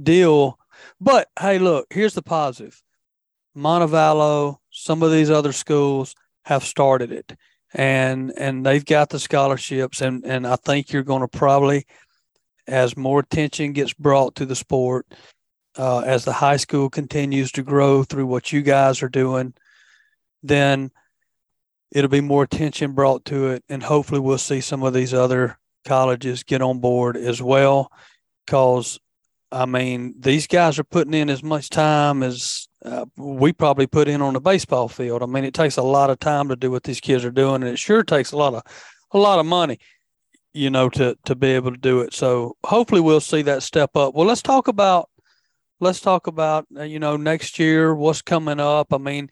[0.01, 0.59] deal.
[1.01, 2.83] But hey, look, here's the positive.
[3.57, 6.15] Montevallo, some of these other schools
[6.47, 7.37] have started it.
[7.75, 11.87] And and they've got the scholarships and and I think you're going to probably
[12.69, 15.07] as more attention gets brought to the sport
[15.77, 19.53] uh, as the high school continues to grow through what you guys are doing
[20.43, 20.91] then
[21.91, 25.59] it'll be more attention brought to it and hopefully we'll see some of these other
[25.85, 27.91] colleges get on board as well.
[28.47, 29.01] Because
[29.53, 34.09] i mean these guys are putting in as much time as uh, we probably put
[34.09, 36.71] in on the baseball field i mean it takes a lot of time to do
[36.71, 38.63] what these kids are doing and it sure takes a lot of
[39.13, 39.79] a lot of money
[40.55, 43.97] you know to to be able to do it so hopefully we'll see that step
[43.97, 45.11] up well let's talk about
[45.81, 49.29] let's talk about uh, you know next year what's coming up i mean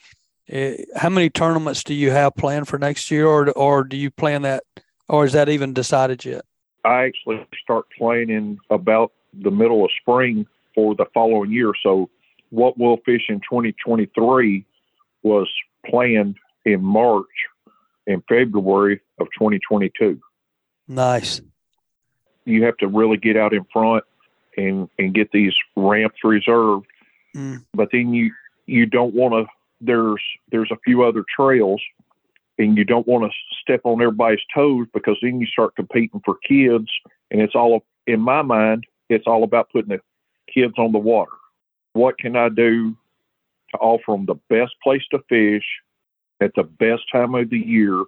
[0.48, 4.10] Eh, how many tournaments do you have planned for next year, or or do you
[4.10, 4.62] plan that,
[5.08, 6.44] or is that even decided yet?
[6.84, 11.72] I actually start playing in about the middle of spring for the following year.
[11.82, 12.10] So,
[12.50, 14.64] what we'll fish in 2023
[15.22, 15.50] was
[15.86, 17.26] planned in March
[18.06, 20.20] and February of 2022.
[20.88, 21.40] Nice.
[22.44, 24.04] You have to really get out in front
[24.56, 26.86] and and get these ramps reserved,
[27.34, 27.64] mm.
[27.72, 28.32] but then you
[28.66, 29.46] you don't want to
[29.80, 31.80] there's there's a few other trails
[32.58, 33.30] and you don't want to
[33.60, 36.88] step on everybody's toes because then you start competing for kids
[37.30, 40.00] and it's all in my mind it's all about putting the
[40.52, 41.32] kids on the water
[41.94, 42.96] what can i do
[43.70, 45.64] to offer them the best place to fish
[46.40, 48.04] at the best time of the year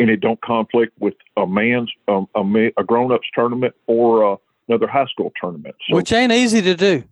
[0.00, 4.36] and it don't conflict with a man's um, a, a grown-ups tournament or uh,
[4.68, 7.04] another high school tournament so, which ain't easy to do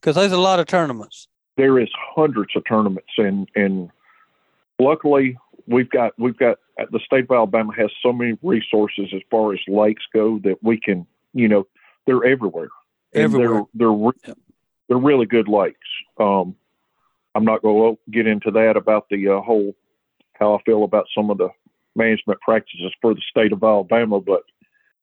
[0.00, 1.28] because there's a lot of tournaments
[1.58, 3.90] there is hundreds of tournaments, and and
[4.78, 5.36] luckily
[5.66, 6.56] we've got we've got
[6.90, 10.80] the state of Alabama has so many resources as far as lakes go that we
[10.80, 11.66] can you know
[12.06, 12.68] they're everywhere.
[13.12, 13.58] Everywhere.
[13.58, 14.38] And they're they're, yep.
[14.88, 15.78] They're really good lakes.
[16.18, 16.56] Um,
[17.34, 19.74] I'm not going to get into that about the uh, whole
[20.34, 21.48] how I feel about some of the
[21.96, 24.42] management practices for the state of Alabama, but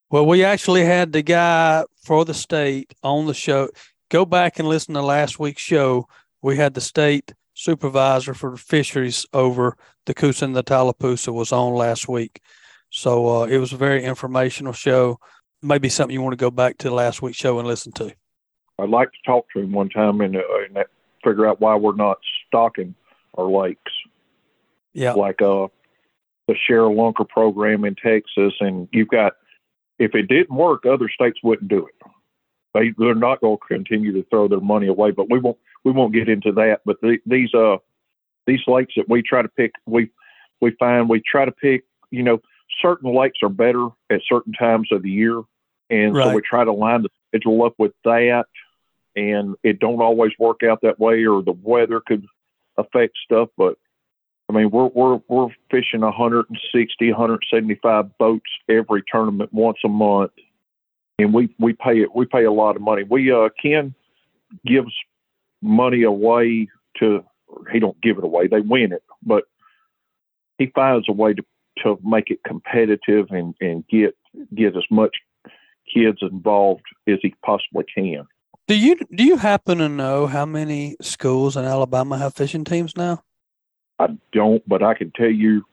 [0.09, 3.69] well, we actually had the guy for the state on the show.
[4.09, 6.07] Go back and listen to last week's show.
[6.41, 9.75] We had the state supervisor for fisheries over
[10.05, 12.39] the Coosa and the Tallapoosa was on last week.
[12.91, 15.19] So uh, it was a very informational show.
[15.61, 18.13] Maybe something you want to go back to last week's show and listen to.
[18.79, 20.85] I'd like to talk to him one time and, uh, and
[21.23, 22.95] figure out why we're not stocking
[23.37, 23.91] our lakes.
[24.93, 25.13] Yeah.
[25.13, 25.67] Like uh,
[26.47, 28.53] the ShareLunker program in Texas.
[28.59, 29.33] And you've got,
[29.99, 32.11] if it didn't work, other states wouldn't do it.
[32.73, 35.93] They, they're not going to continue to throw their money away, but we won't we
[35.93, 36.81] won't get into that.
[36.85, 37.77] But the, these uh
[38.47, 40.09] these lakes that we try to pick, we
[40.59, 41.85] we find we try to pick.
[42.11, 42.41] You know,
[42.81, 45.41] certain lakes are better at certain times of the year,
[45.89, 46.25] and Right.
[46.27, 48.47] so we try to line the schedule up with that.
[49.15, 52.25] And it don't always work out that way, or the weather could
[52.77, 53.49] affect stuff.
[53.57, 53.77] But
[54.49, 60.31] I mean, we're we're we're fishing 160, 175 boats every tournament once a month,
[61.17, 62.13] and we we pay it.
[62.15, 63.03] We pay a lot of money.
[63.03, 63.95] We uh Ken
[64.65, 64.93] gives
[65.61, 66.67] money away
[66.99, 67.23] to.
[67.71, 68.47] He don't give it away.
[68.47, 69.45] They win it, but
[70.57, 71.43] he finds a way to
[71.83, 74.15] to make it competitive and and get
[74.53, 75.15] get as much
[75.91, 78.27] kids involved as he possibly can.
[78.67, 82.97] Do you do you happen to know how many schools in Alabama have fishing teams
[82.97, 83.21] now?
[83.99, 85.63] I don't, but I can tell you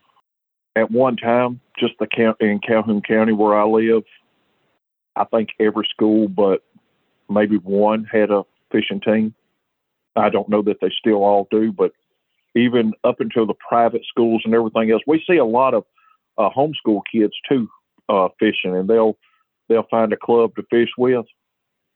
[0.76, 4.04] at one time, just the count in Calhoun County where I live,
[5.16, 6.62] I think every school but
[7.30, 9.34] maybe one had a fishing team.
[10.14, 11.92] I don't know that they still all do, but
[12.54, 15.84] even up until the private schools and everything else, we see a lot of
[16.36, 17.68] uh, homeschool kids too
[18.10, 19.16] uh, fishing, and they'll
[19.70, 21.24] they'll find a club to fish with.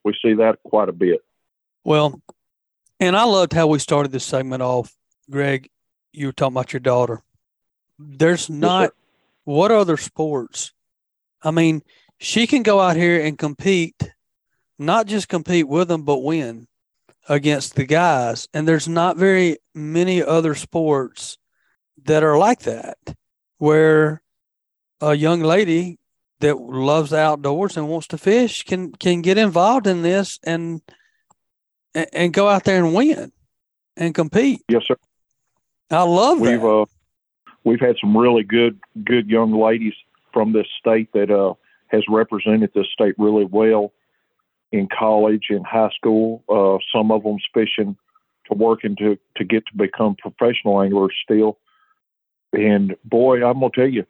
[0.07, 1.19] We see that quite a bit.
[1.83, 2.23] Well,
[3.01, 4.95] and I loved how we started this segment off.
[5.29, 5.69] Greg,
[6.13, 7.25] you were talking about your daughter.
[7.99, 8.93] There's not
[9.43, 10.73] what other sports?
[11.43, 11.83] I mean,
[12.19, 14.01] she can go out here and compete,
[14.79, 16.69] not just compete with them, but win
[17.29, 18.49] against the guys.
[18.55, 21.37] And there's not very many other sports
[22.05, 22.99] that are like that,
[23.59, 24.23] where
[25.01, 25.99] a young lady
[26.41, 30.83] that loves the outdoors and wants to fish can can get involved in this and
[31.95, 33.33] and, and go out there and win
[33.97, 34.63] and compete.
[34.69, 34.97] Yes, sir.
[35.91, 36.67] I love We've that.
[36.67, 36.85] uh,
[37.65, 39.95] we've had some really good good young ladies
[40.33, 41.55] from this state that uh,
[41.89, 43.93] has represented this state really well
[44.73, 46.43] in college in high school.
[46.49, 47.97] Uh, some of them's fishing
[48.47, 51.59] to working to to get to become professional anglers still.
[52.53, 54.05] And boy, I'm gonna tell you,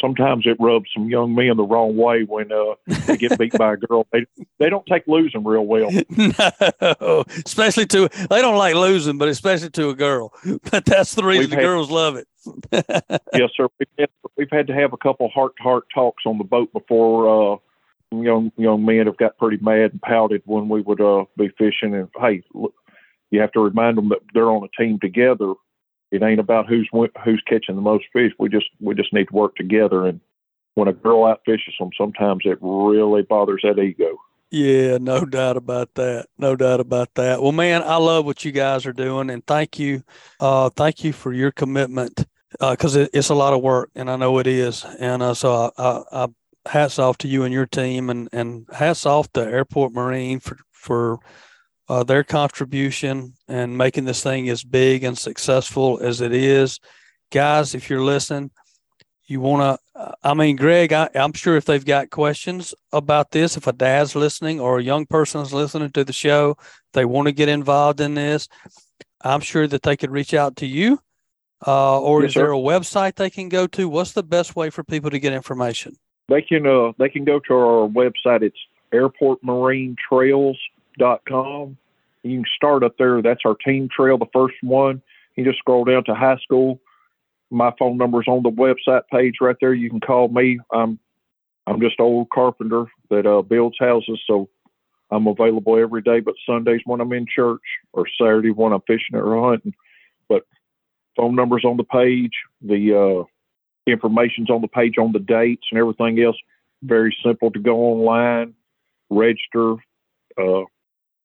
[0.00, 2.74] sometimes it rubs some young men the wrong way when uh,
[3.06, 4.06] they get beat by a girl.
[4.12, 4.26] They
[4.58, 5.90] they don't take losing real well.
[7.00, 10.32] no, especially to they don't like losing, but especially to a girl.
[10.70, 12.28] But that's the reason We've the had- girls love it.
[13.34, 13.68] yes, sir.
[13.78, 16.72] We've had, we've had to have a couple heart to heart talks on the boat
[16.72, 17.56] before uh,
[18.10, 21.94] young young men have got pretty mad and pouted when we would uh, be fishing.
[21.94, 22.74] And hey, look,
[23.30, 25.54] you have to remind them that they're on a team together.
[26.10, 28.32] It ain't about who's who's catching the most fish.
[28.38, 30.06] We just we just need to work together.
[30.06, 30.20] And
[30.74, 34.18] when a girl outfishes them, sometimes it really bothers that ego.
[34.50, 36.28] Yeah, no doubt about that.
[36.38, 37.42] No doubt about that.
[37.42, 40.02] Well, man, I love what you guys are doing, and thank you,
[40.40, 42.24] uh, thank you for your commitment
[42.58, 44.86] because it, it's a lot of work, and I know it is.
[44.98, 46.26] And uh, so, I, I, I
[46.64, 50.56] hats off to you and your team, and and hats off to Airport Marine for
[50.72, 51.18] for
[51.88, 56.80] uh, their contribution and making this thing as big and successful as it is.
[57.30, 58.50] Guys, if you're listening,
[59.26, 63.56] you want to, I mean, Greg, I, I'm sure if they've got questions about this,
[63.56, 66.56] if a dad's listening or a young person's listening to the show,
[66.94, 68.48] they want to get involved in this,
[69.22, 71.00] I'm sure that they could reach out to you.
[71.66, 72.52] Uh, or Yes, is there sir.
[72.52, 73.88] a website they can go to?
[73.88, 75.96] What's the best way for people to get information?
[76.30, 78.58] they can uh they can go to our website it's
[80.98, 81.76] airportmarinetrails.com
[82.22, 83.22] you can start up there.
[83.22, 85.02] That's our team trail the first one.
[85.36, 86.80] You just scroll down to high school.
[87.50, 89.72] My phone number is on the website page right there.
[89.72, 90.58] You can call me.
[90.72, 90.98] I'm
[91.66, 94.48] i'm just old carpenter that uh builds houses so
[95.10, 97.60] i'm available every day but sundays when i'm in church
[97.92, 99.74] or saturday when i'm fishing or hunting.
[100.30, 100.46] But
[101.14, 102.32] phone numbers on the page.
[102.62, 103.24] The uh
[103.86, 106.36] information's on the page on the dates and everything else.
[106.82, 108.54] Very simple to go online,
[109.10, 109.74] register.
[110.40, 110.64] Uh,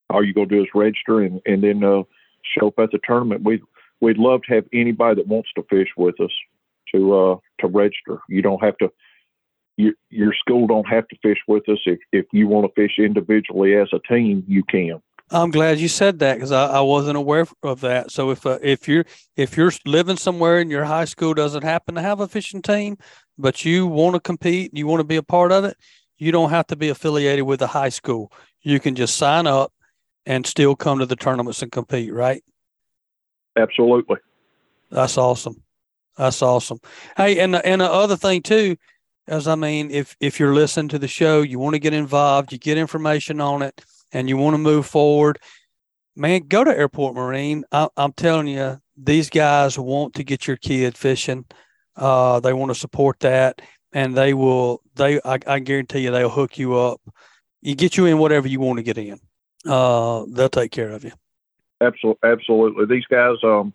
[0.10, 2.04] all you gonna do is register and, and then uh,
[2.58, 3.44] show up at the tournament.
[3.44, 3.62] We
[4.02, 6.32] we'd love to have anybody that wants to fish with us
[6.94, 8.20] to uh, to register.
[8.28, 8.92] You don't have to.
[9.76, 11.80] You, your school don't have to fish with us.
[11.86, 15.02] If if you want to fish individually as a team, you can.
[15.32, 18.12] I'm glad you said that because I, I, wasn't aware of that.
[18.12, 19.06] So if uh, if you're
[19.36, 22.98] if you're living somewhere and your high school doesn't happen to have a fishing team,
[23.38, 25.76] but you want to compete, you want to be a part of it,
[26.18, 28.32] you don't have to be affiliated with a high school.
[28.62, 29.74] You can just sign up
[30.26, 32.44] and still come to the tournaments and compete, right?
[33.58, 34.18] Absolutely.
[34.90, 35.62] That's awesome.
[36.18, 36.80] That's awesome.
[37.18, 38.78] Hey, and and the other thing too,
[39.28, 42.52] is I mean, if if you're listening to the show, you want to get involved,
[42.52, 45.40] you get information on it and you want to move forward,
[46.16, 47.64] man, go to Airport Marine.
[47.72, 51.46] I, am telling you, these guys want to get your kid fishing.
[51.96, 54.82] Uh, they want to support that, and they will.
[54.96, 57.02] They, I, I, guarantee you, they'll hook you up.
[57.62, 59.20] You get you in whatever you want to get in.
[59.66, 61.12] Uh, they'll take care of you.
[61.82, 62.86] Absolutely, absolutely.
[62.86, 63.74] These guys, um,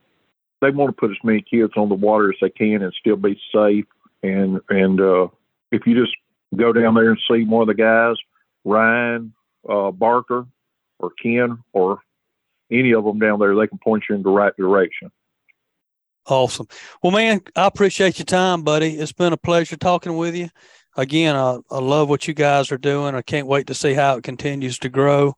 [0.60, 3.16] they want to put as many kids on the water as they can and still
[3.16, 3.84] be safe.
[4.22, 5.28] And and uh,
[5.70, 6.16] if you just
[6.56, 8.16] go down there and see one of the guys,
[8.64, 9.32] Ryan,
[9.68, 10.46] uh, Barker
[10.98, 12.00] or Ken or
[12.70, 15.10] any of them down there, they can point you in the right direction.
[16.26, 16.68] Awesome.
[17.02, 18.98] Well, man, I appreciate your time, buddy.
[18.98, 20.50] It's been a pleasure talking with you.
[20.96, 23.14] Again, I, I love what you guys are doing.
[23.14, 25.34] I can't wait to see how it continues to grow.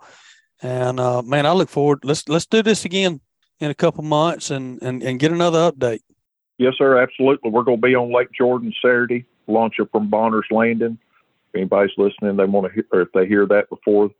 [0.62, 2.00] And uh, man, I look forward.
[2.04, 3.20] Let's let's do this again
[3.60, 6.00] in a couple months and, and and get another update.
[6.58, 7.00] Yes, sir.
[7.00, 7.50] Absolutely.
[7.50, 10.98] We're going to be on Lake Jordan Saturday, launching from Bonner's Landing
[11.52, 14.10] if anybody's listening, they want to hear, or if they hear that before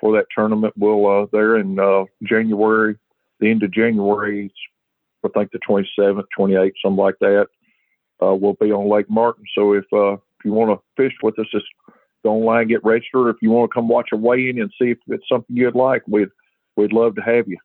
[0.00, 2.96] for that tournament, we'll uh, there in uh, January,
[3.38, 4.52] the end of January,
[5.24, 7.46] I think the 27th, 28th, something like that.
[8.20, 9.44] Uh, we'll be on Lake Martin.
[9.54, 11.66] So if uh, if you want to fish with us, just
[12.24, 13.34] go online, get registered.
[13.34, 15.74] If you want to come watch a weigh in and see if it's something you'd
[15.74, 16.28] like, we'd
[16.76, 17.58] we'd love to have you.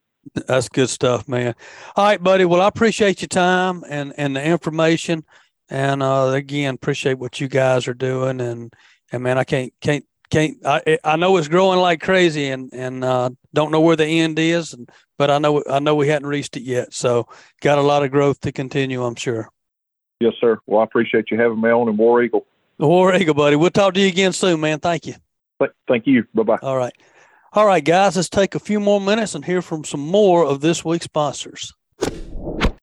[0.48, 1.56] That's good stuff, man.
[1.96, 2.46] All right, buddy.
[2.46, 5.24] Well, I appreciate your time and and the information,
[5.70, 8.42] and uh, again, appreciate what you guys are doing.
[8.42, 8.74] And
[9.12, 13.04] and man, I can't can't can't I I know it's growing like crazy and and
[13.04, 14.76] uh, don't know where the end is,
[15.18, 16.94] but I know I know we hadn't reached it yet.
[16.94, 17.28] So
[17.62, 19.50] got a lot of growth to continue, I'm sure.
[20.20, 20.60] Yes, sir.
[20.68, 22.46] Well, I appreciate you having me on in War Eagle.
[22.80, 23.58] The War Eagle, buddy.
[23.58, 24.80] We'll talk to you again soon, man.
[24.80, 25.16] Thank you.
[25.90, 26.24] Thank you.
[26.34, 26.60] Bye bye.
[26.62, 26.94] All right.
[27.52, 30.62] All right, guys, let's take a few more minutes and hear from some more of
[30.62, 31.74] this week's sponsors.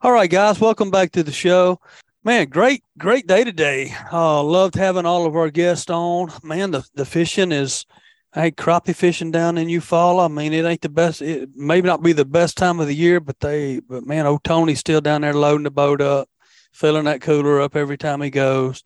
[0.01, 1.81] All right, guys, welcome back to the show.
[2.25, 3.93] Man, great, great day today.
[4.13, 6.31] Uh, loved having all of our guests on.
[6.43, 7.85] Man, the, the fishing is,
[8.33, 10.27] hey, crappie fishing down in Eufaula.
[10.27, 11.23] I mean, it ain't the best.
[11.23, 14.45] It may not be the best time of the year, but they, but man, old
[14.45, 16.29] Tony's still down there loading the boat up,
[16.73, 18.83] filling that cooler up every time he goes.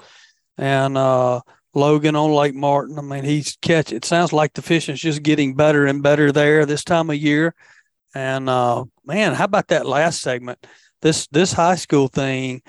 [0.57, 1.41] And uh,
[1.75, 2.99] Logan on Lake Martin.
[2.99, 3.93] I mean, he's catch.
[3.93, 7.55] It sounds like the fishing's just getting better and better there this time of year.
[8.15, 10.67] And uh, man, how about that last segment?
[11.01, 12.63] This this high school thing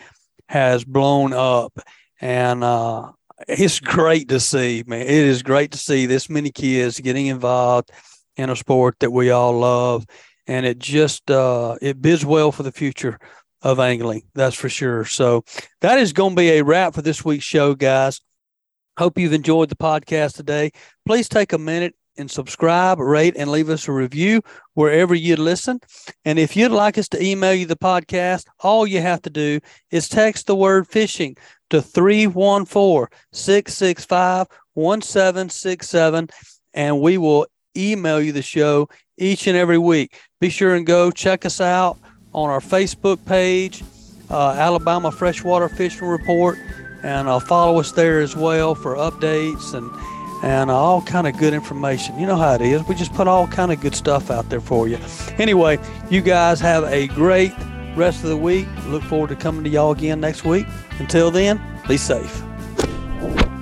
[0.48, 1.78] has blown up,
[2.22, 3.12] and uh,
[3.48, 4.84] it's great to see.
[4.88, 7.92] Man, it is great to see this many kids getting involved
[8.38, 10.06] in a sport that we all love,
[10.48, 13.20] and it just uh, it bids well for the future
[13.62, 14.24] of angling.
[14.34, 15.06] That's for sure.
[15.06, 15.44] So
[15.82, 18.22] that is going to be a wrap for this week's show, guys.
[18.98, 20.72] Hope you've enjoyed the podcast today.
[21.06, 24.42] Please take a minute and subscribe, rate, and leave us a review
[24.76, 25.80] wherever you listen.
[26.26, 29.60] And if you'd like us to email you the podcast, all you have to do
[29.90, 31.36] is text the word fishing
[31.72, 36.30] to 314 665 1767,
[36.76, 38.88] and we will email you the show
[39.18, 40.20] each and every week.
[40.40, 41.98] Be sure and go check us out
[42.34, 43.84] on our Facebook page,
[44.30, 46.60] uh, Alabama Freshwater Fishing Report
[47.04, 49.92] and uh, follow us there as well for updates and
[50.44, 52.20] and all kind of good information.
[52.20, 52.84] You know how it is.
[52.84, 54.98] We just put all kind of good stuff out there for you.
[55.38, 57.54] Anyway, you guys have a great
[57.96, 58.68] rest of the week.
[58.88, 60.68] Look forward to coming to y'all again next week.
[61.00, 62.44] Until then, be safe.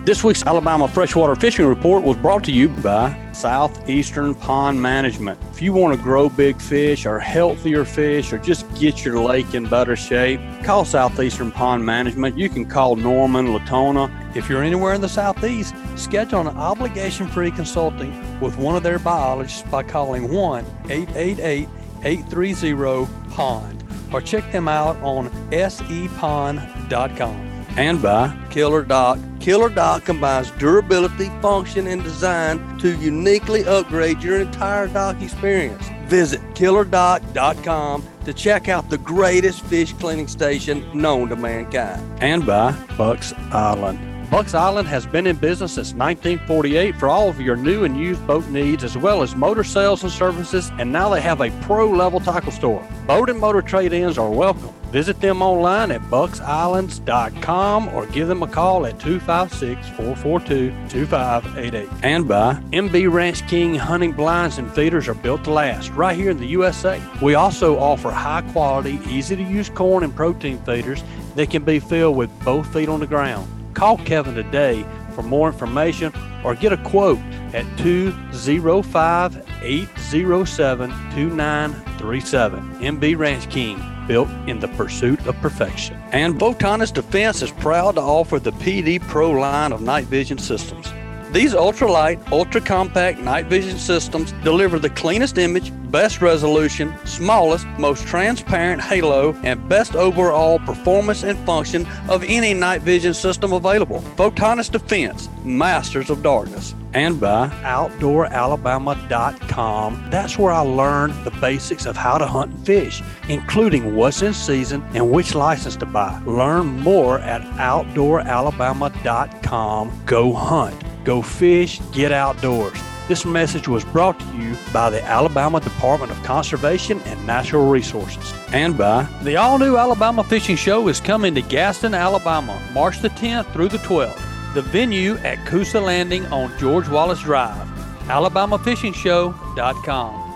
[0.03, 5.39] This week's Alabama Freshwater Fishing Report was brought to you by Southeastern Pond Management.
[5.51, 9.53] If you want to grow big fish or healthier fish or just get your lake
[9.53, 12.35] in better shape, call Southeastern Pond Management.
[12.35, 14.09] You can call Norman, Latona.
[14.33, 18.97] If you're anywhere in the Southeast, schedule an obligation free consulting with one of their
[18.97, 21.69] biologists by calling 1 888
[22.03, 29.19] 830 POND or check them out on sepond.com and by Killer Dock.
[29.39, 35.89] Killer Dock combines durability, function, and design to uniquely upgrade your entire dock experience.
[36.05, 42.01] Visit killerdock.com to check out the greatest fish cleaning station known to mankind.
[42.21, 44.10] And by Bucks Island.
[44.31, 48.25] Bucks Island has been in business since 1948 for all of your new and used
[48.25, 51.91] boat needs, as well as motor sales and services, and now they have a pro
[51.91, 52.87] level tackle store.
[53.05, 54.73] Boat and motor trade ins are welcome.
[54.83, 61.89] Visit them online at bucksislands.com or give them a call at 256 442 2588.
[62.01, 66.31] And by MB Ranch King hunting blinds and feeders are built to last right here
[66.31, 67.01] in the USA.
[67.21, 71.03] We also offer high quality, easy to use corn and protein feeders
[71.35, 73.60] that can be filled with both feet on the ground.
[73.73, 77.19] Call Kevin today for more information or get a quote
[77.53, 82.75] at 205 807 2937.
[82.79, 85.95] MB Ranch King, built in the pursuit of perfection.
[86.11, 90.91] And Photonis Defense is proud to offer the PD Pro line of night vision systems.
[91.31, 98.05] These ultralight, ultra compact night vision systems deliver the cleanest image, best resolution, smallest, most
[98.05, 104.01] transparent halo, and best overall performance and function of any night vision system available.
[104.17, 106.75] Photonis Defense, masters of darkness.
[106.93, 110.07] And by OutdoorAlabama.com.
[110.09, 114.33] That's where I learned the basics of how to hunt and fish, including what's in
[114.33, 116.21] season and which license to buy.
[116.25, 120.01] Learn more at OutdoorAlabama.com.
[120.05, 122.77] Go hunt, go fish, get outdoors.
[123.07, 128.33] This message was brought to you by the Alabama Department of Conservation and Natural Resources
[128.53, 133.09] and by the all new Alabama Fishing Show is coming to Gadsden, Alabama, March the
[133.09, 134.21] 10th through the 12th.
[134.53, 137.65] The venue at Coosa Landing on George Wallace Drive.
[138.07, 140.30] AlabamaFishingShow.com.